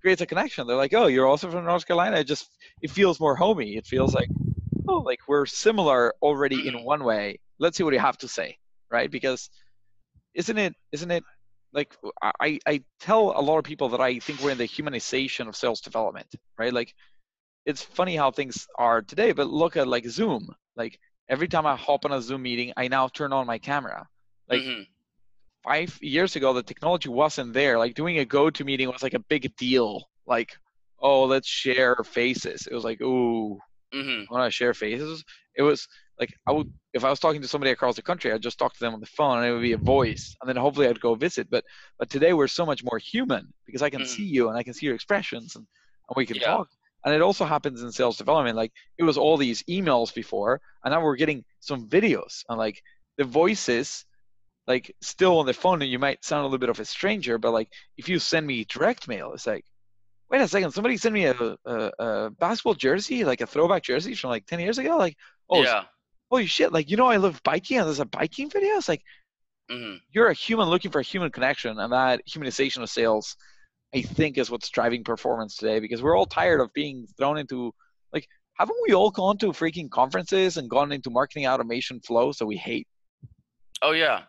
creates 0.00 0.20
a 0.20 0.26
connection. 0.26 0.66
They're 0.66 0.76
like, 0.76 0.94
oh, 0.94 1.06
you're 1.06 1.26
also 1.26 1.50
from 1.50 1.64
North 1.64 1.86
Carolina. 1.86 2.18
It 2.18 2.24
just 2.24 2.48
it 2.82 2.90
feels 2.90 3.20
more 3.20 3.36
homey. 3.36 3.76
It 3.76 3.86
feels 3.86 4.14
like, 4.14 4.28
oh, 4.88 4.98
like 4.98 5.20
we're 5.28 5.46
similar 5.46 6.14
already 6.22 6.66
in 6.66 6.84
one 6.84 7.04
way. 7.04 7.40
Let's 7.58 7.76
see 7.76 7.84
what 7.84 7.94
you 7.94 8.00
have 8.00 8.18
to 8.18 8.28
say, 8.28 8.58
right? 8.90 9.10
Because 9.10 9.50
isn't 10.34 10.58
it 10.58 10.74
isn't 10.92 11.10
it 11.10 11.24
like 11.72 11.96
I 12.22 12.58
I 12.66 12.82
tell 13.00 13.38
a 13.38 13.42
lot 13.42 13.58
of 13.58 13.64
people 13.64 13.90
that 13.90 14.00
I 14.00 14.18
think 14.18 14.40
we're 14.40 14.50
in 14.50 14.58
the 14.58 14.64
humanization 14.64 15.48
of 15.48 15.56
sales 15.56 15.80
development, 15.80 16.28
right? 16.58 16.72
Like 16.72 16.94
it's 17.66 17.82
funny 17.82 18.16
how 18.16 18.30
things 18.30 18.66
are 18.78 19.02
today, 19.02 19.32
but 19.32 19.48
look 19.48 19.76
at 19.76 19.86
like 19.86 20.06
Zoom. 20.06 20.48
Like 20.76 20.98
every 21.28 21.48
time 21.48 21.66
I 21.66 21.76
hop 21.76 22.04
on 22.04 22.12
a 22.12 22.22
Zoom 22.22 22.42
meeting, 22.42 22.72
I 22.76 22.88
now 22.88 23.08
turn 23.08 23.32
on 23.32 23.46
my 23.46 23.58
camera. 23.58 24.08
Like 24.48 24.62
mm-hmm. 24.62 24.82
five 25.62 25.98
years 26.00 26.36
ago, 26.36 26.52
the 26.54 26.62
technology 26.62 27.10
wasn't 27.10 27.52
there. 27.52 27.78
Like 27.78 27.94
doing 27.94 28.18
a 28.18 28.24
go-to 28.24 28.64
meeting 28.64 28.88
was 28.88 29.02
like 29.02 29.14
a 29.14 29.18
big 29.18 29.54
deal. 29.56 30.08
Like, 30.26 30.56
oh, 30.98 31.24
let's 31.24 31.48
share 31.48 31.96
faces. 31.96 32.66
It 32.66 32.74
was 32.74 32.84
like, 32.84 33.02
ooh, 33.02 33.58
mm-hmm. 33.94 34.32
I 34.32 34.38
want 34.38 34.50
to 34.50 34.56
share 34.56 34.72
faces. 34.72 35.22
It 35.54 35.62
was 35.62 35.86
like 36.18 36.34
I 36.46 36.52
would 36.52 36.72
if 36.92 37.04
I 37.04 37.10
was 37.10 37.20
talking 37.20 37.42
to 37.42 37.48
somebody 37.48 37.70
across 37.70 37.96
the 37.96 38.02
country, 38.02 38.32
I'd 38.32 38.42
just 38.42 38.58
talk 38.58 38.74
to 38.74 38.80
them 38.80 38.94
on 38.94 39.00
the 39.00 39.06
phone, 39.06 39.38
and 39.38 39.46
it 39.46 39.52
would 39.52 39.62
be 39.62 39.72
a 39.72 39.78
voice, 39.78 40.36
and 40.40 40.48
then 40.48 40.56
hopefully 40.56 40.88
I'd 40.88 41.00
go 41.00 41.14
visit. 41.14 41.48
But 41.50 41.64
but 41.98 42.10
today 42.10 42.32
we're 42.32 42.48
so 42.48 42.66
much 42.66 42.82
more 42.84 42.98
human 42.98 43.52
because 43.66 43.82
I 43.82 43.90
can 43.90 44.00
mm-hmm. 44.00 44.08
see 44.08 44.24
you 44.24 44.48
and 44.48 44.58
I 44.58 44.62
can 44.62 44.74
see 44.74 44.86
your 44.86 44.94
expressions, 44.94 45.56
and, 45.56 45.66
and 46.08 46.16
we 46.16 46.26
can 46.26 46.36
yeah. 46.36 46.46
talk 46.46 46.68
and 47.04 47.14
it 47.14 47.22
also 47.22 47.44
happens 47.44 47.82
in 47.82 47.92
sales 47.92 48.16
development 48.16 48.56
like 48.56 48.72
it 48.98 49.04
was 49.04 49.18
all 49.18 49.36
these 49.36 49.62
emails 49.64 50.12
before 50.12 50.60
and 50.84 50.92
now 50.92 51.02
we're 51.02 51.16
getting 51.16 51.44
some 51.60 51.88
videos 51.88 52.44
and 52.48 52.58
like 52.58 52.82
the 53.16 53.24
voices 53.24 54.04
like 54.66 54.94
still 55.00 55.38
on 55.38 55.46
the 55.46 55.54
phone 55.54 55.80
and 55.80 55.90
you 55.90 55.98
might 55.98 56.24
sound 56.24 56.42
a 56.42 56.44
little 56.44 56.58
bit 56.58 56.68
of 56.68 56.80
a 56.80 56.84
stranger 56.84 57.38
but 57.38 57.52
like 57.52 57.68
if 57.96 58.08
you 58.08 58.18
send 58.18 58.46
me 58.46 58.64
direct 58.64 59.08
mail 59.08 59.32
it's 59.32 59.46
like 59.46 59.64
wait 60.30 60.40
a 60.40 60.48
second 60.48 60.70
somebody 60.72 60.96
sent 60.96 61.14
me 61.14 61.24
a, 61.24 61.34
a, 61.64 61.90
a 61.98 62.30
basketball 62.38 62.74
jersey 62.74 63.24
like 63.24 63.40
a 63.40 63.46
throwback 63.46 63.82
jersey 63.82 64.14
from 64.14 64.30
like 64.30 64.46
10 64.46 64.60
years 64.60 64.78
ago 64.78 64.96
like 64.96 65.16
oh 65.50 65.62
yeah 65.62 65.84
holy 66.30 66.46
shit 66.46 66.72
like 66.72 66.90
you 66.90 66.96
know 66.96 67.06
i 67.06 67.16
love 67.16 67.40
biking 67.42 67.78
and 67.78 67.86
there's 67.86 68.00
a 68.00 68.04
biking 68.04 68.50
video? 68.50 68.76
It's 68.76 68.88
like 68.88 69.02
mm-hmm. 69.70 69.96
you're 70.10 70.28
a 70.28 70.34
human 70.34 70.68
looking 70.68 70.90
for 70.90 71.00
a 71.00 71.04
human 71.04 71.30
connection 71.30 71.78
and 71.78 71.92
that 71.92 72.22
humanization 72.28 72.82
of 72.82 72.90
sales 72.90 73.36
I 73.94 74.02
think 74.02 74.36
is 74.36 74.50
what's 74.50 74.68
driving 74.68 75.04
performance 75.04 75.56
today 75.56 75.80
because 75.80 76.02
we're 76.02 76.16
all 76.16 76.26
tired 76.26 76.60
of 76.60 76.72
being 76.72 77.06
thrown 77.16 77.38
into 77.38 77.72
like 78.12 78.28
haven't 78.58 78.76
we 78.86 78.94
all 78.94 79.10
gone 79.10 79.38
to 79.38 79.46
freaking 79.48 79.88
conferences 79.88 80.56
and 80.56 80.68
gone 80.68 80.92
into 80.92 81.10
marketing 81.10 81.46
automation 81.46 82.00
flow 82.00 82.32
so 82.32 82.44
we 82.44 82.56
hate? 82.56 82.86
Oh 83.82 83.92
yeah. 83.92 84.22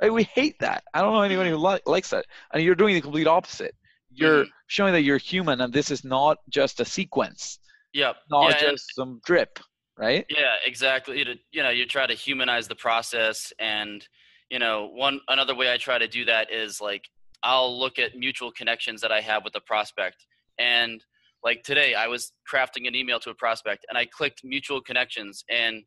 Like, 0.00 0.12
we 0.12 0.24
hate 0.24 0.58
that. 0.60 0.84
I 0.92 1.00
don't 1.00 1.12
know 1.12 1.22
anyone 1.22 1.46
who 1.46 1.56
li- 1.56 1.80
likes 1.86 2.10
that. 2.10 2.26
And 2.52 2.62
you're 2.62 2.74
doing 2.74 2.94
the 2.94 3.00
complete 3.00 3.26
opposite. 3.26 3.74
You're 4.10 4.44
mm-hmm. 4.44 4.50
showing 4.66 4.92
that 4.92 5.02
you're 5.02 5.18
human 5.18 5.60
and 5.60 5.72
this 5.72 5.90
is 5.90 6.04
not 6.04 6.38
just 6.48 6.80
a 6.80 6.84
sequence. 6.84 7.58
Yep. 7.92 8.16
Not 8.30 8.50
yeah, 8.50 8.60
just 8.60 8.94
some 8.94 9.20
drip 9.24 9.58
right 9.98 10.26
yeah 10.30 10.54
exactly 10.64 11.24
you, 11.52 11.62
know 11.62 11.70
you 11.70 11.86
try 11.86 12.06
to 12.06 12.14
humanize 12.14 12.68
the 12.68 12.74
process 12.74 13.52
and 13.58 14.06
you 14.50 14.58
know 14.58 14.90
one 14.92 15.20
another 15.28 15.54
way 15.54 15.72
i 15.72 15.76
try 15.76 15.98
to 15.98 16.08
do 16.08 16.24
that 16.24 16.52
is 16.52 16.80
like 16.80 17.02
I'll 17.42 17.78
look 17.78 17.98
at 17.98 18.16
mutual 18.16 18.50
connections 18.50 19.00
that 19.02 19.12
I 19.12 19.20
have 19.20 19.44
with 19.44 19.54
a 19.54 19.60
prospect. 19.60 20.26
And 20.58 21.04
like 21.44 21.62
today, 21.62 21.94
I 21.94 22.08
was 22.08 22.32
crafting 22.52 22.88
an 22.88 22.94
email 22.96 23.20
to 23.20 23.30
a 23.30 23.34
prospect 23.34 23.86
and 23.88 23.96
I 23.96 24.06
clicked 24.06 24.42
mutual 24.42 24.80
connections 24.80 25.44
and 25.48 25.84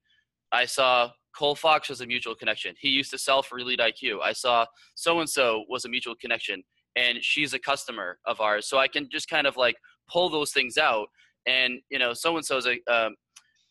I 0.52 0.66
saw 0.66 1.12
Cole 1.38 1.56
Fox 1.56 1.90
was 1.90 2.00
a 2.02 2.08
mutual 2.08 2.34
connection. 2.34 2.76
He 2.80 2.90
used 2.90 3.12
to 3.12 3.18
sell 3.18 3.44
for 3.44 3.60
Lead 3.60 3.80
IQ. 3.80 4.22
I 4.24 4.34
saw 4.34 4.66
so 4.96 5.20
and 5.20 5.30
so 5.30 5.66
was 5.70 5.86
a 5.86 5.90
mutual 5.90 6.16
connection 6.16 6.64
and 6.96 7.20
she's 7.22 7.54
a 7.54 7.60
customer 7.60 8.20
of 8.26 8.40
ours. 8.40 8.68
So 8.68 8.78
I 8.78 8.88
can 8.88 9.10
just 9.12 9.30
kind 9.30 9.46
of 9.46 9.58
like 9.58 9.76
pull 10.10 10.30
those 10.30 10.52
things 10.52 10.78
out. 10.78 11.08
And, 11.46 11.82
you 11.90 12.00
know, 12.00 12.14
so 12.14 12.38
and 12.38 12.46
so 12.46 12.58
is 12.58 12.68
a, 12.68 12.80
um, 12.92 13.16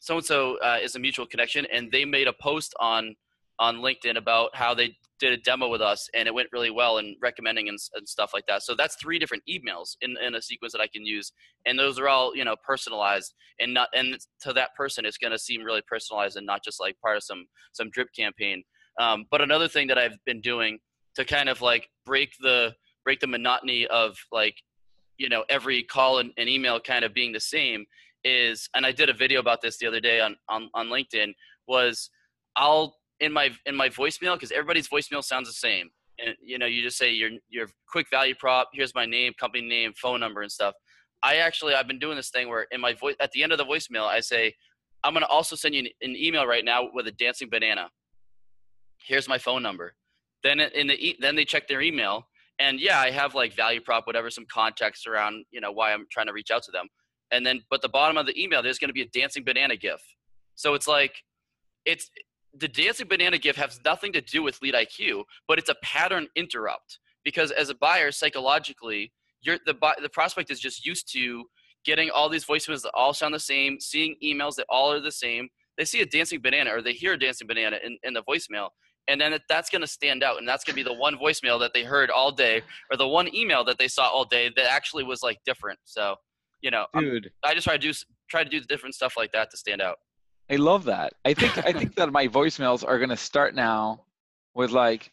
so 0.00 0.16
and 0.16 0.24
so 0.24 0.58
is 0.82 0.94
a 0.94 0.98
mutual 0.98 1.26
connection 1.26 1.66
and 1.72 1.90
they 1.90 2.04
made 2.04 2.28
a 2.28 2.32
post 2.32 2.74
on 2.80 3.14
on 3.60 3.76
LinkedIn 3.76 4.16
about 4.16 4.54
how 4.54 4.72
they 4.72 4.96
did 5.18 5.32
a 5.32 5.36
demo 5.36 5.68
with 5.68 5.80
us 5.80 6.08
and 6.14 6.28
it 6.28 6.34
went 6.34 6.48
really 6.52 6.70
well 6.70 6.98
and 6.98 7.16
recommending 7.20 7.68
and, 7.68 7.76
and, 7.94 8.08
stuff 8.08 8.30
like 8.32 8.46
that. 8.46 8.62
So 8.62 8.76
that's 8.76 8.94
three 8.96 9.18
different 9.18 9.42
emails 9.50 9.96
in, 10.00 10.14
in 10.24 10.36
a 10.36 10.42
sequence 10.42 10.72
that 10.72 10.80
I 10.80 10.86
can 10.86 11.04
use. 11.04 11.32
And 11.66 11.76
those 11.76 11.98
are 11.98 12.08
all, 12.08 12.36
you 12.36 12.44
know, 12.44 12.54
personalized 12.64 13.34
and 13.58 13.74
not, 13.74 13.88
and 13.94 14.16
to 14.42 14.52
that 14.52 14.76
person, 14.76 15.04
it's 15.04 15.18
going 15.18 15.32
to 15.32 15.38
seem 15.38 15.64
really 15.64 15.82
personalized 15.88 16.36
and 16.36 16.46
not 16.46 16.62
just 16.62 16.78
like 16.78 16.96
part 17.00 17.16
of 17.16 17.24
some, 17.24 17.46
some 17.72 17.90
drip 17.90 18.08
campaign. 18.16 18.62
Um, 19.00 19.26
but 19.28 19.40
another 19.40 19.66
thing 19.66 19.88
that 19.88 19.98
I've 19.98 20.18
been 20.24 20.40
doing 20.40 20.78
to 21.16 21.24
kind 21.24 21.48
of 21.48 21.60
like 21.60 21.88
break 22.06 22.30
the 22.40 22.74
break 23.04 23.20
the 23.20 23.26
monotony 23.26 23.86
of 23.86 24.16
like 24.30 24.54
you 25.16 25.28
know 25.28 25.44
every 25.48 25.82
call 25.82 26.18
and, 26.18 26.30
and 26.36 26.48
email 26.48 26.78
kind 26.78 27.04
of 27.04 27.14
being 27.14 27.32
the 27.32 27.40
same 27.40 27.86
is 28.24 28.68
and 28.74 28.84
i 28.84 28.92
did 28.92 29.08
a 29.08 29.12
video 29.12 29.40
about 29.40 29.62
this 29.62 29.78
the 29.78 29.86
other 29.86 30.00
day 30.00 30.20
on 30.20 30.36
on, 30.48 30.68
on 30.74 30.88
linkedin 30.88 31.32
was 31.66 32.10
i'll 32.56 32.98
in 33.20 33.32
my 33.32 33.50
in 33.66 33.74
my 33.74 33.88
voicemail 33.88 34.34
because 34.34 34.52
everybody's 34.52 34.88
voicemail 34.88 35.22
sounds 35.22 35.48
the 35.48 35.54
same. 35.54 35.90
And 36.18 36.34
you 36.42 36.58
know 36.58 36.66
you 36.66 36.82
just 36.82 36.98
say 36.98 37.12
your 37.12 37.30
your 37.48 37.68
quick 37.88 38.06
value 38.10 38.34
prop 38.34 38.70
here's 38.72 38.94
my 38.94 39.06
name 39.06 39.32
company 39.38 39.66
name 39.66 39.92
phone 40.00 40.20
number 40.20 40.42
and 40.42 40.50
stuff. 40.50 40.74
I 41.22 41.36
actually 41.36 41.74
i've 41.74 41.88
been 41.88 41.98
doing 41.98 42.16
this 42.16 42.30
thing 42.30 42.48
where 42.48 42.66
in 42.70 42.80
my 42.80 42.94
voice 42.94 43.16
at 43.20 43.32
the 43.32 43.42
end 43.42 43.52
of 43.52 43.58
the 43.58 43.64
voicemail 43.64 44.06
i 44.06 44.20
say 44.20 44.54
i'm 45.02 45.12
going 45.12 45.22
to 45.22 45.28
also 45.28 45.56
send 45.56 45.74
you 45.74 45.80
an, 45.80 45.88
an, 46.02 46.16
email 46.16 46.46
right 46.46 46.64
now 46.64 46.88
with 46.92 47.06
a 47.06 47.12
dancing 47.12 47.48
banana. 47.50 47.88
Here's 49.04 49.28
my 49.28 49.38
phone 49.38 49.62
number. 49.62 49.94
Then 50.42 50.60
in 50.60 50.86
the 50.86 51.16
then 51.20 51.34
they 51.34 51.44
check 51.44 51.66
their 51.66 51.80
email 51.80 52.28
and 52.60 52.80
yeah 52.80 53.00
i 53.00 53.10
have 53.10 53.34
like 53.34 53.52
value 53.54 53.80
prop 53.80 54.06
whatever 54.06 54.30
some 54.30 54.46
context 54.52 55.06
around 55.06 55.44
you 55.50 55.60
know 55.60 55.72
why 55.72 55.92
i'm 55.92 56.06
trying 56.10 56.26
to 56.26 56.32
reach 56.32 56.50
out 56.50 56.62
to 56.64 56.72
them 56.72 56.88
and 57.30 57.44
then 57.44 57.62
but 57.70 57.82
the 57.82 57.88
bottom 57.88 58.16
of 58.16 58.26
the 58.26 58.42
email 58.42 58.62
there's 58.62 58.78
going 58.78 58.88
to 58.88 58.94
be 58.94 59.02
a 59.02 59.08
dancing 59.08 59.44
banana 59.44 59.76
gif 59.76 60.02
so 60.54 60.74
it's 60.74 60.88
like 60.88 61.22
it's 61.84 62.10
the 62.54 62.68
dancing 62.68 63.06
banana 63.08 63.38
gif 63.38 63.56
has 63.56 63.80
nothing 63.84 64.12
to 64.12 64.20
do 64.20 64.42
with 64.42 64.60
lead 64.62 64.74
IQ, 64.74 65.24
but 65.46 65.58
it's 65.58 65.68
a 65.68 65.76
pattern 65.82 66.26
interrupt 66.34 66.98
because 67.24 67.50
as 67.50 67.70
a 67.70 67.74
buyer, 67.74 68.10
psychologically, 68.10 69.12
you're 69.40 69.58
the 69.66 69.74
the 70.02 70.08
prospect 70.08 70.50
is 70.50 70.60
just 70.60 70.84
used 70.84 71.12
to 71.12 71.44
getting 71.84 72.10
all 72.10 72.28
these 72.28 72.44
voicemails 72.44 72.82
that 72.82 72.90
all 72.94 73.14
sound 73.14 73.34
the 73.34 73.40
same, 73.40 73.78
seeing 73.80 74.16
emails 74.22 74.56
that 74.56 74.66
all 74.68 74.92
are 74.92 75.00
the 75.00 75.12
same. 75.12 75.48
They 75.76 75.84
see 75.84 76.00
a 76.00 76.06
dancing 76.06 76.40
banana 76.42 76.74
or 76.74 76.82
they 76.82 76.92
hear 76.92 77.12
a 77.12 77.18
dancing 77.18 77.46
banana 77.46 77.78
in, 77.84 77.98
in 78.02 78.12
the 78.14 78.22
voicemail, 78.24 78.70
and 79.06 79.20
then 79.20 79.38
that's 79.48 79.70
going 79.70 79.82
to 79.82 79.86
stand 79.86 80.24
out, 80.24 80.38
and 80.38 80.48
that's 80.48 80.64
going 80.64 80.76
to 80.76 80.84
be 80.84 80.88
the 80.88 80.98
one 80.98 81.16
voicemail 81.16 81.60
that 81.60 81.72
they 81.72 81.84
heard 81.84 82.10
all 82.10 82.32
day, 82.32 82.62
or 82.90 82.96
the 82.96 83.06
one 83.06 83.32
email 83.34 83.64
that 83.64 83.78
they 83.78 83.88
saw 83.88 84.08
all 84.08 84.24
day 84.24 84.50
that 84.56 84.70
actually 84.70 85.04
was 85.04 85.22
like 85.22 85.38
different. 85.44 85.78
So, 85.84 86.16
you 86.60 86.70
know, 86.70 86.86
dude, 86.98 87.30
I'm, 87.44 87.50
I 87.50 87.54
just 87.54 87.64
try 87.64 87.76
to 87.76 87.78
do 87.78 87.92
try 88.28 88.44
to 88.44 88.50
do 88.50 88.60
the 88.60 88.66
different 88.66 88.94
stuff 88.94 89.16
like 89.16 89.32
that 89.32 89.50
to 89.50 89.56
stand 89.56 89.80
out. 89.80 89.96
I 90.50 90.56
love 90.56 90.84
that. 90.84 91.14
I 91.24 91.34
think 91.34 91.58
I 91.58 91.72
think 91.72 91.94
that 91.96 92.10
my 92.12 92.28
voicemails 92.28 92.86
are 92.86 92.98
gonna 92.98 93.16
start 93.16 93.54
now 93.54 94.04
with 94.54 94.70
like, 94.70 95.12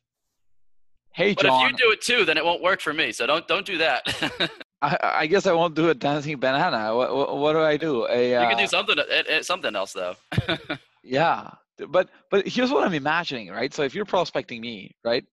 "Hey, 1.13 1.33
but 1.33 1.43
John." 1.43 1.61
But 1.61 1.65
if 1.65 1.71
you 1.71 1.77
do 1.77 1.91
it 1.91 2.01
too, 2.01 2.25
then 2.25 2.37
it 2.37 2.45
won't 2.45 2.61
work 2.61 2.81
for 2.81 2.93
me. 2.93 3.11
So 3.11 3.25
don't 3.25 3.47
don't 3.47 3.65
do 3.65 3.77
that. 3.77 4.51
I, 4.81 4.97
I, 5.01 5.27
guess 5.27 5.47
I 5.47 5.53
won't 5.53 5.73
do 5.73 5.89
a 5.89 5.95
dancing 5.95 6.37
banana. 6.37 6.95
What, 6.95 7.15
what, 7.15 7.37
what 7.37 7.53
do 7.53 7.61
I 7.61 7.75
do? 7.75 8.05
A, 8.07 8.35
uh, 8.35 8.41
you 8.43 8.49
can 8.49 8.57
do 8.57 8.67
something 8.67 8.99
eh, 8.99 9.23
eh, 9.27 9.41
something 9.41 9.75
else 9.75 9.93
though. 9.93 10.15
yeah, 11.03 11.49
but 11.89 12.09
but 12.29 12.47
here's 12.47 12.71
what 12.71 12.85
I'm 12.85 12.93
imagining, 12.93 13.49
right? 13.49 13.73
So 13.73 13.83
if 13.83 13.95
you're 13.95 14.05
prospecting 14.05 14.61
me, 14.61 14.95
right, 15.03 15.25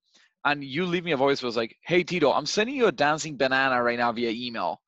and 0.44 0.64
you 0.64 0.86
leave 0.86 1.04
me 1.04 1.12
a 1.12 1.16
voice 1.16 1.42
was 1.42 1.56
like, 1.56 1.76
"Hey 1.84 2.02
Tito, 2.02 2.32
I'm 2.32 2.46
sending 2.46 2.74
you 2.74 2.86
a 2.86 2.92
dancing 2.92 3.36
banana 3.36 3.82
right 3.82 3.98
now 3.98 4.12
via 4.12 4.30
email. 4.30 4.80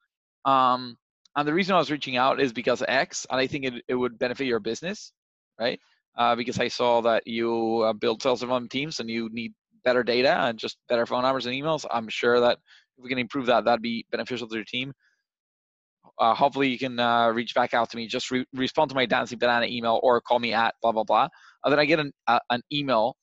Um, 0.44 0.96
and 1.36 1.48
the 1.48 1.54
reason 1.54 1.74
I 1.74 1.78
was 1.78 1.90
reaching 1.90 2.16
out 2.16 2.40
is 2.40 2.52
because 2.52 2.82
X, 2.86 3.26
and 3.30 3.40
I 3.40 3.46
think 3.46 3.64
it, 3.64 3.74
it 3.88 3.94
would 3.94 4.18
benefit 4.18 4.46
your 4.46 4.60
business, 4.60 5.12
right? 5.58 5.80
Uh, 6.16 6.36
because 6.36 6.58
I 6.60 6.68
saw 6.68 7.00
that 7.02 7.26
you 7.26 7.80
uh, 7.80 7.92
build 7.92 8.22
sales 8.22 8.40
development 8.40 8.70
teams 8.70 9.00
and 9.00 9.10
you 9.10 9.28
need 9.32 9.52
better 9.84 10.04
data 10.04 10.32
and 10.44 10.58
just 10.58 10.76
better 10.88 11.06
phone 11.06 11.22
numbers 11.22 11.46
and 11.46 11.54
emails. 11.54 11.84
I'm 11.90 12.08
sure 12.08 12.40
that 12.40 12.58
if 12.96 13.02
we 13.02 13.08
can 13.08 13.18
improve 13.18 13.46
that, 13.46 13.64
that'd 13.64 13.82
be 13.82 14.06
beneficial 14.12 14.48
to 14.48 14.54
your 14.54 14.64
team. 14.64 14.92
Uh, 16.20 16.34
hopefully, 16.34 16.68
you 16.68 16.78
can 16.78 17.00
uh, 17.00 17.28
reach 17.28 17.54
back 17.54 17.74
out 17.74 17.90
to 17.90 17.96
me. 17.96 18.06
Just 18.06 18.30
re- 18.30 18.46
respond 18.54 18.90
to 18.90 18.94
my 18.94 19.04
Dancing 19.04 19.38
Banana 19.38 19.66
email 19.66 19.98
or 20.02 20.20
call 20.20 20.38
me 20.38 20.52
at 20.52 20.76
blah 20.80 20.92
blah 20.92 21.02
blah. 21.02 21.28
And 21.64 21.72
then 21.72 21.80
I 21.80 21.84
get 21.84 21.98
an 21.98 22.12
an 22.50 22.62
email 22.72 23.16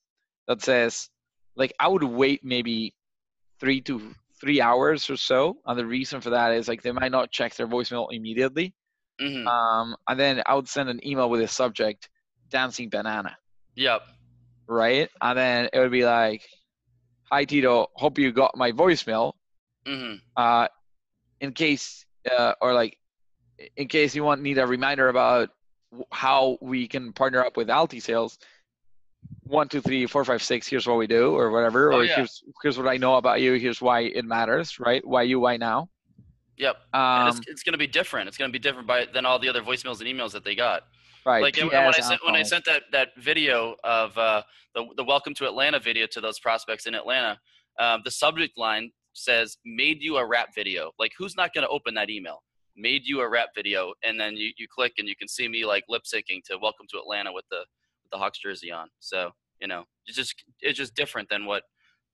that 0.47 0.61
says, 0.61 1.09
like, 1.55 1.73
I 1.79 1.87
would 1.87 2.03
wait 2.03 2.43
maybe 2.43 2.93
three 3.61 3.79
to 3.81 4.13
three 4.41 4.59
hours 4.59 5.09
or 5.09 5.15
so. 5.15 5.57
And 5.65 5.77
the 5.77 5.85
reason 5.85 6.19
for 6.19 6.31
that 6.31 6.51
is 6.53 6.67
like 6.67 6.81
they 6.81 6.91
might 6.91 7.11
not 7.11 7.31
check 7.31 7.55
their 7.55 7.67
voicemail 7.67 8.07
immediately. 8.11 8.73
Mm-hmm. 9.21 9.47
Um, 9.47 9.95
and 10.07 10.19
then 10.19 10.41
I 10.45 10.55
would 10.55 10.67
send 10.67 10.89
an 10.89 11.05
email 11.05 11.29
with 11.29 11.41
a 11.41 11.47
subject, 11.47 12.09
dancing 12.49 12.89
banana. 12.89 13.37
Yep. 13.75 14.01
Right. 14.67 15.09
And 15.21 15.37
then 15.37 15.69
it 15.71 15.79
would 15.79 15.91
be 15.91 16.03
like, 16.03 16.43
hi 17.31 17.45
Tito, 17.45 17.87
hope 17.93 18.17
you 18.17 18.31
got 18.31 18.57
my 18.57 18.71
voicemail. 18.71 19.33
Mm-hmm. 19.85 20.15
Uh, 20.35 20.67
in 21.39 21.53
case, 21.53 22.05
uh, 22.35 22.53
or 22.61 22.73
like, 22.73 22.97
in 23.77 23.87
case 23.87 24.15
you 24.15 24.23
want 24.23 24.41
need 24.41 24.57
a 24.57 24.65
reminder 24.65 25.07
about 25.07 25.49
how 26.11 26.57
we 26.61 26.87
can 26.87 27.13
partner 27.13 27.45
up 27.45 27.57
with 27.57 27.69
Alti 27.69 27.99
Sales, 27.99 28.39
one, 29.43 29.67
two, 29.67 29.81
three, 29.81 30.05
four, 30.05 30.23
five, 30.23 30.41
six. 30.41 30.67
Here's 30.67 30.87
what 30.87 30.97
we 30.97 31.07
do, 31.07 31.35
or 31.35 31.51
whatever. 31.51 31.91
Oh, 31.91 31.97
or 31.97 32.03
yeah. 32.03 32.17
here's 32.17 32.43
here's 32.61 32.77
what 32.77 32.87
I 32.87 32.97
know 32.97 33.15
about 33.15 33.41
you. 33.41 33.53
Here's 33.53 33.81
why 33.81 34.01
it 34.01 34.25
matters, 34.25 34.79
right? 34.79 35.05
Why 35.05 35.23
you? 35.23 35.39
Why 35.39 35.57
now? 35.57 35.89
Yep. 36.57 36.77
Um, 36.93 37.27
it's, 37.29 37.39
it's 37.47 37.63
going 37.63 37.73
to 37.73 37.79
be 37.79 37.87
different. 37.87 38.27
It's 38.27 38.37
going 38.37 38.49
to 38.49 38.53
be 38.53 38.59
different 38.59 38.87
by 38.87 39.07
than 39.11 39.25
all 39.25 39.39
the 39.39 39.49
other 39.49 39.61
voicemails 39.61 39.99
and 39.99 40.07
emails 40.07 40.31
that 40.33 40.43
they 40.43 40.55
got. 40.55 40.83
Right. 41.25 41.41
Like 41.41 41.57
when 41.57 41.73
I 41.73 41.91
sent 41.91 42.23
when 42.25 42.35
I 42.35 42.43
sent 42.43 42.65
that 42.65 42.83
that 42.91 43.09
video 43.17 43.75
of 43.83 44.17
uh, 44.17 44.43
the 44.75 44.85
the 44.97 45.03
Welcome 45.03 45.33
to 45.35 45.47
Atlanta 45.47 45.79
video 45.79 46.07
to 46.07 46.21
those 46.21 46.39
prospects 46.39 46.85
in 46.85 46.95
Atlanta, 46.95 47.39
um, 47.79 48.01
the 48.03 48.11
subject 48.11 48.57
line 48.57 48.91
says 49.13 49.57
"made 49.65 50.01
you 50.01 50.17
a 50.17 50.25
rap 50.25 50.49
video." 50.55 50.91
Like 50.99 51.11
who's 51.17 51.35
not 51.35 51.53
going 51.53 51.63
to 51.63 51.69
open 51.69 51.93
that 51.95 52.09
email? 52.09 52.43
Made 52.75 53.05
you 53.05 53.21
a 53.21 53.29
rap 53.29 53.49
video, 53.53 53.93
and 54.03 54.19
then 54.19 54.35
you, 54.35 54.51
you 54.57 54.67
click 54.73 54.93
and 54.97 55.07
you 55.07 55.15
can 55.15 55.27
see 55.27 55.47
me 55.47 55.65
like 55.65 55.83
lip 55.89 56.03
syncing 56.03 56.43
to 56.45 56.57
"Welcome 56.59 56.87
to 56.91 56.97
Atlanta" 56.99 57.31
with 57.31 57.45
the 57.51 57.65
the 58.11 58.17
Hawks 58.17 58.39
jersey 58.39 58.71
on. 58.71 58.87
So 58.99 59.31
you 59.59 59.67
know, 59.67 59.85
it's 60.05 60.17
just 60.17 60.35
it's 60.59 60.77
just 60.77 60.95
different 60.95 61.29
than 61.29 61.45
what 61.45 61.63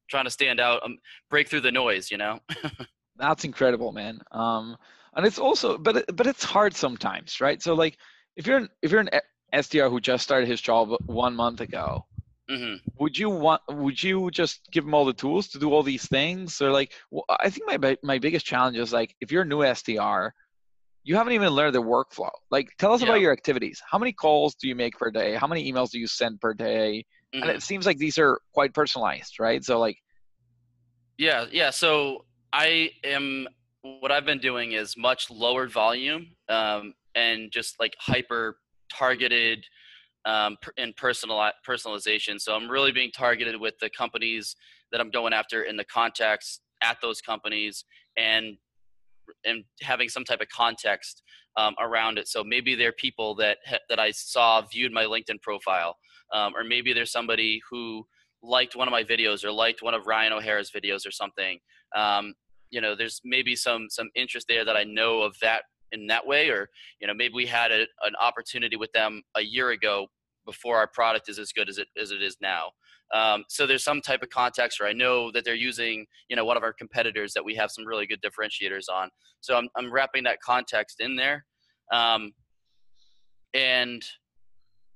trying 0.09 0.25
to 0.25 0.31
stand 0.31 0.59
out, 0.59 0.83
um, 0.83 0.97
break 1.29 1.49
through 1.49 1.61
the 1.61 1.71
noise. 1.71 2.11
You 2.11 2.17
know. 2.17 2.39
That's 3.17 3.45
incredible, 3.45 3.91
man. 3.91 4.19
Um, 4.31 4.77
and 5.15 5.25
it's 5.25 5.39
also, 5.39 5.77
but 5.77 6.05
but 6.15 6.27
it's 6.27 6.43
hard 6.43 6.75
sometimes, 6.75 7.41
right? 7.41 7.61
So 7.61 7.73
like, 7.73 7.97
if 8.35 8.45
you're 8.45 8.57
an, 8.57 8.69
if 8.83 8.91
you're 8.91 9.01
an 9.01 9.09
SDR 9.53 9.89
who 9.89 9.99
just 9.99 10.23
started 10.23 10.47
his 10.47 10.61
job 10.61 10.89
one 11.07 11.35
month 11.35 11.61
ago, 11.61 12.05
mm-hmm. 12.49 12.75
would 12.99 13.17
you 13.17 13.29
want 13.29 13.61
would 13.69 14.01
you 14.01 14.29
just 14.29 14.69
give 14.71 14.83
him 14.83 14.93
all 14.93 15.05
the 15.05 15.13
tools 15.13 15.47
to 15.49 15.59
do 15.59 15.73
all 15.73 15.83
these 15.83 16.05
things, 16.07 16.61
or 16.61 16.71
like? 16.71 16.93
Well, 17.09 17.25
I 17.29 17.49
think 17.49 17.65
my 17.67 17.97
my 18.03 18.19
biggest 18.19 18.45
challenge 18.45 18.77
is 18.77 18.93
like 18.93 19.15
if 19.19 19.31
you're 19.31 19.41
a 19.41 19.45
new 19.45 19.59
SDR, 19.59 20.31
you 21.07 21.15
haven't 21.15 21.31
even 21.31 21.51
learned 21.51 21.73
the 21.73 21.81
workflow. 21.81 22.29
Like, 22.51 22.67
tell 22.77 22.91
us 22.91 23.01
yeah. 23.01 23.07
about 23.07 23.21
your 23.21 23.31
activities. 23.31 23.81
How 23.89 23.97
many 23.97 24.11
calls 24.11 24.55
do 24.55 24.67
you 24.67 24.75
make 24.75 24.97
per 24.97 25.09
day? 25.09 25.35
How 25.35 25.47
many 25.47 25.71
emails 25.71 25.89
do 25.89 25.99
you 25.99 26.05
send 26.05 26.41
per 26.41 26.53
day? 26.53 27.05
Mm-hmm. 27.33 27.43
And 27.43 27.51
it 27.51 27.63
seems 27.63 27.85
like 27.85 27.97
these 27.97 28.17
are 28.17 28.41
quite 28.53 28.73
personalized, 28.73 29.39
right? 29.39 29.63
So, 29.63 29.79
like, 29.79 29.97
yeah, 31.17 31.45
yeah. 31.49 31.69
So 31.69 32.25
I 32.51 32.91
am. 33.05 33.47
What 33.83 34.11
I've 34.11 34.25
been 34.25 34.39
doing 34.39 34.73
is 34.73 34.97
much 34.97 35.29
lower 35.29 35.69
volume 35.69 36.27
um, 36.49 36.93
and 37.15 37.49
just 37.53 37.79
like 37.79 37.95
hyper 37.99 38.57
targeted 38.93 39.63
um, 40.25 40.57
and 40.77 40.93
personal 40.97 41.37
personalization. 41.65 42.37
So 42.41 42.53
I'm 42.53 42.69
really 42.69 42.91
being 42.91 43.11
targeted 43.11 43.57
with 43.57 43.75
the 43.79 43.89
companies 43.89 44.57
that 44.91 44.99
I'm 44.99 45.09
going 45.09 45.31
after 45.31 45.63
in 45.63 45.77
the 45.77 45.85
contacts 45.85 46.59
at 46.83 46.97
those 47.01 47.21
companies 47.21 47.85
and 48.17 48.57
and 49.45 49.63
having 49.81 50.09
some 50.09 50.23
type 50.23 50.41
of 50.41 50.47
context 50.49 51.23
um, 51.57 51.75
around 51.79 52.17
it. 52.17 52.27
So 52.27 52.43
maybe 52.43 52.75
they're 52.75 52.93
people 52.93 53.35
that 53.35 53.57
that 53.89 53.99
I 53.99 54.11
saw 54.11 54.61
viewed 54.61 54.91
my 54.91 55.03
LinkedIn 55.03 55.41
profile, 55.41 55.95
um, 56.33 56.53
or 56.55 56.63
maybe 56.63 56.93
there's 56.93 57.11
somebody 57.11 57.61
who 57.69 58.05
liked 58.43 58.75
one 58.75 58.87
of 58.87 58.91
my 58.91 59.03
videos 59.03 59.43
or 59.43 59.51
liked 59.51 59.81
one 59.81 59.93
of 59.93 60.07
Ryan 60.07 60.33
O'Hara's 60.33 60.71
videos 60.71 61.07
or 61.07 61.11
something. 61.11 61.59
Um, 61.95 62.33
you 62.69 62.81
know, 62.81 62.95
there's 62.95 63.21
maybe 63.23 63.55
some 63.55 63.87
some 63.89 64.09
interest 64.15 64.47
there 64.47 64.65
that 64.65 64.77
I 64.77 64.83
know 64.83 65.21
of 65.21 65.35
that 65.41 65.63
in 65.91 66.07
that 66.07 66.25
way, 66.27 66.49
or 66.49 66.69
you 66.99 67.07
know, 67.07 67.13
maybe 67.13 67.33
we 67.33 67.45
had 67.45 67.71
a, 67.71 67.81
an 68.03 68.15
opportunity 68.21 68.75
with 68.75 68.91
them 68.91 69.21
a 69.35 69.41
year 69.41 69.71
ago 69.71 70.07
before 70.47 70.77
our 70.77 70.87
product 70.87 71.29
is 71.29 71.37
as 71.37 71.51
good 71.51 71.69
as 71.69 71.77
it 71.77 71.87
as 72.01 72.09
it 72.09 72.23
is 72.23 72.37
now. 72.41 72.71
Um, 73.13 73.45
so 73.47 73.65
there's 73.65 73.83
some 73.83 74.01
type 74.01 74.21
of 74.21 74.29
context 74.29 74.79
where 74.79 74.89
I 74.89 74.93
know 74.93 75.31
that 75.31 75.45
they're 75.45 75.55
using, 75.55 76.05
you 76.29 76.35
know, 76.35 76.45
one 76.45 76.57
of 76.57 76.63
our 76.63 76.73
competitors 76.73 77.33
that 77.33 77.45
we 77.45 77.55
have 77.55 77.71
some 77.71 77.85
really 77.85 78.05
good 78.05 78.21
differentiators 78.21 78.85
on. 78.91 79.09
So 79.39 79.55
I'm, 79.55 79.69
I'm 79.77 79.91
wrapping 79.91 80.23
that 80.23 80.39
context 80.41 80.99
in 80.99 81.15
there. 81.15 81.45
Um, 81.93 82.31
and 83.53 84.03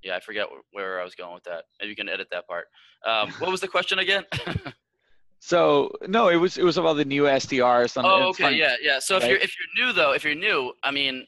yeah, 0.04 0.16
I 0.16 0.20
forget 0.20 0.48
where 0.72 1.00
I 1.00 1.04
was 1.04 1.16
going 1.16 1.34
with 1.34 1.44
that. 1.44 1.66
Maybe 1.80 1.92
you 1.92 1.96
can 1.96 2.10
edit 2.10 2.28
that 2.32 2.48
part. 2.48 2.66
Um, 3.08 3.32
what 3.40 3.52
was 3.52 3.62
the 3.62 3.68
question 3.68 4.00
again? 4.00 4.26
so 5.40 5.92
no, 6.08 6.28
it 6.28 6.36
was 6.36 6.58
it 6.58 6.64
was 6.64 6.78
about 6.78 6.98
the 6.98 7.06
new 7.06 7.24
SDRs. 7.24 7.98
On, 7.98 8.06
oh, 8.06 8.30
okay, 8.30 8.52
yeah, 8.52 8.76
yeah. 8.82 9.00
So 9.00 9.18
if 9.18 9.26
you're 9.26 9.38
if 9.38 9.54
you're 9.58 9.86
new 9.86 9.94
though, 9.94 10.14
if 10.14 10.24
you're 10.24 10.36
new, 10.36 10.74
I 10.84 10.92
mean, 10.92 11.26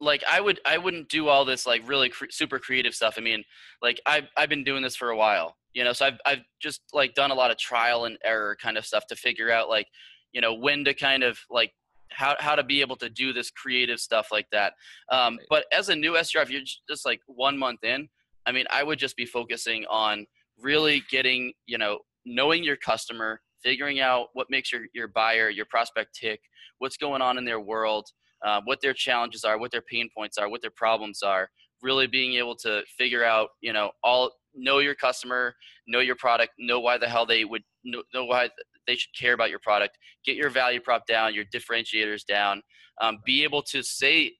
like 0.00 0.22
I 0.30 0.40
would 0.40 0.60
I 0.66 0.78
wouldn't 0.78 1.08
do 1.08 1.28
all 1.28 1.44
this 1.44 1.66
like 1.66 1.88
really 1.88 2.08
cre- 2.08 2.26
super 2.30 2.58
creative 2.58 2.94
stuff. 2.94 3.14
I 3.16 3.20
mean, 3.20 3.44
like 3.82 4.00
I've 4.06 4.28
I've 4.36 4.48
been 4.48 4.64
doing 4.64 4.82
this 4.82 4.96
for 4.96 5.10
a 5.10 5.16
while, 5.16 5.56
you 5.74 5.84
know. 5.84 5.92
So 5.92 6.06
I've 6.06 6.18
I've 6.26 6.42
just 6.60 6.82
like 6.92 7.14
done 7.14 7.30
a 7.30 7.34
lot 7.34 7.50
of 7.50 7.58
trial 7.58 8.04
and 8.04 8.18
error 8.24 8.56
kind 8.60 8.76
of 8.76 8.84
stuff 8.84 9.06
to 9.08 9.16
figure 9.16 9.50
out 9.50 9.68
like 9.68 9.86
you 10.32 10.40
know 10.40 10.54
when 10.54 10.84
to 10.84 10.94
kind 10.94 11.22
of 11.22 11.38
like 11.50 11.72
how 12.10 12.36
how 12.38 12.54
to 12.54 12.62
be 12.62 12.80
able 12.80 12.96
to 12.96 13.08
do 13.08 13.32
this 13.32 13.50
creative 13.50 13.98
stuff 13.98 14.28
like 14.30 14.46
that. 14.52 14.74
Um, 15.10 15.38
but 15.48 15.64
as 15.72 15.88
a 15.88 15.96
new 15.96 16.12
SDR, 16.12 16.42
if 16.42 16.50
you're 16.50 16.62
just 16.88 17.06
like 17.06 17.20
one 17.26 17.58
month 17.58 17.82
in, 17.82 18.08
I 18.44 18.52
mean, 18.52 18.66
I 18.70 18.82
would 18.82 18.98
just 18.98 19.16
be 19.16 19.26
focusing 19.26 19.86
on 19.88 20.26
really 20.58 21.02
getting 21.10 21.52
you 21.66 21.78
know 21.78 22.00
knowing 22.26 22.64
your 22.64 22.76
customer, 22.76 23.40
figuring 23.62 24.00
out 24.00 24.28
what 24.34 24.48
makes 24.50 24.72
your, 24.72 24.82
your 24.92 25.08
buyer, 25.08 25.48
your 25.48 25.64
prospect 25.66 26.14
tick, 26.14 26.40
what's 26.78 26.96
going 26.96 27.22
on 27.22 27.38
in 27.38 27.44
their 27.44 27.60
world, 27.60 28.08
uh, 28.44 28.60
what 28.64 28.80
their 28.80 28.92
challenges 28.92 29.44
are, 29.44 29.58
what 29.58 29.70
their 29.70 29.82
pain 29.82 30.08
points 30.16 30.38
are, 30.38 30.48
what 30.48 30.62
their 30.62 30.72
problems 30.74 31.22
are. 31.22 31.48
Really 31.82 32.06
being 32.06 32.34
able 32.34 32.56
to 32.56 32.82
figure 32.96 33.22
out, 33.22 33.50
you 33.60 33.72
know, 33.72 33.90
all 34.02 34.32
know 34.54 34.78
your 34.78 34.94
customer, 34.94 35.54
know 35.86 36.00
your 36.00 36.16
product, 36.16 36.52
know 36.58 36.80
why 36.80 36.96
the 36.98 37.08
hell 37.08 37.26
they 37.26 37.44
would 37.44 37.62
know, 37.84 38.02
know 38.14 38.24
why 38.24 38.48
they 38.86 38.96
should 38.96 39.14
care 39.18 39.34
about 39.34 39.50
your 39.50 39.58
product. 39.58 39.98
Get 40.24 40.36
your 40.36 40.50
value 40.50 40.80
prop 40.80 41.06
down, 41.06 41.34
your 41.34 41.44
differentiators 41.54 42.24
down. 42.24 42.62
Um, 43.00 43.18
be 43.26 43.44
able 43.44 43.62
to 43.64 43.82
say, 43.82 44.32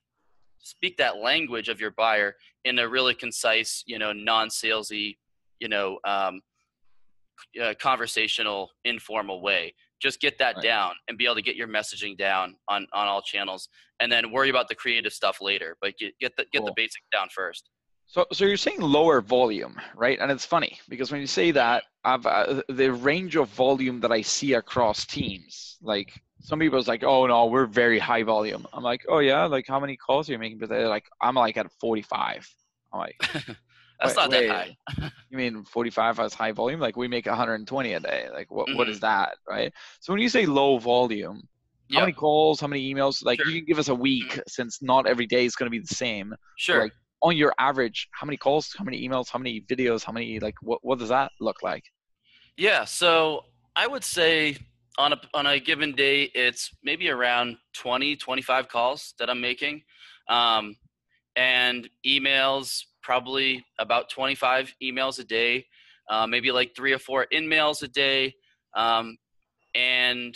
speak 0.60 0.96
that 0.96 1.18
language 1.18 1.68
of 1.68 1.80
your 1.80 1.90
buyer 1.90 2.34
in 2.64 2.78
a 2.78 2.88
really 2.88 3.14
concise, 3.14 3.84
you 3.86 3.98
know, 3.98 4.12
non-salesy, 4.12 5.16
you 5.60 5.68
know, 5.68 5.98
um, 6.06 6.40
uh, 7.62 7.74
conversational, 7.80 8.70
informal 8.84 9.40
way. 9.40 9.74
Just 10.00 10.20
get 10.20 10.38
that 10.38 10.56
right. 10.56 10.64
down 10.64 10.92
and 11.08 11.16
be 11.16 11.24
able 11.24 11.36
to 11.36 11.42
get 11.42 11.56
your 11.56 11.68
messaging 11.68 12.16
down 12.16 12.56
on 12.68 12.86
on 12.92 13.06
all 13.06 13.22
channels, 13.22 13.68
and 14.00 14.10
then 14.12 14.30
worry 14.30 14.50
about 14.50 14.68
the 14.68 14.74
creative 14.74 15.12
stuff 15.12 15.40
later. 15.40 15.76
But 15.80 15.96
get 15.98 16.18
get 16.18 16.36
the 16.36 16.44
get 16.52 16.58
cool. 16.58 16.66
the 16.66 16.72
basics 16.76 17.06
down 17.12 17.28
first. 17.34 17.70
So, 18.08 18.24
so 18.32 18.44
you're 18.44 18.56
saying 18.56 18.80
lower 18.80 19.20
volume, 19.20 19.80
right? 19.96 20.18
And 20.20 20.30
it's 20.30 20.44
funny 20.44 20.78
because 20.88 21.10
when 21.10 21.20
you 21.20 21.26
say 21.26 21.50
that, 21.50 21.84
I've 22.04 22.24
uh, 22.24 22.62
the 22.68 22.92
range 22.92 23.34
of 23.36 23.48
volume 23.48 24.00
that 24.00 24.12
I 24.12 24.22
see 24.22 24.52
across 24.52 25.04
teams, 25.04 25.76
like 25.82 26.12
some 26.40 26.60
people 26.60 26.78
is 26.78 26.86
like, 26.86 27.02
oh 27.02 27.26
no, 27.26 27.46
we're 27.46 27.66
very 27.66 27.98
high 27.98 28.22
volume. 28.22 28.66
I'm 28.72 28.84
like, 28.84 29.04
oh 29.08 29.18
yeah, 29.18 29.46
like 29.46 29.66
how 29.66 29.80
many 29.80 29.96
calls 29.96 30.28
are 30.28 30.32
you 30.32 30.38
making? 30.38 30.58
But 30.58 30.68
they're 30.68 30.88
like, 30.88 31.06
I'm 31.20 31.34
like 31.34 31.56
at 31.56 31.70
45. 31.80 32.48
I'm 32.92 33.00
like, 33.00 33.16
that's 34.00 34.16
not 34.16 34.30
wait, 34.30 34.48
that 34.48 34.76
high. 34.88 35.10
you 35.30 35.38
mean 35.38 35.64
45 35.64 36.18
has 36.18 36.34
high 36.34 36.52
volume? 36.52 36.80
Like 36.80 36.96
we 36.96 37.08
make 37.08 37.26
120 37.26 37.92
a 37.92 38.00
day. 38.00 38.28
Like 38.32 38.50
what, 38.50 38.68
mm-hmm. 38.68 38.78
what 38.78 38.88
is 38.88 38.96
mm-hmm. 38.96 39.06
that, 39.06 39.36
right? 39.48 39.72
So 40.00 40.12
when 40.12 40.20
you 40.20 40.28
say 40.28 40.46
low 40.46 40.78
volume, 40.78 41.48
yep. 41.88 41.98
how 41.98 42.00
many 42.00 42.12
calls, 42.12 42.60
how 42.60 42.66
many 42.66 42.92
emails? 42.92 43.24
Like 43.24 43.40
sure. 43.40 43.50
you 43.50 43.60
can 43.60 43.66
give 43.66 43.78
us 43.78 43.88
a 43.88 43.94
week 43.94 44.28
mm-hmm. 44.28 44.40
since 44.48 44.82
not 44.82 45.06
every 45.06 45.26
day 45.26 45.44
is 45.44 45.56
going 45.56 45.66
to 45.66 45.70
be 45.70 45.78
the 45.78 45.94
same. 45.94 46.34
Sure. 46.56 46.82
Like 46.82 46.92
on 47.22 47.36
your 47.36 47.54
average, 47.58 48.08
how 48.12 48.26
many 48.26 48.36
calls, 48.36 48.74
how 48.76 48.84
many 48.84 49.06
emails, 49.06 49.30
how 49.30 49.38
many 49.38 49.60
videos, 49.62 50.04
how 50.04 50.12
many 50.12 50.38
like 50.40 50.54
what 50.60 50.80
what 50.82 50.98
does 50.98 51.08
that 51.08 51.32
look 51.40 51.62
like? 51.62 51.84
Yeah, 52.56 52.84
so 52.84 53.44
I 53.74 53.86
would 53.86 54.04
say 54.04 54.56
on 54.98 55.12
a 55.12 55.20
on 55.34 55.46
a 55.46 55.58
given 55.58 55.92
day 55.92 56.24
it's 56.34 56.70
maybe 56.82 57.10
around 57.10 57.56
20 57.74 58.16
25 58.16 58.68
calls 58.68 59.14
that 59.18 59.30
I'm 59.30 59.40
making. 59.40 59.82
Um, 60.28 60.76
and 61.36 61.88
emails 62.06 62.84
probably 63.06 63.64
about 63.78 64.10
25 64.10 64.74
emails 64.82 65.20
a 65.20 65.24
day, 65.24 65.64
uh, 66.10 66.26
maybe 66.26 66.50
like 66.50 66.74
three 66.74 66.92
or 66.92 66.98
four 66.98 67.22
in 67.30 67.48
mails 67.48 67.80
a 67.82 67.88
day. 67.88 68.34
Um, 68.76 69.16
and 69.76 70.34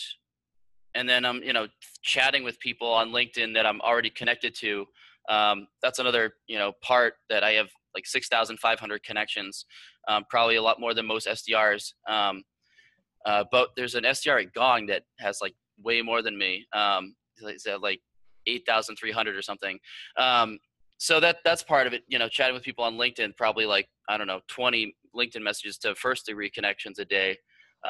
and 0.94 1.09
then 1.09 1.24
I'm 1.24 1.42
you 1.42 1.52
know 1.52 1.66
chatting 2.02 2.44
with 2.44 2.61
people 2.61 2.88
on 2.88 3.11
LinkedIn 3.11 3.54
that 3.54 3.66
I'm 3.66 3.80
already 3.80 4.11
connected 4.11 4.54
to 4.61 4.87
um, 5.28 5.66
that's 5.83 5.98
another 5.98 6.35
you 6.46 6.59
know 6.59 6.72
part 6.83 7.14
that 7.28 7.42
I 7.42 7.52
have 7.52 7.68
like 7.94 8.06
6,500 8.06 9.02
connections, 9.02 9.66
um, 10.06 10.24
probably 10.30 10.54
a 10.56 10.62
lot 10.62 10.78
more 10.78 10.94
than 10.94 11.06
most 11.06 11.26
SDRs. 11.26 11.92
Um, 12.09 12.44
uh, 13.26 13.44
but 13.50 13.70
there's 13.76 13.96
an 13.96 14.04
SDR 14.04 14.42
at 14.42 14.54
Gong 14.54 14.87
that 14.87 15.02
has 15.18 15.38
like 15.42 15.54
way 15.83 16.00
more 16.00 16.22
than 16.22 16.38
me. 16.38 16.66
Um, 16.72 17.16
like 17.42 18.00
8,300 18.46 19.37
or 19.37 19.42
something. 19.42 19.78
Um, 20.16 20.59
so 21.00 21.18
that 21.20 21.38
that's 21.44 21.62
part 21.62 21.86
of 21.86 21.92
it. 21.92 22.02
You 22.08 22.18
know, 22.18 22.28
chatting 22.28 22.54
with 22.54 22.62
people 22.62 22.84
on 22.84 22.94
LinkedIn, 22.94 23.36
probably 23.36 23.66
like 23.66 23.88
I 24.08 24.16
don't 24.16 24.26
know, 24.26 24.40
20 24.48 24.94
LinkedIn 25.16 25.42
messages 25.42 25.78
to 25.78 25.94
first 25.94 26.26
degree 26.26 26.50
connections 26.50 26.98
a 26.98 27.04
day, 27.04 27.36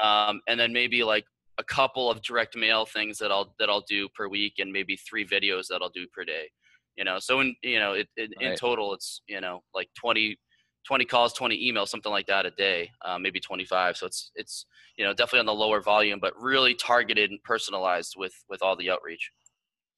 um, 0.01 0.41
and 0.49 0.59
then 0.59 0.73
maybe 0.73 1.03
like 1.03 1.25
a 1.59 1.65
couple 1.65 2.11
of 2.11 2.23
direct 2.23 2.57
mail 2.57 2.87
things 2.87 3.19
that 3.19 3.31
I'll 3.31 3.55
that 3.59 3.69
I'll 3.69 3.85
do 3.89 4.09
per 4.11 4.29
week, 4.29 4.55
and 4.59 4.73
maybe 4.73 4.97
three 4.97 5.27
videos 5.27 5.67
that 5.69 5.81
I'll 5.83 5.91
do 5.91 6.07
per 6.15 6.25
day 6.25 6.49
you 6.97 7.05
know 7.05 7.19
so 7.19 7.41
in 7.41 7.55
you 7.63 7.79
know 7.79 7.95
it, 7.95 8.09
it 8.17 8.31
right. 8.41 8.51
in 8.51 8.57
total 8.57 8.95
it's 8.95 9.23
you 9.27 9.41
know 9.41 9.63
like 9.75 9.89
20 9.99 10.39
20 10.87 11.05
calls 11.05 11.33
20 11.33 11.73
emails 11.73 11.89
something 11.89 12.13
like 12.13 12.27
that 12.27 12.47
a 12.47 12.51
day 12.53 12.91
uh, 13.05 13.19
maybe 13.19 13.41
25 13.41 13.97
so 13.97 14.07
it's 14.07 14.31
it's 14.35 14.67
you 14.97 15.05
know 15.05 15.13
definitely 15.13 15.41
on 15.41 15.47
the 15.47 15.55
lower 15.55 15.81
volume 15.81 16.19
but 16.21 16.33
really 16.41 16.75
targeted 16.75 17.31
and 17.31 17.43
personalized 17.43 18.15
with 18.17 18.35
with 18.49 18.63
all 18.63 18.77
the 18.77 18.91
outreach 18.91 19.31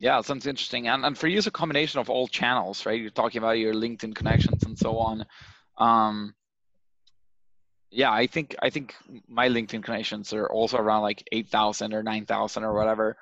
yeah 0.02 0.20
sounds 0.20 0.46
interesting 0.46 0.88
and, 0.88 1.06
and 1.06 1.16
for 1.16 1.28
you 1.28 1.38
it's 1.38 1.46
a 1.46 1.50
combination 1.50 1.98
of 1.98 2.10
all 2.10 2.28
channels 2.28 2.84
right 2.84 3.00
you're 3.00 3.10
talking 3.10 3.38
about 3.38 3.52
your 3.52 3.72
linkedin 3.72 4.14
connections 4.14 4.62
and 4.64 4.78
so 4.78 4.98
on 4.98 5.24
um 5.78 6.34
yeah 7.90 8.12
i 8.12 8.26
think 8.26 8.54
i 8.60 8.68
think 8.68 8.94
my 9.26 9.48
linkedin 9.48 9.82
connections 9.82 10.34
are 10.34 10.46
also 10.48 10.76
around 10.76 11.00
like 11.00 11.26
8000 11.32 11.94
or 11.94 12.02
9000 12.02 12.64
or 12.64 12.74
whatever 12.74 13.16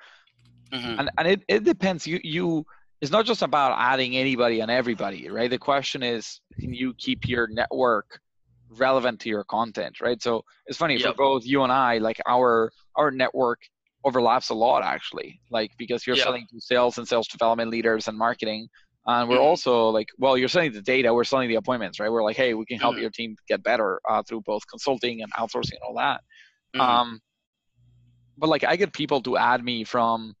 mm-hmm. 0.73 0.99
and 0.99 1.09
and 1.17 1.27
it, 1.27 1.41
it 1.47 1.63
depends 1.63 2.05
you 2.05 2.19
you 2.23 2.65
it's 3.01 3.11
not 3.11 3.25
just 3.25 3.41
about 3.41 3.73
adding 3.77 4.15
anybody 4.15 4.59
and 4.59 4.69
everybody, 4.69 5.27
right? 5.27 5.49
The 5.49 5.57
question 5.57 6.03
is, 6.03 6.39
can 6.59 6.71
you 6.71 6.93
keep 6.93 7.27
your 7.27 7.47
network 7.47 8.19
relevant 8.69 9.19
to 9.21 9.29
your 9.29 9.43
content, 9.43 9.99
right? 9.99 10.21
So 10.21 10.45
it's 10.67 10.77
funny 10.77 10.97
yep. 10.97 11.09
for 11.09 11.13
both 11.15 11.45
you 11.45 11.63
and 11.63 11.71
I, 11.71 11.97
like 11.97 12.21
our 12.27 12.71
our 12.95 13.09
network 13.09 13.59
overlaps 14.03 14.49
a 14.49 14.53
lot 14.53 14.83
actually, 14.83 15.39
like 15.49 15.71
because 15.77 16.05
you're 16.05 16.15
yep. 16.15 16.25
selling 16.25 16.47
to 16.51 16.59
sales 16.59 16.97
and 16.97 17.07
sales 17.07 17.27
development 17.27 17.69
leaders 17.69 18.07
and 18.07 18.17
marketing, 18.17 18.67
and 19.07 19.29
we're 19.29 19.35
mm-hmm. 19.35 19.43
also 19.43 19.89
like, 19.89 20.07
well, 20.19 20.37
you're 20.37 20.47
selling 20.47 20.71
the 20.71 20.81
data, 20.81 21.13
we're 21.13 21.23
selling 21.23 21.49
the 21.49 21.55
appointments, 21.55 21.99
right? 21.99 22.11
We're 22.11 22.23
like, 22.23 22.37
hey, 22.37 22.53
we 22.53 22.65
can 22.65 22.79
help 22.79 22.93
mm-hmm. 22.93 23.01
your 23.01 23.09
team 23.09 23.35
get 23.47 23.63
better 23.63 23.99
uh, 24.07 24.21
through 24.23 24.41
both 24.41 24.61
consulting 24.69 25.21
and 25.23 25.33
outsourcing 25.33 25.73
and 25.73 25.81
all 25.87 25.95
that. 25.95 26.21
Mm-hmm. 26.75 26.81
Um, 26.81 27.19
but 28.37 28.49
like, 28.49 28.63
I 28.63 28.75
get 28.75 28.93
people 28.93 29.21
to 29.23 29.37
add 29.37 29.63
me 29.63 29.83
from 29.83 30.35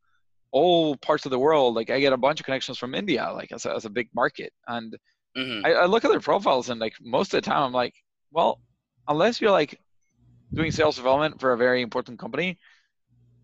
all 0.51 0.95
parts 0.97 1.25
of 1.25 1.31
the 1.31 1.39
world. 1.39 1.75
Like 1.75 1.89
I 1.89 1.99
get 1.99 2.13
a 2.13 2.17
bunch 2.17 2.39
of 2.39 2.45
connections 2.45 2.77
from 2.77 2.93
India, 2.93 3.31
like 3.33 3.51
as 3.51 3.65
a, 3.65 3.73
as 3.73 3.85
a 3.85 3.89
big 3.89 4.09
market, 4.13 4.53
and 4.67 4.95
mm-hmm. 5.35 5.65
I, 5.65 5.73
I 5.73 5.85
look 5.85 6.05
at 6.05 6.11
their 6.11 6.19
profiles 6.19 6.69
and 6.69 6.79
like 6.79 6.93
most 7.01 7.33
of 7.33 7.41
the 7.41 7.49
time 7.49 7.63
I'm 7.63 7.73
like, 7.73 7.95
well, 8.31 8.59
unless 9.07 9.41
you're 9.41 9.51
like 9.51 9.79
doing 10.53 10.71
sales 10.71 10.97
development 10.97 11.39
for 11.39 11.53
a 11.53 11.57
very 11.57 11.81
important 11.81 12.19
company, 12.19 12.59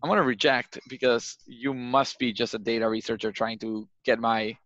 I'm 0.02 0.08
gonna 0.08 0.22
reject 0.22 0.78
because 0.88 1.36
you 1.46 1.74
must 1.74 2.18
be 2.18 2.32
just 2.32 2.54
a 2.54 2.58
data 2.58 2.88
researcher 2.88 3.32
trying 3.32 3.58
to 3.60 3.88
get 4.04 4.18
my 4.18 4.56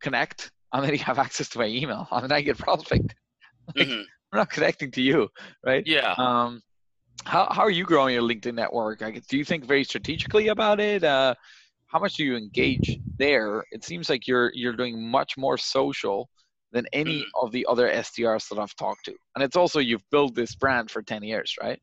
connect, 0.00 0.50
and 0.72 0.84
then 0.84 0.92
you 0.92 0.98
have 1.00 1.18
access 1.18 1.48
to 1.50 1.58
my 1.58 1.66
email, 1.66 2.06
and 2.10 2.24
then 2.24 2.32
I 2.32 2.40
get 2.40 2.58
prospect. 2.58 3.14
like, 3.76 3.86
mm-hmm. 3.86 4.02
I'm 4.32 4.38
not 4.38 4.50
connecting 4.50 4.90
to 4.92 5.02
you, 5.02 5.28
right? 5.64 5.82
Yeah. 5.86 6.14
Um, 6.16 6.62
how 7.24 7.48
how 7.50 7.62
are 7.62 7.70
you 7.70 7.84
growing 7.84 8.14
your 8.14 8.22
LinkedIn 8.22 8.54
network? 8.54 9.00
do 9.28 9.36
you 9.36 9.44
think 9.44 9.64
very 9.64 9.84
strategically 9.84 10.48
about 10.48 10.80
it? 10.80 11.02
Uh, 11.02 11.34
how 11.88 11.98
much 11.98 12.14
do 12.14 12.24
you 12.24 12.36
engage 12.36 12.98
there? 13.18 13.64
It 13.72 13.84
seems 13.84 14.08
like 14.08 14.26
you're 14.26 14.52
you're 14.54 14.76
doing 14.76 15.10
much 15.10 15.36
more 15.36 15.58
social 15.58 16.28
than 16.72 16.86
any 16.92 17.20
mm. 17.20 17.42
of 17.42 17.50
the 17.50 17.66
other 17.68 17.88
SDRs 17.88 18.48
that 18.48 18.58
I've 18.58 18.74
talked 18.76 19.06
to. 19.06 19.14
And 19.34 19.42
it's 19.42 19.56
also 19.56 19.80
you've 19.80 20.04
built 20.10 20.34
this 20.34 20.54
brand 20.54 20.90
for 20.90 21.02
10 21.02 21.22
years, 21.22 21.54
right? 21.60 21.80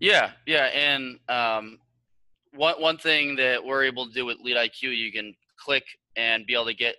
Yeah, 0.00 0.32
yeah. 0.46 0.66
And 0.66 1.18
um, 1.28 1.78
one 2.54 2.80
one 2.80 2.98
thing 2.98 3.36
that 3.36 3.64
we're 3.64 3.84
able 3.84 4.06
to 4.06 4.12
do 4.12 4.24
with 4.26 4.38
Lead 4.40 4.56
IQ, 4.56 4.96
you 4.96 5.12
can 5.12 5.34
click 5.56 5.84
and 6.16 6.46
be 6.46 6.54
able 6.54 6.66
to 6.66 6.74
get 6.74 6.96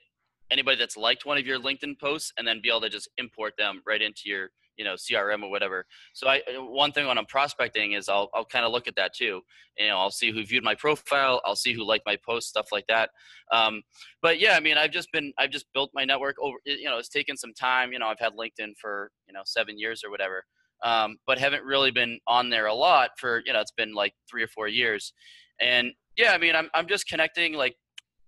anybody 0.52 0.78
that's 0.78 0.98
liked 0.98 1.26
one 1.26 1.38
of 1.38 1.46
your 1.46 1.60
LinkedIn 1.60 2.00
posts 2.00 2.32
and 2.38 2.48
then 2.48 2.60
be 2.62 2.70
able 2.70 2.82
to 2.82 2.90
just 2.90 3.10
import 3.18 3.54
them 3.58 3.82
right 3.86 4.02
into 4.02 4.22
your 4.26 4.50
you 4.78 4.84
know 4.84 4.94
crm 4.94 5.44
or 5.44 5.52
whatever. 5.52 5.86
So 6.14 6.28
i 6.28 6.42
one 6.58 6.92
thing 6.92 7.08
when 7.08 7.18
i'm 7.18 7.26
prospecting 7.26 7.94
is 7.94 8.10
i'll, 8.10 8.30
I'll 8.34 8.46
kind 8.46 8.66
of 8.66 8.72
look 8.72 8.88
at 8.88 8.96
that 8.96 9.14
too. 9.14 9.42
You 9.78 9.88
know 9.88 9.98
i'll 9.98 10.12
see 10.12 10.32
who 10.32 10.44
viewed 10.44 10.64
my 10.64 10.76
profile 10.76 11.42
i'll 11.46 11.56
see 11.56 11.74
who 11.74 11.86
liked 11.86 12.06
my 12.06 12.18
post 12.28 12.50
stuff 12.50 12.68
like 12.72 12.86
that. 12.88 13.12
Um, 13.52 13.84
but 14.22 14.40
yeah 14.40 14.56
i 14.56 14.60
mean 14.60 14.78
i've 14.78 14.92
just 14.92 15.12
been 15.12 15.32
i've 15.38 15.52
just 15.52 15.66
built 15.74 15.92
my 15.94 16.06
network 16.06 16.38
over 16.42 16.58
you 16.66 16.86
know 16.86 16.98
it's 16.98 17.10
taken 17.10 17.38
some 17.38 17.54
time. 17.54 17.92
You 17.94 18.00
know 18.00 18.08
i've 18.08 18.20
had 18.20 18.34
linkedin 18.34 18.74
for 18.80 19.12
you 19.28 19.34
know 19.34 19.42
seven 19.46 19.78
years 19.78 20.04
or 20.04 20.10
whatever. 20.10 20.44
Um, 20.84 21.18
but 21.26 21.40
haven't 21.40 21.64
really 21.64 21.92
been 21.92 22.20
on 22.28 22.50
there 22.50 22.66
a 22.66 22.74
lot 22.74 23.12
for 23.18 23.42
you 23.46 23.54
know 23.54 23.62
it's 23.62 23.72
been 23.72 23.94
like 23.94 24.14
three 24.30 24.44
or 24.44 24.48
four 24.48 24.68
years 24.68 25.14
and 25.62 25.92
yeah 26.18 26.32
i 26.32 26.38
mean 26.38 26.56
i'm, 26.56 26.70
I'm 26.74 26.88
just 26.88 27.08
connecting 27.08 27.54
like 27.54 27.76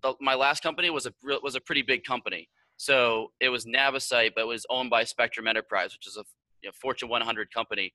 the, 0.02 0.14
my 0.20 0.34
last 0.34 0.62
company 0.62 0.90
was 0.90 1.06
a 1.06 1.12
was 1.42 1.54
a 1.54 1.60
pretty 1.60 1.82
big 1.82 2.04
company 2.04 2.48
so 2.76 3.32
it 3.40 3.48
was 3.48 3.64
Navisite, 3.64 4.32
but 4.34 4.42
it 4.42 4.46
was 4.46 4.66
owned 4.68 4.90
by 4.90 5.04
Spectrum 5.04 5.46
Enterprise, 5.46 5.92
which 5.92 6.06
is 6.06 6.16
a 6.16 6.24
you 6.62 6.68
know, 6.68 6.72
Fortune 6.80 7.08
100 7.08 7.52
company. 7.52 7.92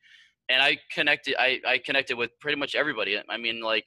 And 0.49 0.61
I 0.61 0.77
connected, 0.91 1.35
I, 1.39 1.59
I 1.67 1.77
connected 1.77 2.17
with 2.17 2.31
pretty 2.39 2.57
much 2.57 2.75
everybody. 2.75 3.17
I 3.29 3.37
mean, 3.37 3.61
like 3.61 3.85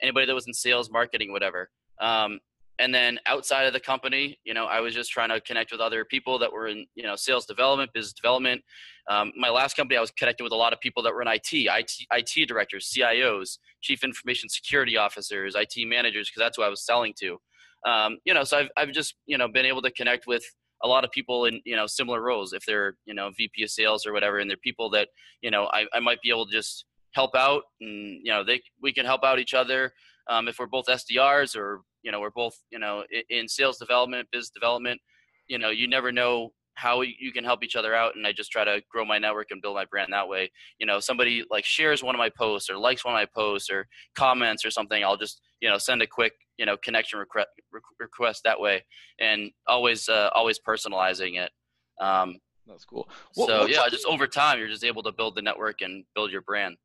anybody 0.00 0.26
that 0.26 0.34
was 0.34 0.46
in 0.46 0.54
sales, 0.54 0.90
marketing, 0.90 1.32
whatever. 1.32 1.70
Um, 2.00 2.38
and 2.78 2.94
then 2.94 3.18
outside 3.26 3.66
of 3.66 3.72
the 3.72 3.80
company, 3.80 4.38
you 4.44 4.54
know, 4.54 4.66
I 4.66 4.80
was 4.80 4.94
just 4.94 5.10
trying 5.10 5.30
to 5.30 5.40
connect 5.40 5.72
with 5.72 5.80
other 5.80 6.04
people 6.04 6.38
that 6.38 6.52
were 6.52 6.68
in, 6.68 6.86
you 6.94 7.04
know, 7.04 7.16
sales 7.16 7.46
development, 7.46 7.92
business 7.92 8.12
development. 8.12 8.62
Um, 9.08 9.32
my 9.36 9.48
last 9.48 9.76
company, 9.76 9.96
I 9.96 10.00
was 10.00 10.10
connected 10.10 10.42
with 10.42 10.52
a 10.52 10.56
lot 10.56 10.72
of 10.72 10.80
people 10.80 11.02
that 11.04 11.14
were 11.14 11.22
in 11.22 11.28
IT, 11.28 11.52
IT, 11.52 11.92
IT 12.10 12.48
directors, 12.48 12.92
CIOs, 12.94 13.58
chief 13.80 14.04
information 14.04 14.48
security 14.48 14.96
officers, 14.96 15.54
IT 15.56 15.86
managers, 15.86 16.28
because 16.28 16.40
that's 16.40 16.56
who 16.56 16.62
I 16.62 16.68
was 16.68 16.84
selling 16.84 17.14
to. 17.20 17.38
Um, 17.86 18.18
you 18.24 18.34
know, 18.34 18.44
so 18.44 18.58
I've, 18.58 18.68
I've 18.76 18.92
just, 18.92 19.14
you 19.26 19.38
know, 19.38 19.48
been 19.48 19.66
able 19.66 19.82
to 19.82 19.90
connect 19.90 20.26
with 20.26 20.44
a 20.82 20.88
lot 20.88 21.04
of 21.04 21.10
people 21.10 21.46
in 21.46 21.58
you 21.64 21.74
know 21.74 21.86
similar 21.86 22.20
roles 22.20 22.52
if 22.52 22.62
they're 22.66 22.98
you 23.06 23.14
know 23.14 23.30
vp 23.34 23.62
of 23.62 23.70
sales 23.70 24.04
or 24.04 24.12
whatever 24.12 24.40
and 24.40 24.50
they're 24.50 24.58
people 24.58 24.90
that 24.90 25.08
you 25.40 25.50
know 25.50 25.70
i, 25.72 25.86
I 25.94 26.00
might 26.00 26.20
be 26.20 26.28
able 26.28 26.44
to 26.44 26.52
just 26.52 26.84
help 27.16 27.34
out, 27.34 27.62
and 27.80 28.20
you 28.22 28.30
know 28.30 28.44
they 28.44 28.60
we 28.80 28.92
can 28.92 29.06
help 29.06 29.24
out 29.24 29.40
each 29.40 29.54
other 29.54 29.92
um, 30.28 30.46
if 30.46 30.58
we're 30.58 30.66
both 30.66 30.86
SDRs 30.86 31.56
or 31.56 31.80
you 32.06 32.12
know 32.12 32.20
we're 32.20 32.30
both 32.30 32.56
you 32.70 32.78
know 32.78 33.04
in 33.28 33.48
sales 33.48 33.76
development, 33.76 34.28
business 34.30 34.50
development. 34.50 35.00
You 35.48 35.58
know, 35.58 35.70
you 35.70 35.88
never 35.88 36.10
know 36.12 36.52
how 36.74 37.00
you 37.00 37.32
can 37.32 37.42
help 37.42 37.64
each 37.64 37.74
other 37.74 37.94
out 37.94 38.16
and 38.16 38.26
i 38.26 38.32
just 38.32 38.52
try 38.52 38.62
to 38.62 38.82
grow 38.90 39.02
my 39.02 39.16
network 39.18 39.46
and 39.50 39.62
build 39.62 39.74
my 39.74 39.86
brand 39.86 40.12
that 40.12 40.28
way. 40.28 40.50
You 40.78 40.86
know 40.86 41.00
somebody 41.00 41.44
like 41.50 41.64
shares 41.64 42.02
one 42.02 42.14
of 42.14 42.18
my 42.18 42.30
posts 42.30 42.70
or 42.70 42.78
likes 42.78 43.04
one 43.04 43.14
of 43.14 43.18
my 43.18 43.28
posts 43.34 43.68
or 43.70 43.86
comments 44.14 44.64
or 44.64 44.70
something 44.70 45.02
i'll 45.02 45.16
just 45.16 45.40
you 45.60 45.68
know 45.68 45.78
send 45.78 46.00
a 46.02 46.06
quick 46.06 46.32
you 46.58 46.66
know 46.66 46.76
connection 46.76 47.18
request 47.18 47.48
request 47.98 48.42
that 48.44 48.60
way 48.60 48.84
and 49.18 49.50
always 49.66 50.08
uh, 50.08 50.30
always 50.34 50.60
personalizing 50.60 51.38
it. 51.42 51.50
Um, 52.00 52.38
that's 52.66 52.84
cool. 52.84 53.08
What, 53.34 53.48
so 53.48 53.66
yeah 53.66 53.88
just 53.90 54.06
over 54.06 54.26
time 54.26 54.58
you're 54.58 54.68
just 54.68 54.84
able 54.84 55.02
to 55.02 55.12
build 55.12 55.34
the 55.34 55.42
network 55.42 55.80
and 55.80 56.04
build 56.14 56.30
your 56.30 56.42
brand 56.42 56.76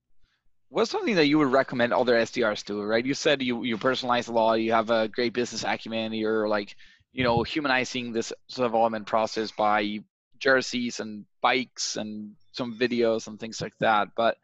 what's 0.71 0.89
something 0.89 1.15
that 1.15 1.27
you 1.27 1.37
would 1.37 1.51
recommend 1.51 1.93
other 1.93 2.15
sdrs 2.25 2.65
do 2.65 2.81
right 2.81 3.05
you 3.05 3.13
said 3.13 3.41
you 3.43 3.63
you 3.63 3.77
personalize 3.77 4.27
a 4.29 4.31
lot 4.31 4.55
you 4.55 4.71
have 4.71 4.89
a 4.89 5.07
great 5.07 5.33
business 5.33 5.63
acumen 5.63 6.13
you're 6.13 6.47
like 6.47 6.75
you 7.13 7.23
know, 7.23 7.43
humanizing 7.43 8.11
this 8.11 8.31
development 8.53 9.05
process 9.05 9.51
by 9.51 9.99
jerseys 10.39 10.99
and 10.99 11.25
bikes 11.41 11.97
and 11.97 12.35
some 12.51 12.77
videos 12.77 13.27
and 13.27 13.39
things 13.39 13.61
like 13.61 13.77
that. 13.79 14.09
But, 14.15 14.37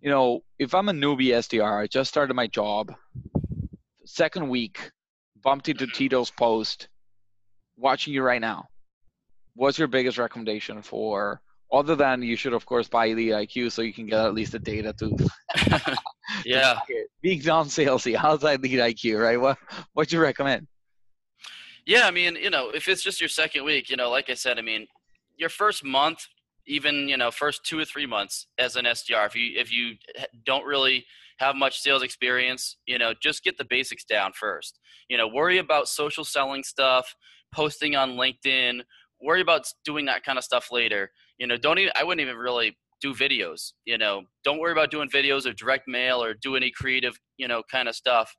you 0.00 0.10
know, 0.10 0.42
if 0.58 0.74
I'm 0.74 0.88
a 0.88 0.92
newbie 0.92 1.28
SDR, 1.28 1.82
I 1.82 1.86
just 1.86 2.10
started 2.10 2.34
my 2.34 2.46
job, 2.46 2.94
second 4.04 4.48
week, 4.48 4.90
bumped 5.42 5.68
into 5.68 5.86
mm-hmm. 5.86 5.96
Tito's 5.96 6.30
post, 6.30 6.88
watching 7.76 8.12
you 8.12 8.22
right 8.22 8.40
now. 8.40 8.68
What's 9.54 9.78
your 9.78 9.88
biggest 9.88 10.18
recommendation 10.18 10.82
for, 10.82 11.40
other 11.72 11.96
than 11.96 12.22
you 12.22 12.36
should, 12.36 12.52
of 12.52 12.66
course, 12.66 12.88
buy 12.88 13.14
the 13.14 13.30
IQ 13.30 13.72
so 13.72 13.82
you 13.82 13.92
can 13.92 14.06
get 14.06 14.20
at 14.20 14.34
least 14.34 14.52
the 14.52 14.58
data 14.58 14.92
to. 14.92 15.16
yeah. 16.44 16.78
Being 17.22 17.42
non 17.44 17.66
salesy, 17.66 18.14
how's 18.14 18.40
that 18.40 18.58
Elite 18.58 18.78
IQ, 18.78 19.22
right? 19.22 19.40
What, 19.40 19.58
what 19.94 20.12
you 20.12 20.20
recommend? 20.20 20.66
Yeah, 21.86 22.06
I 22.06 22.10
mean, 22.10 22.36
you 22.36 22.50
know, 22.50 22.70
if 22.70 22.86
it's 22.88 23.02
just 23.02 23.20
your 23.20 23.28
second 23.28 23.64
week, 23.64 23.90
you 23.90 23.96
know, 23.96 24.10
like 24.10 24.30
I 24.30 24.34
said, 24.34 24.58
I 24.58 24.62
mean, 24.62 24.86
your 25.36 25.48
first 25.48 25.84
month, 25.84 26.26
even 26.66 27.08
you 27.08 27.16
know, 27.16 27.30
first 27.30 27.64
two 27.64 27.78
or 27.78 27.84
three 27.84 28.06
months 28.06 28.46
as 28.58 28.76
an 28.76 28.84
SDR, 28.84 29.26
if 29.26 29.34
you 29.34 29.58
if 29.58 29.72
you 29.72 29.94
don't 30.44 30.64
really 30.64 31.04
have 31.38 31.56
much 31.56 31.80
sales 31.80 32.02
experience, 32.02 32.76
you 32.86 32.98
know, 32.98 33.14
just 33.20 33.42
get 33.42 33.58
the 33.58 33.64
basics 33.64 34.04
down 34.04 34.32
first. 34.32 34.78
You 35.08 35.16
know, 35.16 35.26
worry 35.26 35.58
about 35.58 35.88
social 35.88 36.24
selling 36.24 36.62
stuff, 36.62 37.16
posting 37.52 37.96
on 37.96 38.12
LinkedIn. 38.12 38.82
Worry 39.20 39.40
about 39.40 39.66
doing 39.84 40.04
that 40.06 40.22
kind 40.24 40.38
of 40.38 40.44
stuff 40.44 40.70
later. 40.70 41.10
You 41.38 41.46
know, 41.46 41.56
don't 41.56 41.78
even. 41.78 41.92
I 41.96 42.04
wouldn't 42.04 42.20
even 42.20 42.36
really 42.36 42.76
do 43.00 43.14
videos. 43.14 43.72
You 43.84 43.98
know, 43.98 44.22
don't 44.44 44.58
worry 44.58 44.72
about 44.72 44.90
doing 44.90 45.08
videos 45.08 45.46
or 45.46 45.52
direct 45.52 45.88
mail 45.88 46.22
or 46.22 46.34
do 46.34 46.56
any 46.56 46.70
creative, 46.70 47.18
you 47.36 47.48
know, 47.48 47.62
kind 47.70 47.88
of 47.88 47.96
stuff 47.96 48.32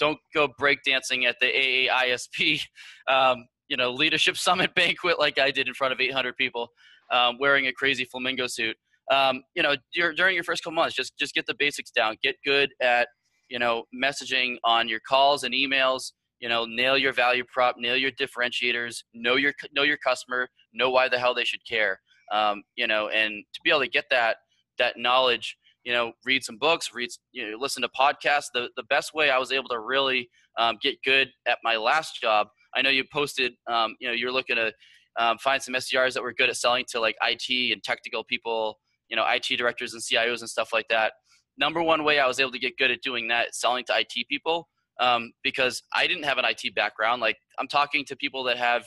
don't 0.00 0.18
go 0.34 0.48
breakdancing 0.60 1.26
at 1.28 1.36
the 1.40 1.46
AAISP, 1.46 2.60
um, 3.08 3.46
you 3.68 3.76
know, 3.76 3.92
leadership 3.92 4.36
summit 4.36 4.74
banquet 4.74 5.20
like 5.20 5.38
I 5.38 5.52
did 5.52 5.68
in 5.68 5.74
front 5.74 5.92
of 5.92 6.00
800 6.00 6.36
people, 6.36 6.68
um, 7.12 7.36
wearing 7.38 7.68
a 7.68 7.72
crazy 7.72 8.04
flamingo 8.04 8.48
suit. 8.48 8.76
Um, 9.12 9.42
you 9.54 9.62
know, 9.62 9.74
during 10.16 10.34
your 10.34 10.44
first 10.44 10.64
couple 10.64 10.76
months, 10.76 10.94
just 10.94 11.16
just 11.18 11.34
get 11.34 11.46
the 11.46 11.54
basics 11.58 11.90
down. 11.90 12.16
Get 12.22 12.36
good 12.44 12.70
at 12.80 13.08
you 13.48 13.58
know 13.58 13.84
messaging 13.94 14.56
on 14.64 14.88
your 14.88 15.00
calls 15.06 15.44
and 15.44 15.52
emails. 15.52 16.12
You 16.38 16.48
know, 16.48 16.64
nail 16.64 16.96
your 16.96 17.12
value 17.12 17.44
prop, 17.52 17.74
nail 17.76 17.96
your 17.96 18.12
differentiators, 18.12 19.02
know 19.12 19.34
your 19.34 19.52
know 19.74 19.82
your 19.82 19.96
customer, 19.96 20.48
know 20.72 20.90
why 20.90 21.08
the 21.08 21.18
hell 21.18 21.34
they 21.34 21.44
should 21.44 21.66
care. 21.66 22.00
Um, 22.30 22.62
you 22.76 22.86
know, 22.86 23.08
and 23.08 23.44
to 23.52 23.60
be 23.64 23.70
able 23.70 23.80
to 23.80 23.88
get 23.88 24.04
that 24.10 24.36
that 24.78 24.96
knowledge 24.96 25.56
you 25.84 25.92
know, 25.92 26.12
read 26.24 26.44
some 26.44 26.58
books, 26.58 26.90
read, 26.92 27.08
you 27.32 27.50
know, 27.50 27.56
listen 27.58 27.82
to 27.82 27.88
podcasts. 27.88 28.46
The, 28.52 28.68
the 28.76 28.82
best 28.84 29.14
way 29.14 29.30
I 29.30 29.38
was 29.38 29.50
able 29.50 29.68
to 29.70 29.80
really 29.80 30.28
um, 30.58 30.78
get 30.82 30.96
good 31.04 31.28
at 31.46 31.58
my 31.64 31.76
last 31.76 32.20
job, 32.20 32.48
I 32.74 32.82
know 32.82 32.90
you 32.90 33.04
posted, 33.12 33.52
um, 33.66 33.96
you 34.00 34.08
know, 34.08 34.14
you're 34.14 34.32
looking 34.32 34.56
to 34.56 34.72
um, 35.18 35.38
find 35.38 35.62
some 35.62 35.74
SDRs 35.74 36.14
that 36.14 36.22
were 36.22 36.32
good 36.32 36.48
at 36.48 36.56
selling 36.56 36.84
to 36.90 37.00
like 37.00 37.16
IT 37.22 37.72
and 37.72 37.82
technical 37.82 38.24
people, 38.24 38.78
you 39.08 39.16
know, 39.16 39.24
IT 39.26 39.56
directors 39.56 39.94
and 39.94 40.02
CIOs 40.02 40.40
and 40.40 40.48
stuff 40.48 40.70
like 40.72 40.86
that. 40.88 41.12
Number 41.58 41.82
one 41.82 42.04
way 42.04 42.18
I 42.18 42.26
was 42.26 42.40
able 42.40 42.52
to 42.52 42.58
get 42.58 42.76
good 42.78 42.90
at 42.90 43.02
doing 43.02 43.28
that, 43.28 43.54
selling 43.54 43.84
to 43.86 43.98
IT 43.98 44.28
people, 44.28 44.68
um, 45.00 45.32
because 45.42 45.82
I 45.94 46.06
didn't 46.06 46.24
have 46.24 46.38
an 46.38 46.44
IT 46.44 46.74
background. 46.74 47.20
Like 47.20 47.36
I'm 47.58 47.68
talking 47.68 48.04
to 48.06 48.16
people 48.16 48.44
that 48.44 48.56
have 48.56 48.84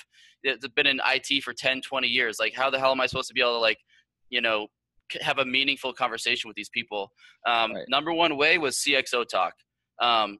been 0.75 0.87
in 0.87 1.01
IT 1.05 1.43
for 1.43 1.53
10, 1.53 1.81
20 1.81 2.07
years. 2.07 2.37
Like 2.39 2.53
how 2.53 2.69
the 2.69 2.79
hell 2.79 2.91
am 2.91 3.01
I 3.01 3.07
supposed 3.07 3.27
to 3.29 3.33
be 3.33 3.41
able 3.41 3.53
to 3.53 3.59
like, 3.59 3.79
you 4.29 4.41
know, 4.41 4.67
have 5.21 5.39
a 5.39 5.45
meaningful 5.45 5.93
conversation 5.93 6.47
with 6.47 6.55
these 6.55 6.69
people. 6.69 7.11
Um, 7.47 7.73
right. 7.73 7.85
Number 7.89 8.13
one 8.13 8.37
way 8.37 8.57
was 8.57 8.77
CXO 8.77 9.27
Talk. 9.27 9.53
Um, 10.01 10.39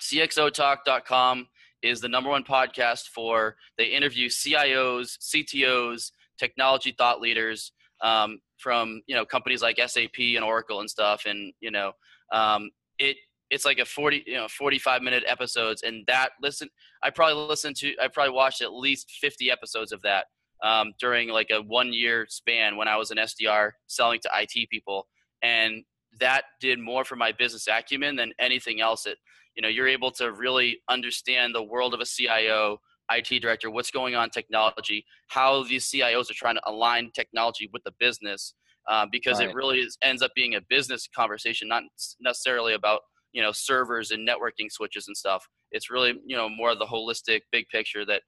CXOTalk.com 0.00 1.48
is 1.82 2.00
the 2.00 2.08
number 2.08 2.30
one 2.30 2.44
podcast 2.44 3.08
for 3.14 3.56
they 3.78 3.86
interview 3.86 4.28
CIOs, 4.28 5.16
CTOs, 5.18 6.10
technology 6.38 6.94
thought 6.96 7.20
leaders 7.20 7.72
um, 8.02 8.40
from 8.58 9.02
you 9.06 9.14
know 9.14 9.24
companies 9.24 9.62
like 9.62 9.78
SAP 9.84 10.18
and 10.18 10.44
Oracle 10.44 10.80
and 10.80 10.90
stuff, 10.90 11.24
and 11.26 11.52
you 11.60 11.70
know 11.70 11.92
um, 12.32 12.70
it 12.98 13.16
it's 13.50 13.64
like 13.64 13.78
a 13.78 13.84
40 13.84 14.24
you 14.26 14.34
know 14.34 14.46
45 14.48 15.02
minute 15.02 15.24
episodes 15.26 15.82
and 15.82 16.04
that 16.06 16.30
listen 16.42 16.68
i 17.02 17.10
probably 17.10 17.34
listened 17.46 17.76
to 17.76 17.94
i 18.02 18.08
probably 18.08 18.32
watched 18.32 18.62
at 18.62 18.72
least 18.72 19.10
50 19.20 19.50
episodes 19.50 19.92
of 19.92 20.00
that 20.02 20.26
um, 20.62 20.92
during 20.98 21.28
like 21.28 21.48
a 21.50 21.62
one 21.62 21.92
year 21.92 22.26
span 22.28 22.76
when 22.76 22.88
I 22.88 22.96
was 22.96 23.10
an 23.10 23.18
SDR 23.18 23.70
selling 23.86 24.20
to 24.20 24.30
IT 24.34 24.68
people. 24.70 25.06
And 25.42 25.84
that 26.18 26.44
did 26.60 26.78
more 26.78 27.04
for 27.04 27.16
my 27.16 27.32
business 27.32 27.66
acumen 27.68 28.16
than 28.16 28.32
anything 28.38 28.80
else. 28.80 29.06
It, 29.06 29.18
you 29.56 29.62
know, 29.62 29.68
you're 29.68 29.88
able 29.88 30.10
to 30.12 30.32
really 30.32 30.78
understand 30.88 31.54
the 31.54 31.62
world 31.62 31.94
of 31.94 32.00
a 32.00 32.04
CIO, 32.04 32.78
IT 33.10 33.40
director, 33.40 33.70
what's 33.70 33.90
going 33.90 34.14
on 34.14 34.30
technology, 34.30 35.04
how 35.28 35.64
these 35.64 35.90
CIOs 35.90 36.30
are 36.30 36.34
trying 36.34 36.56
to 36.56 36.62
align 36.66 37.10
technology 37.14 37.68
with 37.72 37.82
the 37.84 37.92
business, 37.98 38.54
uh, 38.88 39.06
because 39.10 39.40
right. 39.40 39.48
it 39.48 39.54
really 39.54 39.78
is, 39.78 39.96
ends 40.02 40.22
up 40.22 40.30
being 40.36 40.54
a 40.54 40.60
business 40.68 41.08
conversation, 41.14 41.68
not 41.68 41.82
necessarily 42.20 42.74
about 42.74 43.00
you 43.32 43.42
know 43.42 43.52
servers 43.52 44.10
and 44.10 44.26
networking 44.26 44.70
switches 44.70 45.06
and 45.08 45.16
stuff. 45.16 45.46
It's 45.72 45.90
really 45.90 46.14
you 46.26 46.36
know 46.36 46.48
more 46.48 46.70
of 46.70 46.78
the 46.78 46.86
holistic 46.86 47.40
big 47.52 47.68
picture 47.68 48.04
that 48.06 48.22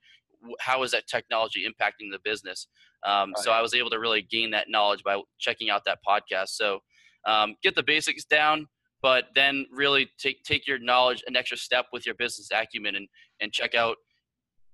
how 0.61 0.83
is 0.83 0.91
that 0.91 1.07
technology 1.07 1.67
impacting 1.67 2.11
the 2.11 2.19
business? 2.25 2.67
Um, 3.07 3.33
right. 3.37 3.45
So 3.45 3.53
I 3.53 3.61
was 3.61 3.75
able 3.75 3.91
to 3.91 3.99
really 3.99 4.23
gain 4.23 4.51
that 4.53 4.67
knowledge 4.69 5.03
by 5.05 5.21
checking 5.39 5.71
out 5.71 5.83
that 5.87 5.99
podcast. 6.07 6.49
So 6.49 6.81
um, 7.27 7.55
get 7.63 7.75
the 7.75 7.83
basics 7.83 8.25
down, 8.25 8.67
but 9.03 9.27
then 9.35 9.67
really 9.73 10.11
take 10.19 10.43
take 10.45 10.67
your 10.67 10.79
knowledge 10.79 11.23
an 11.27 11.37
extra 11.37 11.57
step 11.57 11.87
with 11.93 12.07
your 12.07 12.15
business 12.15 12.49
acumen 12.53 12.97
and 12.97 13.09
and 13.41 13.53
check 13.53 13.75
out 13.75 13.97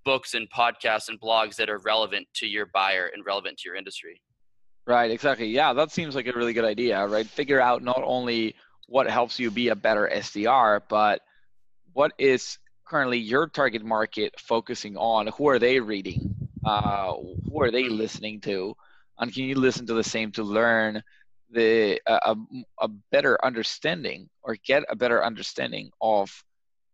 books 0.04 0.34
and 0.34 0.48
podcasts 0.50 1.08
and 1.08 1.20
blogs 1.20 1.56
that 1.56 1.68
are 1.68 1.80
relevant 1.84 2.26
to 2.34 2.46
your 2.46 2.66
buyer 2.72 3.10
and 3.12 3.24
relevant 3.26 3.58
to 3.58 3.68
your 3.68 3.76
industry. 3.76 4.20
Right, 4.86 5.10
exactly. 5.10 5.48
Yeah, 5.48 5.74
that 5.74 5.90
seems 5.90 6.14
like 6.14 6.26
a 6.26 6.32
really 6.32 6.54
good 6.54 6.64
idea, 6.64 7.06
right? 7.06 7.26
Figure 7.26 7.60
out 7.60 7.82
not 7.82 8.00
only 8.02 8.54
what 8.88 9.08
helps 9.08 9.38
you 9.38 9.50
be 9.50 9.68
a 9.68 9.76
better 9.76 10.10
SDR, 10.12 10.80
but 10.88 11.20
what 11.92 12.12
is 12.18 12.58
currently 12.86 13.18
your 13.18 13.46
target 13.46 13.84
market 13.84 14.34
focusing 14.40 14.96
on? 14.96 15.28
Who 15.36 15.48
are 15.48 15.58
they 15.58 15.78
reading? 15.78 16.34
Uh, 16.64 17.14
who 17.50 17.62
are 17.62 17.70
they 17.70 17.88
listening 17.88 18.40
to? 18.42 18.74
And 19.18 19.32
can 19.32 19.44
you 19.44 19.56
listen 19.56 19.86
to 19.86 19.94
the 19.94 20.04
same 20.04 20.32
to 20.32 20.42
learn 20.42 21.02
the 21.50 22.00
a, 22.06 22.36
a 22.80 22.88
better 23.10 23.42
understanding 23.44 24.28
or 24.42 24.56
get 24.66 24.84
a 24.88 24.96
better 24.96 25.24
understanding 25.24 25.90
of 26.00 26.30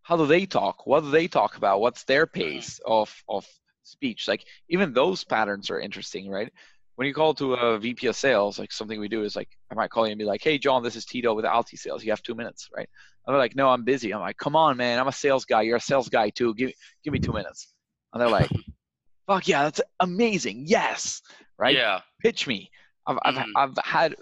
how 0.03 0.17
do 0.17 0.27
they 0.27 0.47
talk? 0.47 0.87
What 0.87 1.01
do 1.01 1.11
they 1.11 1.29
talk 1.29 1.57
about? 1.57 1.81
What's 1.81 2.05
their 2.05 2.27
pace 2.27 2.81
of 2.85 3.15
of 3.29 3.47
speech? 3.85 4.27
Like 4.27 4.45
even 4.69 4.93
those 4.93 5.25
patterns 5.25 5.71
are 5.71 5.81
interesting, 5.81 6.29
right? 6.29 6.53
When 6.97 7.09
you 7.09 7.15
call 7.15 7.35
to 7.35 7.55
a 7.55 7.79
VP 7.79 8.07
of 8.07 8.17
sales, 8.17 8.59
like 8.59 8.71
something 8.71 9.01
we 9.01 9.09
do 9.09 9.25
is 9.25 9.35
like 9.35 9.49
I 9.71 9.75
might 9.75 9.91
call 9.91 10.07
you 10.07 10.13
and 10.13 10.19
be 10.19 10.25
like, 10.25 10.43
"Hey, 10.43 10.59
John, 10.59 10.83
this 10.83 10.95
is 10.95 11.05
Tito 11.05 11.35
with 11.35 11.45
AltiSales. 11.45 12.03
You 12.03 12.11
have 12.11 12.23
two 12.23 12.35
minutes, 12.35 12.69
right?" 12.75 12.89
And 13.27 13.33
they're 13.33 13.41
like, 13.41 13.57
no, 13.57 13.71
I'm 13.71 13.85
busy. 13.85 14.13
I'm 14.13 14.21
like, 14.21 14.37
come 14.37 14.55
on, 14.55 14.77
man. 14.77 14.99
I'm 14.99 15.09
a 15.09 15.13
sales 15.13 15.45
guy. 15.45 15.63
You're 15.63 15.79
a 15.79 15.81
sales 15.81 16.09
guy 16.09 16.31
too. 16.31 16.55
Give, 16.55 16.73
give 17.03 17.13
me 17.13 17.19
two 17.19 17.33
minutes. 17.33 17.73
And 18.13 18.21
they're 18.21 18.29
like, 18.29 18.51
fuck 19.27 19.49
yeah, 19.49 19.65
that's 19.65 19.81
amazing. 20.01 20.65
Yes. 20.67 21.23
Right? 21.59 21.75
Yeah. 21.75 22.01
Pitch 22.23 22.47
me. 22.47 22.71
I've, 23.07 23.17
mm-hmm. 23.17 23.51
I've, 23.57 23.71
I've 23.71 23.85
had 23.85 24.17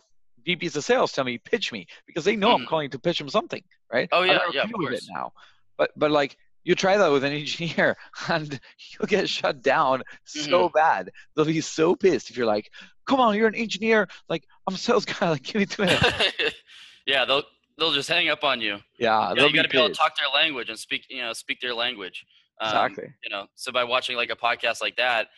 VPs 0.47 0.77
of 0.77 0.85
sales 0.85 1.13
tell 1.13 1.25
me, 1.25 1.39
pitch 1.39 1.73
me 1.73 1.87
because 2.07 2.25
they 2.25 2.37
know 2.37 2.49
mm-hmm. 2.49 2.63
I'm 2.63 2.69
calling 2.69 2.91
to 2.91 2.99
pitch 2.99 3.19
them 3.19 3.29
something. 3.29 3.63
Right? 3.93 4.09
Oh, 4.13 4.23
yeah. 4.23 4.39
Yeah. 4.53 4.63
Of 4.63 4.73
course. 4.73 5.03
It 5.03 5.13
now. 5.13 5.33
But, 5.77 5.91
but 5.97 6.13
like, 6.13 6.37
you 6.65 6.75
try 6.75 6.97
that 6.97 7.11
with 7.11 7.25
an 7.25 7.33
engineer 7.33 7.97
and 8.29 8.61
you'll 8.79 9.09
get 9.09 9.29
shut 9.29 9.63
down 9.63 10.01
mm-hmm. 10.01 10.51
so 10.51 10.69
bad. 10.69 11.11
They'll 11.35 11.45
be 11.45 11.61
so 11.61 11.97
pissed 11.97 12.31
if 12.31 12.37
you're 12.37 12.47
like, 12.47 12.71
come 13.07 13.21
on, 13.21 13.37
you're 13.37 13.49
an 13.49 13.55
engineer. 13.55 14.09
Like, 14.29 14.45
I'm 14.67 14.75
a 14.75 14.79
sales 14.79 15.05
guy. 15.05 15.31
Like, 15.31 15.43
give 15.43 15.57
me 15.57 15.67
two 15.67 15.83
minutes. 15.85 16.07
yeah. 17.07 17.25
They'll, 17.25 17.43
they'll 17.79 17.93
just 17.93 18.09
hang 18.09 18.29
up 18.29 18.45
on 18.45 18.61
you. 18.61 18.79
Yeah, 18.99 19.31
you, 19.31 19.37
know, 19.37 19.47
you 19.47 19.55
got 19.55 19.63
to 19.63 19.69
be, 19.69 19.79
able 19.79 19.89
to 19.89 19.95
talk 19.95 20.13
their 20.19 20.29
language 20.41 20.69
and 20.69 20.79
speak, 20.79 21.07
you 21.09 21.23
know, 21.23 21.33
speak 21.33 21.61
their 21.61 21.75
language. 21.75 22.25
Um, 22.61 22.69
exactly. 22.69 23.13
You 23.25 23.31
know, 23.31 23.47
so 23.55 23.73
by 23.73 23.85
watching 23.85 24.17
like 24.17 24.31
a 24.31 24.37
podcast 24.37 24.81
like 24.81 24.97
that, 24.97 25.29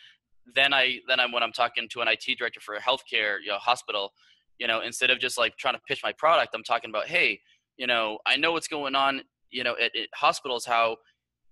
then 0.53 0.73
I 0.73 0.99
then 1.07 1.19
I'm 1.19 1.31
when 1.31 1.41
I'm 1.41 1.51
talking 1.51 1.87
to 1.89 2.01
an 2.01 2.07
IT 2.07 2.37
director 2.37 2.59
for 2.59 2.75
a 2.75 2.79
healthcare 2.79 3.37
you 3.41 3.47
know 3.47 3.57
hospital, 3.57 4.13
you 4.59 4.67
know, 4.67 4.81
instead 4.81 5.09
of 5.09 5.19
just 5.19 5.37
like 5.37 5.57
trying 5.57 5.73
to 5.73 5.81
pitch 5.87 6.01
my 6.03 6.13
product, 6.13 6.53
I'm 6.53 6.63
talking 6.63 6.89
about, 6.89 7.07
hey, 7.07 7.39
you 7.77 7.87
know, 7.87 8.19
I 8.25 8.37
know 8.37 8.51
what's 8.51 8.67
going 8.67 8.95
on, 8.95 9.21
you 9.49 9.63
know, 9.63 9.75
at, 9.81 9.95
at 9.95 10.09
hospitals, 10.13 10.65
how 10.65 10.97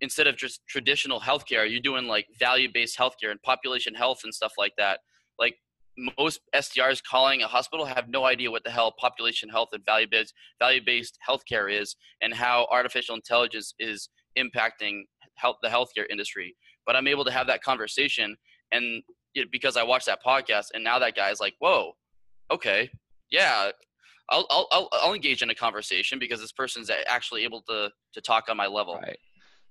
instead 0.03 0.27
of 0.27 0.35
just 0.35 0.59
traditional 0.67 1.21
healthcare, 1.21 1.69
you're 1.69 1.79
doing 1.79 2.05
like 2.07 2.27
value-based 2.37 2.97
healthcare 2.97 3.31
and 3.31 3.41
population 3.41 3.95
health 3.95 4.19
and 4.25 4.33
stuff 4.33 4.51
like 4.57 4.73
that. 4.77 4.99
Like 5.39 5.55
most 6.17 6.41
SDRs 6.53 7.01
calling 7.09 7.41
a 7.41 7.47
hospital 7.47 7.85
have 7.85 8.09
no 8.09 8.25
idea 8.25 8.51
what 8.51 8.65
the 8.65 8.69
hell 8.69 8.93
population 8.99 9.47
health 9.47 9.69
and 9.71 9.83
value-based 9.85 10.33
value-based 10.59 11.17
healthcare 11.27 11.71
is, 11.71 11.95
and 12.21 12.33
how 12.33 12.67
artificial 12.69 13.15
intelligence 13.15 13.73
is 13.79 14.09
impacting 14.37 15.03
health 15.35 15.55
the 15.63 15.69
healthcare 15.69 16.05
industry. 16.11 16.53
But 16.85 16.97
I'm 16.97 17.07
able 17.07 17.23
to 17.23 17.31
have 17.31 17.47
that 17.47 17.63
conversation, 17.63 18.35
and 18.73 19.01
you 19.33 19.43
know, 19.43 19.47
because 19.53 19.77
I 19.77 19.83
watched 19.83 20.07
that 20.07 20.19
podcast, 20.25 20.65
and 20.73 20.83
now 20.83 20.99
that 20.99 21.15
guy's 21.15 21.39
like, 21.39 21.53
"Whoa, 21.59 21.93
okay, 22.51 22.89
yeah, 23.31 23.71
I'll, 24.29 24.45
I'll, 24.49 24.89
I'll, 24.91 25.13
engage 25.13 25.41
in 25.41 25.49
a 25.49 25.55
conversation 25.55 26.19
because 26.19 26.39
this 26.39 26.51
person's 26.51 26.89
actually 27.07 27.43
able 27.43 27.61
to, 27.69 27.89
to 28.13 28.21
talk 28.21 28.45
on 28.49 28.57
my 28.57 28.67
level. 28.67 28.95
Right. 28.95 29.17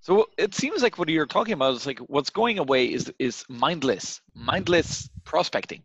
So 0.02 0.26
it 0.36 0.52
seems 0.52 0.82
like 0.82 0.98
what 0.98 1.08
you're 1.08 1.26
talking 1.26 1.54
about 1.54 1.74
is 1.74 1.86
like 1.86 2.00
what's 2.00 2.30
going 2.30 2.58
away 2.58 2.92
is 2.92 3.12
is 3.20 3.44
mindless, 3.48 4.20
mindless 4.34 5.08
prospecting, 5.24 5.84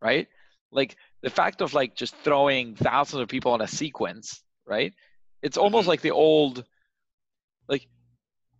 right? 0.00 0.26
Like 0.72 0.96
the 1.22 1.28
fact 1.28 1.60
of 1.60 1.74
like 1.74 1.94
just 1.94 2.16
throwing 2.16 2.76
thousands 2.76 3.20
of 3.20 3.28
people 3.28 3.52
on 3.52 3.60
a 3.60 3.68
sequence, 3.68 4.42
right? 4.66 4.94
It's 5.42 5.58
almost 5.58 5.82
mm-hmm. 5.82 5.90
like 5.90 6.00
the 6.00 6.12
old, 6.12 6.64
like 7.68 7.86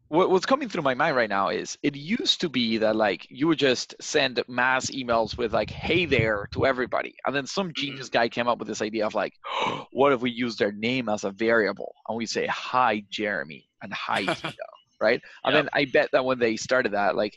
what, 0.09 0.29
what's 0.29 0.45
coming 0.45 0.69
through 0.69 0.83
my 0.83 0.93
mind 0.93 1.17
right 1.17 1.31
now 1.31 1.49
is 1.49 1.79
it 1.83 1.97
used 1.97 2.43
to 2.43 2.51
be 2.51 2.77
that 2.77 2.95
like 2.95 3.27
you 3.31 3.49
would 3.49 3.59
just 3.59 3.95
send 4.03 4.43
mass 4.47 4.91
emails 4.91 5.39
with 5.39 5.55
like 5.55 5.71
hey 5.71 6.05
there 6.05 6.49
to 6.53 6.67
everybody 6.67 7.15
and 7.27 7.35
then 7.35 7.47
some 7.47 7.69
mm-hmm. 7.69 7.81
genius 7.81 8.11
guy 8.11 8.29
came 8.29 8.47
up 8.47 8.59
with 8.59 8.69
this 8.69 8.83
idea 8.83 9.07
of 9.07 9.15
like 9.15 9.33
what 9.93 10.13
if 10.13 10.21
we 10.21 10.31
use 10.31 10.57
their 10.57 10.73
name 10.73 11.09
as 11.09 11.25
a 11.25 11.31
variable 11.31 11.95
and 12.09 12.17
we 12.17 12.27
say 12.27 12.47
hi 12.47 13.03
jeremy 13.11 13.69
and 13.83 13.93
hi 13.93 14.25
tito 14.35 14.65
right 15.01 15.21
and 15.45 15.55
yep. 15.55 15.65
then 15.65 15.71
i 15.73 15.85
bet 15.85 16.09
that 16.13 16.25
when 16.25 16.39
they 16.39 16.57
started 16.57 16.93
that 16.93 17.17
like 17.17 17.37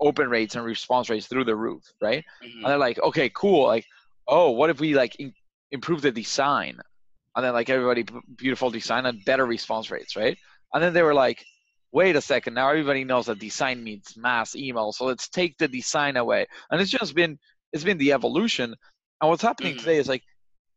open 0.00 0.28
rates 0.28 0.54
and 0.54 0.64
response 0.64 1.08
rates 1.08 1.26
through 1.26 1.44
the 1.44 1.56
roof 1.56 1.82
right 2.00 2.24
mm-hmm. 2.44 2.58
and 2.58 2.66
they're 2.66 2.78
like 2.78 2.98
okay 3.00 3.30
cool 3.30 3.66
like 3.66 3.86
oh 4.28 4.50
what 4.50 4.70
if 4.70 4.80
we 4.80 4.94
like 4.94 5.16
in- 5.16 5.34
improve 5.70 6.02
the 6.02 6.12
design 6.12 6.78
and 7.34 7.44
then 7.44 7.52
like 7.52 7.70
everybody 7.70 8.04
beautiful 8.36 8.70
design 8.70 9.06
and 9.06 9.24
better 9.24 9.46
response 9.46 9.90
rates 9.90 10.16
right 10.16 10.38
and 10.74 10.82
then 10.82 10.92
they 10.92 11.02
were 11.02 11.14
like 11.14 11.44
wait 11.96 12.14
a 12.14 12.20
second, 12.20 12.52
now 12.52 12.68
everybody 12.68 13.04
knows 13.04 13.24
that 13.24 13.38
design 13.38 13.82
means 13.82 14.18
mass 14.18 14.54
email, 14.54 14.92
so 14.92 15.06
let's 15.06 15.30
take 15.30 15.56
the 15.56 15.66
design 15.66 16.18
away. 16.18 16.46
And 16.70 16.78
it's 16.78 16.90
just 16.90 17.14
been 17.14 17.38
it's 17.72 17.84
been 17.84 17.96
the 17.96 18.12
evolution. 18.12 18.74
And 19.20 19.30
what's 19.30 19.42
happening 19.42 19.72
mm-hmm. 19.72 19.80
today 19.80 19.96
is 19.96 20.06
like 20.06 20.22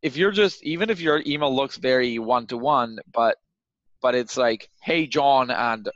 if 0.00 0.16
you're 0.16 0.30
just 0.32 0.64
even 0.64 0.88
if 0.88 0.98
your 0.98 1.22
email 1.26 1.54
looks 1.54 1.76
very 1.76 2.18
one 2.18 2.46
to 2.46 2.56
one, 2.56 2.98
but 3.12 3.36
but 4.00 4.14
it's 4.14 4.38
like, 4.38 4.70
hey 4.82 5.06
John 5.06 5.50
and 5.50 5.90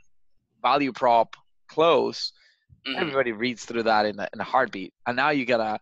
value 0.65 0.91
prop 0.91 1.35
close, 1.69 2.31
mm-hmm. 2.87 2.99
everybody 2.99 3.31
reads 3.31 3.65
through 3.65 3.83
that 3.83 4.05
in 4.05 4.19
a, 4.19 4.27
in 4.33 4.39
a 4.39 4.43
heartbeat. 4.43 4.93
And 5.05 5.15
now 5.15 5.29
you 5.29 5.45
gotta 5.45 5.79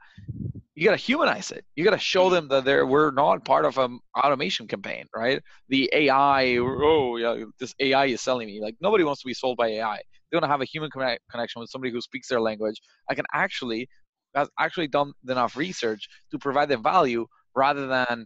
you 0.75 0.86
got 0.86 0.97
to 0.97 0.97
humanize 0.97 1.51
it. 1.51 1.63
You 1.75 1.84
got 1.84 1.91
to 1.91 1.99
show 1.99 2.31
them 2.31 2.47
that 2.47 2.65
they're 2.65 2.86
we're 2.86 3.11
not 3.11 3.45
part 3.45 3.65
of 3.65 3.77
an 3.77 3.99
automation 4.17 4.67
campaign, 4.67 5.05
right? 5.15 5.39
The 5.69 5.89
AI, 5.93 6.57
oh 6.57 7.17
yeah, 7.17 7.45
this 7.59 7.75
AI 7.79 8.05
is 8.05 8.21
selling 8.21 8.47
me. 8.47 8.59
Like 8.59 8.75
nobody 8.81 9.03
wants 9.03 9.21
to 9.21 9.27
be 9.27 9.36
sold 9.36 9.57
by 9.57 9.67
AI. 9.67 9.99
They 10.31 10.36
want 10.36 10.45
to 10.45 10.49
have 10.49 10.61
a 10.61 10.65
human 10.73 10.89
connect, 10.89 11.21
connection 11.29 11.59
with 11.59 11.69
somebody 11.69 11.91
who 11.93 12.01
speaks 12.01 12.27
their 12.27 12.41
language. 12.41 12.81
I 13.09 13.13
can 13.13 13.25
actually 13.34 13.88
has 14.36 14.49
actually 14.59 14.88
done 14.88 15.13
enough 15.29 15.55
research 15.55 16.07
to 16.31 16.39
provide 16.39 16.69
them 16.69 16.81
value 16.81 17.27
rather 17.55 17.86
than 17.86 18.25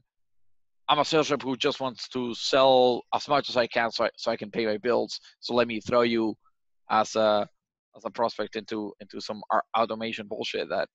I'm 0.89 0.99
a 0.99 1.05
sales 1.05 1.29
rep 1.29 1.41
who 1.41 1.57
just 1.57 1.81
wants 1.81 2.07
to 2.09 2.33
sell 2.33 3.03
as 3.13 3.27
much 3.27 3.49
as 3.49 3.57
I 3.57 3.67
can 3.67 3.91
so 3.91 4.05
I, 4.05 4.09
so 4.15 4.31
I 4.31 4.37
can 4.37 4.49
pay 4.51 4.65
my 4.65 4.77
bills. 4.77 5.19
So 5.41 5.53
let 5.53 5.67
me 5.67 5.81
throw 5.81 6.03
you 6.03 6.35
as 6.89 7.15
a 7.15 7.47
as 7.95 8.05
a 8.05 8.11
prospect 8.11 8.55
into 8.55 8.93
into 8.99 9.19
some 9.19 9.41
automation 9.77 10.27
bullshit 10.27 10.69
that 10.69 10.87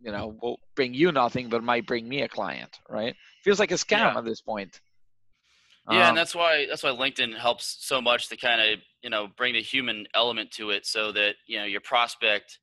you 0.00 0.10
know 0.10 0.34
will 0.42 0.58
bring 0.74 0.94
you 0.94 1.12
nothing 1.12 1.48
but 1.48 1.62
might 1.62 1.86
bring 1.86 2.08
me 2.08 2.22
a 2.22 2.28
client 2.28 2.78
right? 2.88 3.14
Feels 3.44 3.60
like 3.60 3.70
a 3.70 3.74
scam 3.74 3.98
yeah. 3.98 4.18
at 4.18 4.24
this 4.24 4.40
point. 4.40 4.80
Yeah 5.90 6.02
um, 6.02 6.08
and 6.10 6.16
that's 6.16 6.34
why 6.34 6.66
that's 6.68 6.82
why 6.82 6.90
linkedin 6.90 7.36
helps 7.36 7.78
so 7.80 8.00
much 8.00 8.28
to 8.28 8.36
kind 8.36 8.60
of 8.60 8.80
you 9.02 9.10
know 9.10 9.28
bring 9.36 9.54
the 9.54 9.62
human 9.62 10.06
element 10.14 10.50
to 10.52 10.70
it 10.70 10.86
so 10.86 11.12
that 11.12 11.34
you 11.46 11.58
know 11.58 11.64
your 11.64 11.80
prospect 11.80 12.58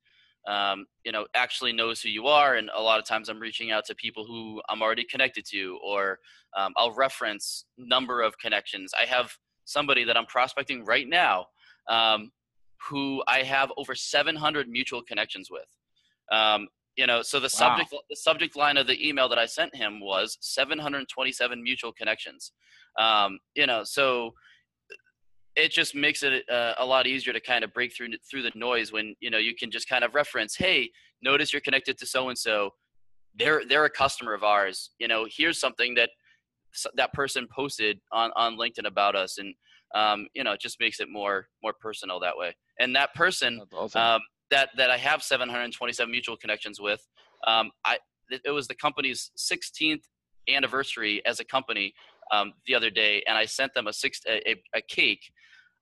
um, 0.46 0.86
you 1.04 1.12
know 1.12 1.26
actually 1.34 1.72
knows 1.72 2.00
who 2.00 2.08
you 2.08 2.26
are 2.26 2.54
and 2.54 2.70
a 2.74 2.80
lot 2.80 2.98
of 2.98 3.04
times 3.04 3.28
i'm 3.28 3.40
reaching 3.40 3.70
out 3.70 3.84
to 3.84 3.94
people 3.94 4.24
who 4.24 4.62
i'm 4.68 4.82
already 4.82 5.04
connected 5.04 5.44
to 5.44 5.78
or 5.84 6.18
um, 6.56 6.72
i'll 6.76 6.94
reference 6.94 7.64
number 7.76 8.22
of 8.22 8.38
connections. 8.38 8.92
I 8.98 9.04
have 9.06 9.36
somebody 9.64 10.04
that 10.04 10.16
i'm 10.16 10.26
prospecting 10.26 10.84
right 10.84 11.08
now 11.08 11.46
um, 11.88 12.30
who 12.88 13.22
i 13.26 13.42
have 13.42 13.72
over 13.76 13.94
700 13.94 14.68
mutual 14.68 15.02
connections 15.02 15.50
with. 15.50 15.66
Um, 16.30 16.68
you 16.96 17.06
know 17.06 17.22
so 17.22 17.38
the 17.38 17.44
wow. 17.44 17.48
subject 17.48 17.94
the 18.10 18.16
subject 18.16 18.56
line 18.56 18.76
of 18.76 18.86
the 18.86 19.08
email 19.08 19.28
that 19.28 19.38
i 19.38 19.46
sent 19.46 19.74
him 19.74 20.00
was 20.00 20.36
727 20.40 21.62
mutual 21.62 21.92
connections. 21.92 22.52
Um, 22.98 23.38
you 23.54 23.66
know 23.66 23.84
so 23.84 24.32
it 25.56 25.72
just 25.72 25.94
makes 25.94 26.22
it 26.22 26.48
uh, 26.48 26.74
a 26.78 26.86
lot 26.86 27.08
easier 27.08 27.32
to 27.32 27.40
kind 27.40 27.64
of 27.64 27.72
break 27.72 27.94
through 27.96 28.10
through 28.30 28.42
the 28.42 28.52
noise 28.54 28.92
when 28.92 29.14
you 29.20 29.30
know 29.30 29.38
you 29.38 29.54
can 29.54 29.70
just 29.70 29.88
kind 29.88 30.04
of 30.04 30.14
reference 30.14 30.56
hey 30.56 30.90
notice 31.22 31.52
you're 31.52 31.62
connected 31.62 31.98
to 31.98 32.06
so 32.06 32.28
and 32.28 32.38
so 32.38 32.70
they're 33.38 33.62
they're 33.68 33.84
a 33.84 33.90
customer 33.90 34.34
of 34.34 34.42
ours. 34.42 34.90
You 34.98 35.08
know 35.08 35.26
here's 35.30 35.60
something 35.60 35.94
that 35.94 36.10
that 36.96 37.12
person 37.12 37.46
posted 37.54 38.00
on 38.12 38.30
on 38.36 38.56
linkedin 38.56 38.86
about 38.86 39.16
us. 39.16 39.38
And 39.38 39.54
um, 39.94 40.26
you 40.34 40.44
know 40.44 40.52
it 40.52 40.60
just 40.60 40.78
makes 40.80 41.00
it 41.00 41.08
more 41.10 41.48
more 41.62 41.72
personal 41.80 42.20
that 42.20 42.36
way 42.36 42.54
and 42.78 42.94
that 42.94 43.14
person 43.14 43.60
awesome. 43.72 44.00
um, 44.00 44.20
that 44.50 44.70
that 44.76 44.90
I 44.90 44.96
have 44.96 45.22
727 45.22 46.10
mutual 46.10 46.36
connections 46.36 46.80
with. 46.80 47.06
Um, 47.46 47.70
I 47.84 47.98
it 48.30 48.50
was 48.50 48.68
the 48.68 48.74
company's 48.74 49.30
16th 49.38 50.02
anniversary 50.48 51.22
as 51.24 51.40
a 51.40 51.44
company 51.44 51.94
um, 52.32 52.52
the 52.66 52.74
other 52.74 52.90
day, 52.90 53.22
and 53.26 53.36
I 53.36 53.46
sent 53.46 53.74
them 53.74 53.86
a 53.86 53.92
six 53.92 54.20
a, 54.28 54.56
a 54.74 54.82
cake. 54.88 55.30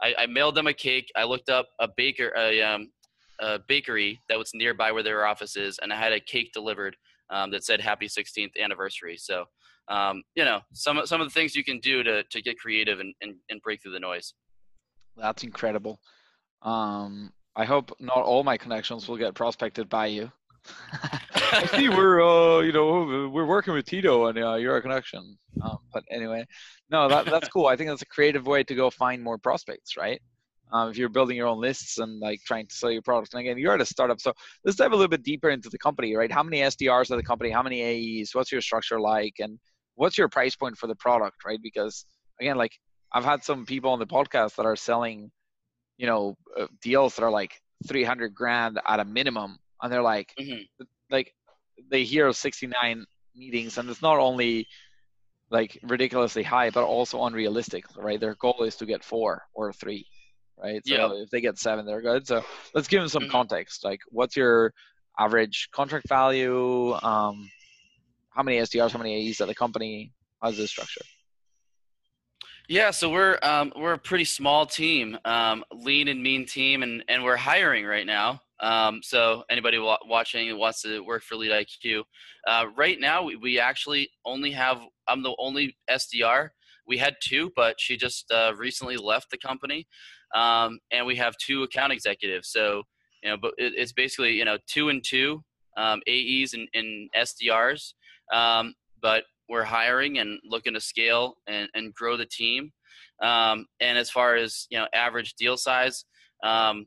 I, 0.03 0.15
I, 0.19 0.27
mailed 0.27 0.55
them 0.55 0.67
a 0.67 0.75
cake. 0.75 1.11
I 1.17 1.25
looked 1.25 1.49
up 1.49 1.67
a 1.81 1.89
baker 1.97 2.33
a, 2.37 2.61
um, 2.63 2.93
a 3.41 3.59
bakery 3.67 4.21
that 4.29 4.39
was 4.39 4.51
nearby 4.55 4.93
where 4.93 5.03
their 5.03 5.27
office 5.27 5.57
is, 5.57 5.79
and 5.83 5.93
I 5.93 5.97
had 5.97 6.13
a 6.13 6.21
cake 6.21 6.51
delivered 6.53 6.97
um, 7.31 7.51
that 7.51 7.65
said 7.65 7.81
"Happy 7.81 8.07
16th 8.07 8.53
Anniversary." 8.61 9.17
So, 9.17 9.45
um, 9.89 10.23
you 10.35 10.45
know, 10.45 10.61
some 10.73 11.01
some 11.07 11.21
of 11.21 11.27
the 11.27 11.33
things 11.33 11.55
you 11.55 11.65
can 11.65 11.81
do 11.81 12.03
to 12.03 12.23
to 12.25 12.43
get 12.43 12.59
creative 12.59 13.01
and, 13.01 13.15
and, 13.21 13.35
and 13.51 13.61
break 13.63 13.83
through 13.83 13.93
the 13.93 14.01
noise. 14.01 14.35
That's 15.17 15.45
incredible. 15.45 16.01
Um, 16.63 17.33
I 17.55 17.65
hope 17.65 17.95
not 18.01 18.19
all 18.19 18.45
my 18.45 18.57
connections 18.57 19.09
will 19.09 19.17
get 19.17 19.35
prospected 19.35 19.89
by 19.89 20.07
you. 20.07 20.31
I 21.53 21.65
see 21.67 21.89
we're 21.89 22.21
uh, 22.23 22.61
you 22.61 22.73
know 22.73 23.31
we're 23.33 23.47
working 23.47 23.73
with 23.73 23.87
Tito 23.87 24.27
and 24.27 24.39
uh, 24.39 24.55
you're 24.55 24.77
a 24.77 24.83
connection. 24.83 25.39
Um, 25.63 25.79
but 25.93 26.05
anyway, 26.11 26.45
no, 26.91 27.09
that 27.09 27.27
that's 27.27 27.49
cool. 27.49 27.67
I 27.67 27.77
think 27.77 27.89
that's 27.89 28.03
a 28.03 28.07
creative 28.07 28.47
way 28.47 28.65
to 28.65 28.75
go 28.75 28.91
find 28.91 29.23
more 29.23 29.39
prospects, 29.39 29.97
right? 29.97 30.21
Um, 30.73 30.91
if 30.91 30.99
you're 30.99 31.09
building 31.09 31.37
your 31.37 31.47
own 31.47 31.61
lists 31.61 31.99
and 31.99 32.19
like 32.19 32.41
trying 32.45 32.67
to 32.67 32.75
sell 32.75 32.91
your 32.91 33.03
products. 33.03 33.33
And 33.33 33.41
again, 33.41 33.57
you're 33.57 33.75
at 33.75 33.81
a 33.81 33.87
startup, 33.87 34.21
so 34.21 34.33
let's 34.65 34.77
dive 34.77 34.93
a 34.93 34.97
little 34.97 35.09
bit 35.09 35.23
deeper 35.23 35.51
into 35.51 35.69
the 35.69 35.79
company, 35.79 36.17
right? 36.17 36.31
How 36.31 36.43
many 36.43 36.59
SDRs 36.59 37.11
are 37.11 37.17
the 37.17 37.23
company? 37.23 37.51
How 37.51 37.63
many 37.63 37.83
AEs? 38.21 38.35
What's 38.35 38.51
your 38.51 38.61
structure 38.61 39.01
like? 39.01 39.35
And 39.39 39.59
what's 39.95 40.19
your 40.19 40.29
price 40.29 40.57
point 40.57 40.77
for 40.77 40.89
the 40.89 40.97
product, 40.97 41.45
right? 41.47 41.61
Because 41.63 42.05
again, 42.41 42.57
like 42.57 42.73
I've 43.13 43.25
had 43.25 43.45
some 43.45 43.65
people 43.65 43.91
on 43.93 43.99
the 43.99 44.07
podcast 44.07 44.57
that 44.57 44.67
are 44.67 44.77
selling 44.77 45.31
you 45.97 46.07
know 46.07 46.37
uh, 46.59 46.67
deals 46.83 47.17
that 47.17 47.25
are 47.25 47.31
like 47.31 47.61
300 47.87 48.35
grand 48.35 48.81
at 48.87 49.01
a 49.01 49.05
minimum 49.05 49.59
and 49.83 49.93
they're 49.93 50.03
like 50.03 50.33
mm-hmm. 50.39 50.85
like 51.11 51.33
they 51.91 52.05
hear 52.05 52.33
69 52.33 53.05
meetings 53.35 53.79
and 53.79 53.89
it's 53.91 54.03
not 54.03 54.19
only 54.19 54.67
like 55.51 55.79
ridiculously 55.83 56.43
high 56.43 56.71
but 56.71 56.85
also 56.85 57.25
unrealistic 57.25 57.85
right 57.97 58.21
their 58.21 58.35
goal 58.35 58.63
is 58.63 58.77
to 58.77 58.87
get 58.87 59.05
four 59.05 59.43
or 59.55 59.73
three 59.73 60.07
right 60.63 60.87
so 60.87 60.95
yeah. 60.95 61.23
if 61.23 61.31
they 61.31 61.41
get 61.41 61.59
seven 61.59 61.85
they're 61.85 62.03
good 62.03 62.27
so 62.27 62.45
let's 62.75 62.89
give 62.89 63.01
them 63.01 63.09
some 63.09 63.23
mm-hmm. 63.25 63.33
context 63.33 63.85
like 63.85 64.01
what's 64.09 64.37
your 64.37 64.73
average 65.19 65.69
contract 65.73 66.09
value 66.09 66.93
um 67.03 67.51
how 68.31 68.43
many 68.43 68.59
sdrs 68.59 68.91
how 68.91 68.99
many 68.99 69.15
aes 69.15 69.41
at 69.41 69.49
the 69.49 69.55
company 69.55 70.13
how's 70.41 70.57
this 70.57 70.71
structure 70.71 71.03
yeah, 72.69 72.91
so 72.91 73.11
we're 73.11 73.39
um, 73.43 73.73
we're 73.77 73.93
a 73.93 73.99
pretty 73.99 74.25
small 74.25 74.67
team, 74.67 75.17
um, 75.25 75.63
lean 75.73 76.09
and 76.09 76.21
mean 76.21 76.47
team, 76.47 76.83
and, 76.83 77.05
and 77.09 77.23
we're 77.23 77.37
hiring 77.37 77.85
right 77.85 78.05
now. 78.05 78.41
Um, 78.61 79.01
so 79.05 79.45
anybody 79.49 79.79
wa- 79.79 79.99
watching 80.05 80.49
who 80.49 80.57
wants 80.57 80.83
to 80.83 81.01
work 81.01 81.23
for 81.23 81.37
LeadIQ, 81.37 82.03
uh, 82.49 82.65
right 82.77 82.99
now 82.99 83.23
we, 83.23 83.37
we 83.37 83.61
actually 83.61 84.11
only 84.25 84.51
have 84.51 84.81
I'm 85.07 85.23
the 85.23 85.37
only 85.39 85.77
SDR. 85.89 86.49
We 86.89 86.99
had 86.99 87.15
two, 87.23 87.53
but 87.55 87.81
she 87.81 87.97
just 87.97 88.31
uh, 88.33 88.53
recently 88.57 88.97
left 88.97 89.31
the 89.31 89.39
company, 89.39 89.87
um, 90.35 90.79
and 90.93 91.07
we 91.07 91.17
have 91.17 91.37
two 91.39 91.63
account 91.63 91.93
executives. 91.93 92.49
So 92.49 92.83
you 93.23 93.31
know, 93.31 93.37
but 93.41 93.53
it, 93.59 93.73
it's 93.77 93.93
basically 93.93 94.33
you 94.33 94.45
know 94.45 94.59
two 94.67 94.89
and 94.89 95.03
two 95.05 95.43
um, 95.77 96.01
AEs 96.09 96.55
and, 96.55 96.69
and 96.75 97.11
SDRs. 97.17 97.93
Um, 98.33 98.75
but 99.01 99.25
we're 99.49 99.65
hiring 99.65 100.19
and 100.19 100.39
looking 100.45 100.75
to 100.75 100.81
scale 100.81 101.37
and, 101.47 101.69
and 101.75 101.95
grow 101.95 102.17
the 102.17 102.27
team. 102.27 102.73
Um, 103.23 103.67
and 103.81 103.97
as 103.97 104.11
far 104.11 104.37
as 104.37 104.67
you 104.71 104.79
know, 104.79 104.87
average 104.93 105.35
deal 105.35 105.57
size, 105.57 106.05
um, 106.43 106.87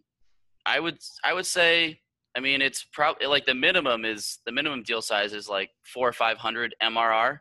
I 0.66 0.80
would 0.80 0.98
I 1.24 1.34
would 1.34 1.46
say, 1.46 2.00
I 2.36 2.40
mean, 2.40 2.62
it's 2.62 2.86
probably 2.94 3.28
like 3.28 3.46
the 3.46 3.56
minimum 3.56 4.06
is 4.06 4.40
the 4.46 4.52
minimum 4.52 4.84
deal 4.84 5.02
size 5.02 5.34
is 5.34 5.50
like 5.50 5.72
four 5.84 6.08
or 6.08 6.14
five 6.14 6.38
hundred 6.38 6.76
MRR. 6.84 7.40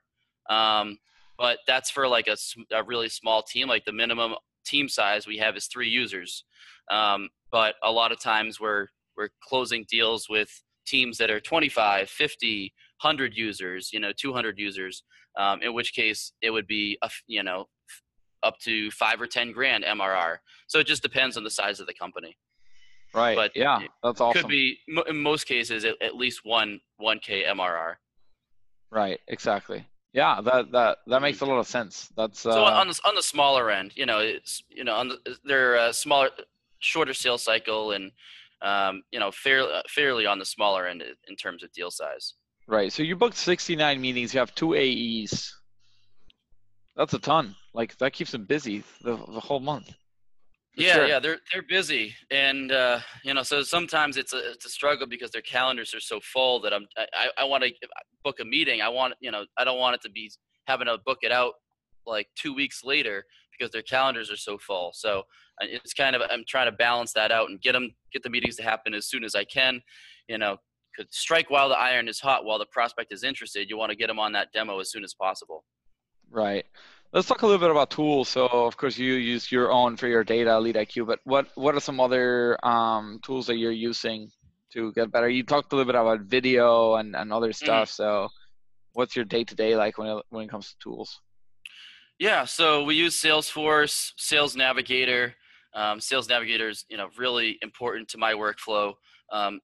Um, 0.48 0.98
but 1.36 1.58
that's 1.66 1.90
for 1.90 2.08
like 2.08 2.26
a, 2.26 2.36
a, 2.74 2.82
really 2.82 3.08
small 3.08 3.42
team. 3.42 3.68
Like 3.68 3.84
the 3.84 3.92
minimum 3.92 4.34
team 4.68 4.88
size 4.88 5.26
we 5.26 5.38
have 5.38 5.56
is 5.56 5.66
three 5.66 5.88
users. 5.88 6.44
Um, 6.90 7.28
but 7.50 7.74
a 7.82 7.90
lot 7.90 8.12
of 8.12 8.20
times 8.20 8.60
we're 8.60 8.86
we're 9.16 9.30
closing 9.42 9.84
deals 9.88 10.28
with 10.28 10.48
teams 10.86 11.18
that 11.18 11.30
are 11.30 11.40
25, 11.40 12.08
50, 12.08 12.72
100 13.02 13.36
users, 13.36 13.90
you 13.92 14.00
know, 14.00 14.12
200 14.16 14.58
users. 14.58 15.02
Um, 15.38 15.62
in 15.62 15.72
which 15.72 15.92
case 15.92 16.32
it 16.42 16.50
would 16.50 16.66
be 16.66 16.98
a, 17.02 17.10
you 17.28 17.44
know 17.44 17.66
up 18.42 18.58
to 18.60 18.90
five 18.90 19.20
or 19.20 19.26
ten 19.26 19.52
grand 19.52 19.84
MRR. 19.84 20.36
So 20.66 20.78
it 20.78 20.86
just 20.86 21.02
depends 21.02 21.36
on 21.36 21.44
the 21.44 21.50
size 21.50 21.80
of 21.80 21.86
the 21.86 21.94
company. 21.94 22.36
Right. 23.14 23.36
But 23.36 23.52
yeah, 23.54 23.80
that's 24.02 24.20
awesome. 24.20 24.42
Could 24.42 24.50
be 24.50 24.78
in 25.08 25.16
most 25.16 25.46
cases 25.46 25.84
at, 25.84 26.00
at 26.02 26.16
least 26.16 26.40
one 26.44 26.80
one 26.96 27.18
k 27.20 27.44
MRR. 27.44 27.94
Right. 28.90 29.20
Exactly. 29.28 29.86
Yeah, 30.12 30.40
that 30.40 30.72
that 30.72 30.98
that 31.06 31.22
makes 31.22 31.40
a 31.40 31.46
lot 31.46 31.58
of 31.58 31.66
sense. 31.66 32.08
That's 32.16 32.46
uh, 32.46 32.52
so 32.52 32.64
on 32.64 32.88
the 32.88 33.00
on 33.04 33.14
the 33.14 33.22
smaller 33.22 33.70
end, 33.70 33.92
you 33.94 34.06
know, 34.06 34.18
it's 34.18 34.62
you 34.70 34.84
know, 34.84 34.94
on 34.94 35.08
the, 35.08 35.36
they're 35.44 35.74
a 35.74 35.92
smaller, 35.92 36.30
shorter 36.78 37.12
sales 37.12 37.42
cycle, 37.42 37.92
and 37.92 38.10
um, 38.62 39.02
you 39.10 39.20
know, 39.20 39.30
fairly 39.30 39.70
fairly 39.88 40.26
on 40.26 40.38
the 40.38 40.46
smaller 40.46 40.86
end 40.86 41.02
in 41.28 41.36
terms 41.36 41.62
of 41.62 41.72
deal 41.72 41.90
size. 41.90 42.34
Right. 42.66 42.92
So 42.92 43.02
you 43.02 43.16
booked 43.16 43.36
69 43.36 44.00
meetings. 44.00 44.34
You 44.34 44.40
have 44.40 44.54
two 44.54 44.74
AEs. 44.74 45.54
That's 46.96 47.14
a 47.14 47.18
ton. 47.18 47.54
Like 47.74 47.96
that 47.98 48.12
keeps 48.12 48.32
them 48.32 48.44
busy 48.44 48.84
the 49.02 49.16
the 49.16 49.40
whole 49.40 49.60
month. 49.60 49.92
Yeah, 50.78 50.94
sure. 50.94 51.06
yeah, 51.06 51.18
they're 51.18 51.38
they're 51.52 51.62
busy, 51.62 52.14
and 52.30 52.70
uh, 52.70 53.00
you 53.24 53.34
know, 53.34 53.42
so 53.42 53.62
sometimes 53.62 54.16
it's 54.16 54.32
a 54.32 54.52
it's 54.52 54.64
a 54.64 54.70
struggle 54.70 55.06
because 55.06 55.30
their 55.30 55.42
calendars 55.42 55.92
are 55.94 56.00
so 56.00 56.20
full 56.20 56.60
that 56.60 56.72
I'm 56.72 56.86
I, 56.96 57.28
I 57.38 57.44
want 57.44 57.64
to 57.64 57.72
book 58.24 58.36
a 58.40 58.44
meeting. 58.44 58.80
I 58.80 58.88
want 58.88 59.14
you 59.20 59.30
know 59.30 59.44
I 59.56 59.64
don't 59.64 59.78
want 59.78 59.96
it 59.96 60.02
to 60.02 60.10
be 60.10 60.30
having 60.66 60.86
to 60.86 60.98
book 61.04 61.18
it 61.22 61.32
out 61.32 61.54
like 62.06 62.28
two 62.36 62.54
weeks 62.54 62.82
later 62.84 63.24
because 63.58 63.72
their 63.72 63.82
calendars 63.82 64.30
are 64.30 64.36
so 64.36 64.56
full. 64.58 64.92
So 64.94 65.20
uh, 65.60 65.66
it's 65.68 65.94
kind 65.94 66.14
of 66.14 66.22
I'm 66.30 66.44
trying 66.46 66.70
to 66.70 66.76
balance 66.76 67.12
that 67.14 67.32
out 67.32 67.50
and 67.50 67.60
get 67.60 67.72
them 67.72 67.90
get 68.12 68.22
the 68.22 68.30
meetings 68.30 68.56
to 68.56 68.62
happen 68.62 68.94
as 68.94 69.06
soon 69.06 69.24
as 69.24 69.34
I 69.34 69.44
can. 69.44 69.80
You 70.28 70.38
know, 70.38 70.58
could 70.96 71.12
strike 71.12 71.50
while 71.50 71.68
the 71.68 71.78
iron 71.78 72.08
is 72.08 72.20
hot, 72.20 72.44
while 72.44 72.58
the 72.58 72.66
prospect 72.66 73.12
is 73.12 73.22
interested. 73.22 73.68
You 73.68 73.78
want 73.78 73.90
to 73.90 73.96
get 73.96 74.08
them 74.08 74.18
on 74.18 74.32
that 74.32 74.52
demo 74.52 74.78
as 74.80 74.90
soon 74.90 75.04
as 75.04 75.14
possible. 75.14 75.64
Right. 76.30 76.66
Let's 77.10 77.26
talk 77.26 77.40
a 77.40 77.46
little 77.46 77.60
bit 77.60 77.70
about 77.70 77.90
tools. 77.90 78.28
So, 78.28 78.46
of 78.46 78.76
course, 78.76 78.98
you 78.98 79.14
use 79.14 79.50
your 79.50 79.72
own 79.72 79.96
for 79.96 80.08
your 80.08 80.24
data, 80.24 80.50
LeadIQ, 80.50 81.06
but 81.06 81.20
what, 81.24 81.48
what 81.54 81.74
are 81.74 81.80
some 81.80 82.00
other 82.00 82.58
um, 82.62 83.18
tools 83.22 83.46
that 83.46 83.56
you're 83.56 83.72
using 83.72 84.30
to 84.74 84.92
get 84.92 85.10
better? 85.10 85.28
You 85.28 85.42
talked 85.42 85.72
a 85.72 85.76
little 85.76 85.90
bit 85.90 85.98
about 85.98 86.20
video 86.26 86.96
and, 86.96 87.16
and 87.16 87.32
other 87.32 87.48
mm-hmm. 87.48 87.64
stuff. 87.64 87.88
Mm-hmm. 87.88 88.02
So, 88.02 88.28
what's 88.92 89.16
your 89.16 89.24
day 89.24 89.42
to 89.42 89.54
day 89.54 89.74
like 89.74 89.96
when 89.96 90.08
it, 90.08 90.24
when 90.28 90.44
it 90.44 90.50
comes 90.50 90.68
to 90.68 90.74
tools? 90.82 91.18
Yeah, 92.18 92.44
so 92.44 92.84
we 92.84 92.96
use 92.96 93.18
Salesforce, 93.18 94.12
Sales 94.18 94.54
Navigator. 94.54 95.34
Um, 95.74 96.00
Sales 96.00 96.28
Navigator 96.28 96.68
is 96.68 96.84
you 96.90 96.98
know 96.98 97.08
really 97.16 97.58
important 97.62 98.08
to 98.08 98.18
my 98.18 98.34
workflow. 98.34 98.92
Um, 99.32 99.60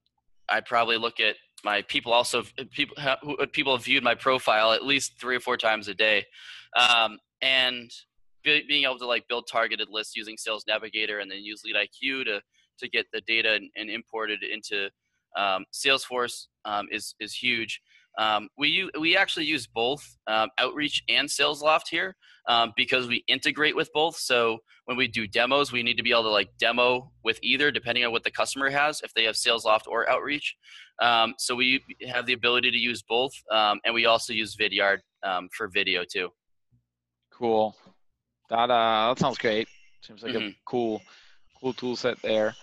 I 0.48 0.60
probably 0.60 0.96
look 0.96 1.20
at 1.20 1.36
my 1.62 1.82
people 1.82 2.12
also 2.12 2.44
people 2.72 2.96
people 3.52 3.76
have 3.76 3.84
viewed 3.84 4.04
my 4.04 4.14
profile 4.14 4.72
at 4.72 4.84
least 4.84 5.20
three 5.20 5.36
or 5.36 5.40
four 5.40 5.56
times 5.56 5.88
a 5.88 5.94
day 5.94 6.24
um, 6.76 7.18
and 7.42 7.90
be, 8.44 8.62
being 8.68 8.84
able 8.84 8.98
to 8.98 9.06
like 9.06 9.26
build 9.28 9.48
targeted 9.50 9.88
lists 9.90 10.14
using 10.14 10.36
Sales 10.36 10.64
Navigator 10.68 11.18
and 11.18 11.30
then 11.30 11.38
use 11.38 11.62
LeadIQ 11.66 12.24
to 12.26 12.40
to 12.78 12.88
get 12.88 13.06
the 13.12 13.20
data 13.22 13.54
and, 13.54 13.70
and 13.76 13.88
import 13.88 14.30
it 14.30 14.40
into 14.42 14.90
um, 15.36 15.64
Salesforce 15.72 16.46
um, 16.64 16.86
is 16.90 17.14
is 17.20 17.34
huge. 17.34 17.80
Um, 18.16 18.48
we 18.56 18.88
we 18.98 19.16
actually 19.16 19.46
use 19.46 19.66
both 19.66 20.04
um, 20.28 20.48
Outreach 20.58 21.02
and 21.08 21.28
SalesLoft 21.28 21.88
here 21.90 22.14
um, 22.48 22.72
because 22.76 23.08
we 23.08 23.24
integrate 23.26 23.74
with 23.74 23.90
both. 23.92 24.16
So 24.16 24.58
when 24.84 24.96
we 24.96 25.08
do 25.08 25.26
demos, 25.26 25.72
we 25.72 25.82
need 25.82 25.96
to 25.96 26.04
be 26.04 26.12
able 26.12 26.24
to 26.24 26.28
like 26.28 26.50
demo 26.58 27.10
with 27.24 27.40
either, 27.42 27.72
depending 27.72 28.04
on 28.04 28.12
what 28.12 28.22
the 28.22 28.30
customer 28.30 28.70
has, 28.70 29.00
if 29.00 29.12
they 29.14 29.24
have 29.24 29.34
SalesLoft 29.34 29.88
or 29.88 30.08
Outreach. 30.08 30.54
Um, 31.02 31.34
so 31.38 31.56
we 31.56 31.82
have 32.06 32.26
the 32.26 32.34
ability 32.34 32.70
to 32.70 32.78
use 32.78 33.02
both, 33.02 33.32
and 33.50 33.92
we 33.92 34.06
also 34.06 34.32
use 34.32 34.56
Vidyard 34.56 34.98
for 35.56 35.66
video 35.66 36.04
too. 36.08 36.30
Cool. 37.38 37.74
That 38.50 38.70
uh, 38.70 39.08
that 39.08 39.18
sounds 39.18 39.38
great. 39.38 39.68
Seems 40.02 40.22
like 40.22 40.34
mm-hmm. 40.34 40.48
a 40.48 40.56
cool, 40.64 41.02
cool 41.60 41.72
tool 41.72 41.96
set 41.96 42.20
there. 42.22 42.54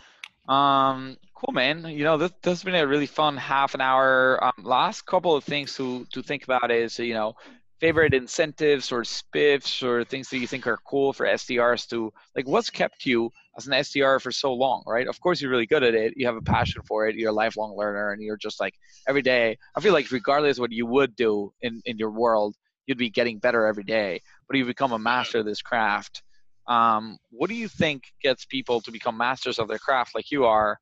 Um, 0.47 1.17
cool, 1.34 1.53
man. 1.53 1.86
You 1.86 2.03
know, 2.03 2.17
this, 2.17 2.32
this 2.41 2.59
has 2.59 2.63
been 2.63 2.76
a 2.76 2.88
really 2.88 3.05
fun 3.05 3.38
half 3.38 3.74
an 3.74 3.82
hour. 3.82 4.43
Um, 4.43 4.63
last 4.63 5.05
couple 5.05 5.36
of 5.36 5.43
things 5.43 5.76
to 5.76 6.05
to 6.13 6.22
think 6.22 6.43
about 6.43 6.72
is 6.72 6.99
you 6.99 7.13
know 7.13 7.36
favorite 7.82 8.13
incentives 8.13 8.91
or 8.91 9.01
spiffs 9.01 9.82
or 9.82 10.05
things 10.05 10.30
that 10.30 10.38
you 10.38 10.45
think 10.45 10.67
are 10.67 10.78
cool 10.86 11.11
for 11.11 11.26
SDRs 11.26 11.89
to 11.89 12.13
like 12.36 12.47
what's 12.47 12.69
kept 12.69 13.07
you 13.07 13.32
as 13.57 13.65
an 13.65 13.74
SDR 13.74 14.22
for 14.22 14.32
so 14.32 14.53
long, 14.53 14.84
right? 14.86 15.07
Of 15.07 15.19
course 15.19 15.41
you're 15.41 15.49
really 15.49 15.65
good 15.65 15.84
at 15.84 15.95
it. 15.95 16.13
You 16.15 16.28
have 16.28 16.36
a 16.36 16.41
passion 16.41 16.84
for 16.88 17.07
it. 17.07 17.15
You're 17.15 17.32
a 17.32 17.34
lifelong 17.34 17.76
learner 17.76 18.11
and 18.11 18.22
you're 18.22 18.38
just 18.38 18.59
like 18.59 18.76
every 19.07 19.24
day. 19.24 19.57
I 19.76 19.82
feel 19.82 19.93
like 19.93 20.11
regardless 20.11 20.59
what 20.59 20.72
you 20.72 20.86
would 20.86 21.15
do 21.15 21.51
in, 21.61 21.82
in 21.86 21.97
your 21.97 22.11
world, 22.11 22.55
you'd 22.92 22.98
be 22.98 23.10
getting 23.10 23.39
better 23.39 23.66
every 23.66 23.84
day 23.84 24.22
but 24.52 24.58
you 24.58 24.66
become 24.66 24.92
a 24.92 25.00
master 25.00 25.39
of 25.39 25.46
this 25.46 25.62
craft. 25.62 26.24
Um, 26.68 27.18
what 27.30 27.50
do 27.50 27.56
you 27.56 27.70
think 27.70 28.04
gets 28.22 28.44
people 28.44 28.82
to 28.82 28.92
become 28.92 29.16
masters 29.16 29.60
of 29.60 29.70
their 29.70 29.80
craft 29.80 30.14
like 30.14 30.30
you 30.30 30.44
are? 30.44 30.78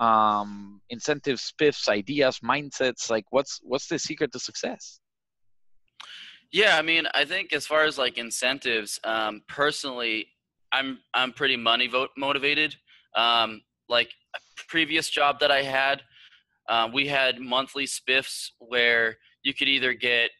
Um, 0.00 0.80
incentives, 0.90 1.52
spiffs, 1.52 1.88
ideas, 1.88 2.40
mindsets. 2.40 3.08
Like, 3.10 3.24
what's 3.30 3.60
what's 3.62 3.86
the 3.86 4.00
secret 4.00 4.32
to 4.32 4.40
success? 4.40 4.98
Yeah, 6.50 6.76
I 6.76 6.82
mean, 6.82 7.06
I 7.14 7.24
think 7.24 7.52
as 7.52 7.68
far 7.68 7.84
as 7.84 7.98
like 7.98 8.18
incentives, 8.18 8.98
um, 9.04 9.42
personally, 9.48 10.26
I'm 10.72 10.98
I'm 11.14 11.32
pretty 11.32 11.56
money 11.56 11.86
vote 11.86 12.10
motivated. 12.18 12.74
Um, 13.16 13.62
like 13.88 14.10
a 14.34 14.40
previous 14.66 15.08
job 15.08 15.38
that 15.38 15.52
I 15.52 15.62
had, 15.62 16.02
uh, 16.68 16.88
we 16.92 17.06
had 17.06 17.38
monthly 17.38 17.86
spiffs 17.86 18.50
where 18.58 19.18
you 19.44 19.54
could 19.54 19.68
either 19.68 19.94
get 19.94 20.30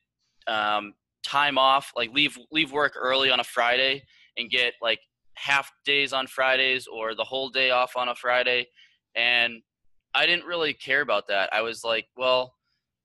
um, 0.49 0.95
time 1.25 1.59
off, 1.59 1.93
like 1.97 2.12
leave 2.12 2.39
leave 2.53 2.72
work 2.72 2.95
early 2.97 3.31
on 3.31 3.41
a 3.41 3.45
Friday 3.45 4.05
and 4.37 4.51
get 4.51 4.75
like 4.81 5.01
half 5.37 5.72
days 5.85 6.12
on 6.12 6.27
Fridays 6.27 6.87
or 6.87 7.14
the 7.14 7.25
whole 7.25 7.49
day 7.49 7.70
off 7.70 7.97
on 7.97 8.09
a 8.09 8.14
Friday. 8.14 8.66
And 9.16 9.62
I 10.14 10.27
didn't 10.27 10.45
really 10.45 10.75
care 10.75 11.01
about 11.01 11.27
that. 11.29 11.53
I 11.53 11.62
was 11.62 11.83
like, 11.83 12.07
well, 12.16 12.55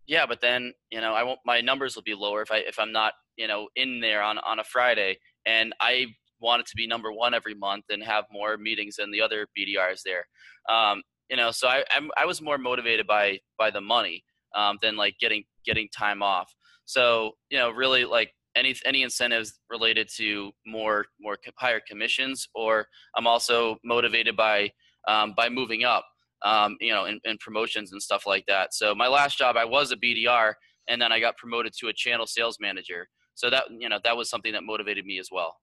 yeah, 0.08 0.26
but 0.26 0.42
then 0.42 0.74
you 0.92 1.02
know, 1.02 1.14
I 1.14 1.24
won't. 1.24 1.40
My 1.46 1.62
numbers 1.62 1.96
will 1.96 2.04
be 2.04 2.16
lower 2.16 2.42
if 2.42 2.52
I 2.52 2.58
if 2.58 2.80
I'm 2.80 2.92
not 2.92 3.14
you 3.38 3.48
know 3.48 3.70
in 3.76 4.00
there 4.00 4.22
on 4.22 4.38
on 4.40 4.60
a 4.60 4.64
Friday. 4.64 5.18
And 5.46 5.74
I 5.80 6.08
wanted 6.42 6.66
to 6.68 6.76
be 6.76 6.88
number 6.88 7.12
one 7.12 7.34
every 7.34 7.54
month 7.54 7.86
and 7.90 8.04
have 8.04 8.26
more 8.32 8.58
meetings 8.58 8.96
than 8.96 9.12
the 9.12 9.22
other 9.22 9.48
BDRs 9.58 10.02
there. 10.04 10.26
Um, 10.70 11.02
you 11.30 11.38
know, 11.38 11.52
so 11.52 11.68
I 11.68 11.84
I'm, 11.96 12.10
i 12.18 12.26
was 12.26 12.42
more 12.42 12.58
motivated 12.58 13.08
by 13.08 13.40
by 13.58 13.72
the 13.72 13.82
money 13.82 14.24
um, 14.56 14.78
than 14.82 14.96
like 14.96 15.16
getting 15.20 15.44
getting 15.66 15.88
time 15.96 16.24
off. 16.24 16.54
So 16.90 17.34
you 17.52 17.60
know, 17.60 17.70
really 17.70 18.04
like 18.04 18.34
any 18.56 18.76
any 18.84 19.04
incentives 19.04 19.60
related 19.70 20.10
to 20.18 20.52
more 20.66 21.06
more 21.22 21.38
higher 21.56 21.80
commissions, 21.88 22.48
or 22.56 22.88
I'm 23.16 23.28
also 23.28 23.78
motivated 23.84 24.36
by 24.36 24.72
um, 25.08 25.36
by 25.38 25.50
moving 25.50 25.84
up, 25.84 26.04
um, 26.44 26.78
you 26.82 26.92
know, 26.92 27.06
in, 27.06 27.20
in 27.26 27.38
promotions 27.38 27.92
and 27.92 28.02
stuff 28.02 28.26
like 28.26 28.44
that. 28.48 28.74
So 28.74 28.96
my 28.96 29.08
last 29.08 29.38
job, 29.38 29.56
I 29.56 29.66
was 29.66 29.92
a 29.92 29.98
BDR, 29.98 30.54
and 30.88 31.00
then 31.00 31.12
I 31.12 31.20
got 31.20 31.38
promoted 31.38 31.74
to 31.80 31.90
a 31.90 31.94
channel 31.94 32.26
sales 32.26 32.58
manager. 32.60 33.08
So 33.36 33.52
that 33.52 33.66
you 33.70 33.88
know 33.88 34.00
that 34.04 34.18
was 34.18 34.28
something 34.28 34.54
that 34.54 34.64
motivated 34.64 35.06
me 35.06 35.20
as 35.20 35.30
well. 35.32 35.58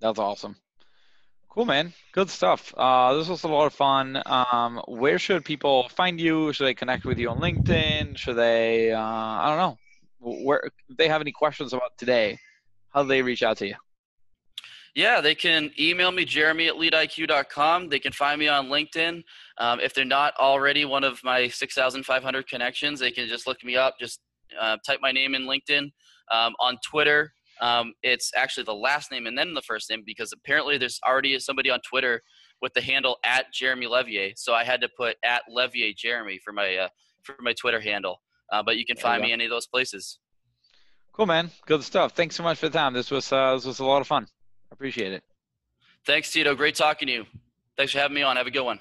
That's 0.00 0.18
awesome. 0.18 0.56
Cool, 1.50 1.66
man. 1.66 1.92
Good 2.12 2.30
stuff. 2.30 2.72
Uh, 2.74 3.12
this 3.12 3.28
was 3.28 3.44
a 3.44 3.48
lot 3.48 3.66
of 3.66 3.74
fun. 3.74 4.22
Um, 4.24 4.80
where 4.88 5.18
should 5.18 5.44
people 5.44 5.90
find 5.90 6.18
you? 6.18 6.54
Should 6.54 6.64
they 6.64 6.72
connect 6.72 7.04
with 7.04 7.18
you 7.18 7.28
on 7.28 7.38
LinkedIn? 7.38 8.16
Should 8.16 8.36
they? 8.36 8.92
Uh, 8.92 8.98
I 8.98 9.48
don't 9.48 9.58
know 9.58 9.78
where 10.22 10.60
if 10.64 10.96
they 10.96 11.08
have 11.08 11.20
any 11.20 11.32
questions 11.32 11.72
about 11.72 11.96
today, 11.98 12.38
how 12.90 13.02
do 13.02 13.08
they 13.08 13.22
reach 13.22 13.42
out 13.42 13.56
to 13.58 13.66
you? 13.66 13.74
Yeah, 14.94 15.22
they 15.22 15.34
can 15.34 15.70
email 15.80 16.12
me, 16.12 16.26
jeremy 16.26 16.68
at 16.68 16.74
leadiq.com. 16.74 17.88
They 17.88 17.98
can 17.98 18.12
find 18.12 18.38
me 18.38 18.48
on 18.48 18.66
LinkedIn. 18.66 19.22
Um, 19.56 19.80
if 19.80 19.94
they're 19.94 20.04
not 20.04 20.34
already 20.38 20.84
one 20.84 21.02
of 21.02 21.18
my 21.24 21.48
6,500 21.48 22.46
connections, 22.46 23.00
they 23.00 23.10
can 23.10 23.26
just 23.26 23.46
look 23.46 23.64
me 23.64 23.74
up, 23.74 23.94
just 23.98 24.20
uh, 24.60 24.76
type 24.86 24.98
my 25.00 25.10
name 25.10 25.34
in 25.34 25.42
LinkedIn. 25.46 25.90
Um, 26.30 26.54
on 26.60 26.76
Twitter, 26.84 27.32
um, 27.62 27.94
it's 28.02 28.32
actually 28.36 28.64
the 28.64 28.74
last 28.74 29.10
name 29.10 29.26
and 29.26 29.36
then 29.36 29.54
the 29.54 29.62
first 29.62 29.88
name 29.88 30.02
because 30.04 30.32
apparently 30.32 30.76
there's 30.76 31.00
already 31.06 31.38
somebody 31.38 31.70
on 31.70 31.80
Twitter 31.80 32.22
with 32.60 32.74
the 32.74 32.82
handle 32.82 33.18
at 33.24 33.52
Jeremy 33.52 33.86
Leveille. 33.86 34.34
So 34.36 34.52
I 34.52 34.62
had 34.62 34.82
to 34.82 34.88
put 34.96 35.16
at 35.24 35.42
Leveille 35.50 35.94
Jeremy 35.96 36.38
for 36.44 36.52
my, 36.52 36.76
uh, 36.76 36.88
for 37.22 37.36
my 37.40 37.54
Twitter 37.54 37.80
handle. 37.80 38.20
Uh, 38.50 38.62
but 38.62 38.76
you 38.76 38.84
can 38.84 38.96
find 38.96 39.22
you 39.22 39.28
me 39.28 39.32
any 39.32 39.44
of 39.44 39.50
those 39.50 39.66
places. 39.66 40.18
Cool, 41.12 41.26
man. 41.26 41.50
Good 41.66 41.84
stuff. 41.84 42.12
Thanks 42.12 42.36
so 42.36 42.42
much 42.42 42.58
for 42.58 42.68
the 42.68 42.78
time. 42.78 42.94
This 42.94 43.10
was 43.10 43.30
uh, 43.32 43.54
this 43.54 43.66
was 43.66 43.80
a 43.80 43.84
lot 43.84 44.00
of 44.00 44.06
fun. 44.06 44.26
I 44.70 44.74
appreciate 44.74 45.12
it. 45.12 45.22
Thanks, 46.06 46.32
Tito. 46.32 46.54
Great 46.54 46.74
talking 46.74 47.06
to 47.06 47.12
you. 47.12 47.26
Thanks 47.76 47.92
for 47.92 47.98
having 47.98 48.14
me 48.14 48.22
on. 48.22 48.36
Have 48.36 48.46
a 48.46 48.50
good 48.50 48.64
one. 48.64 48.80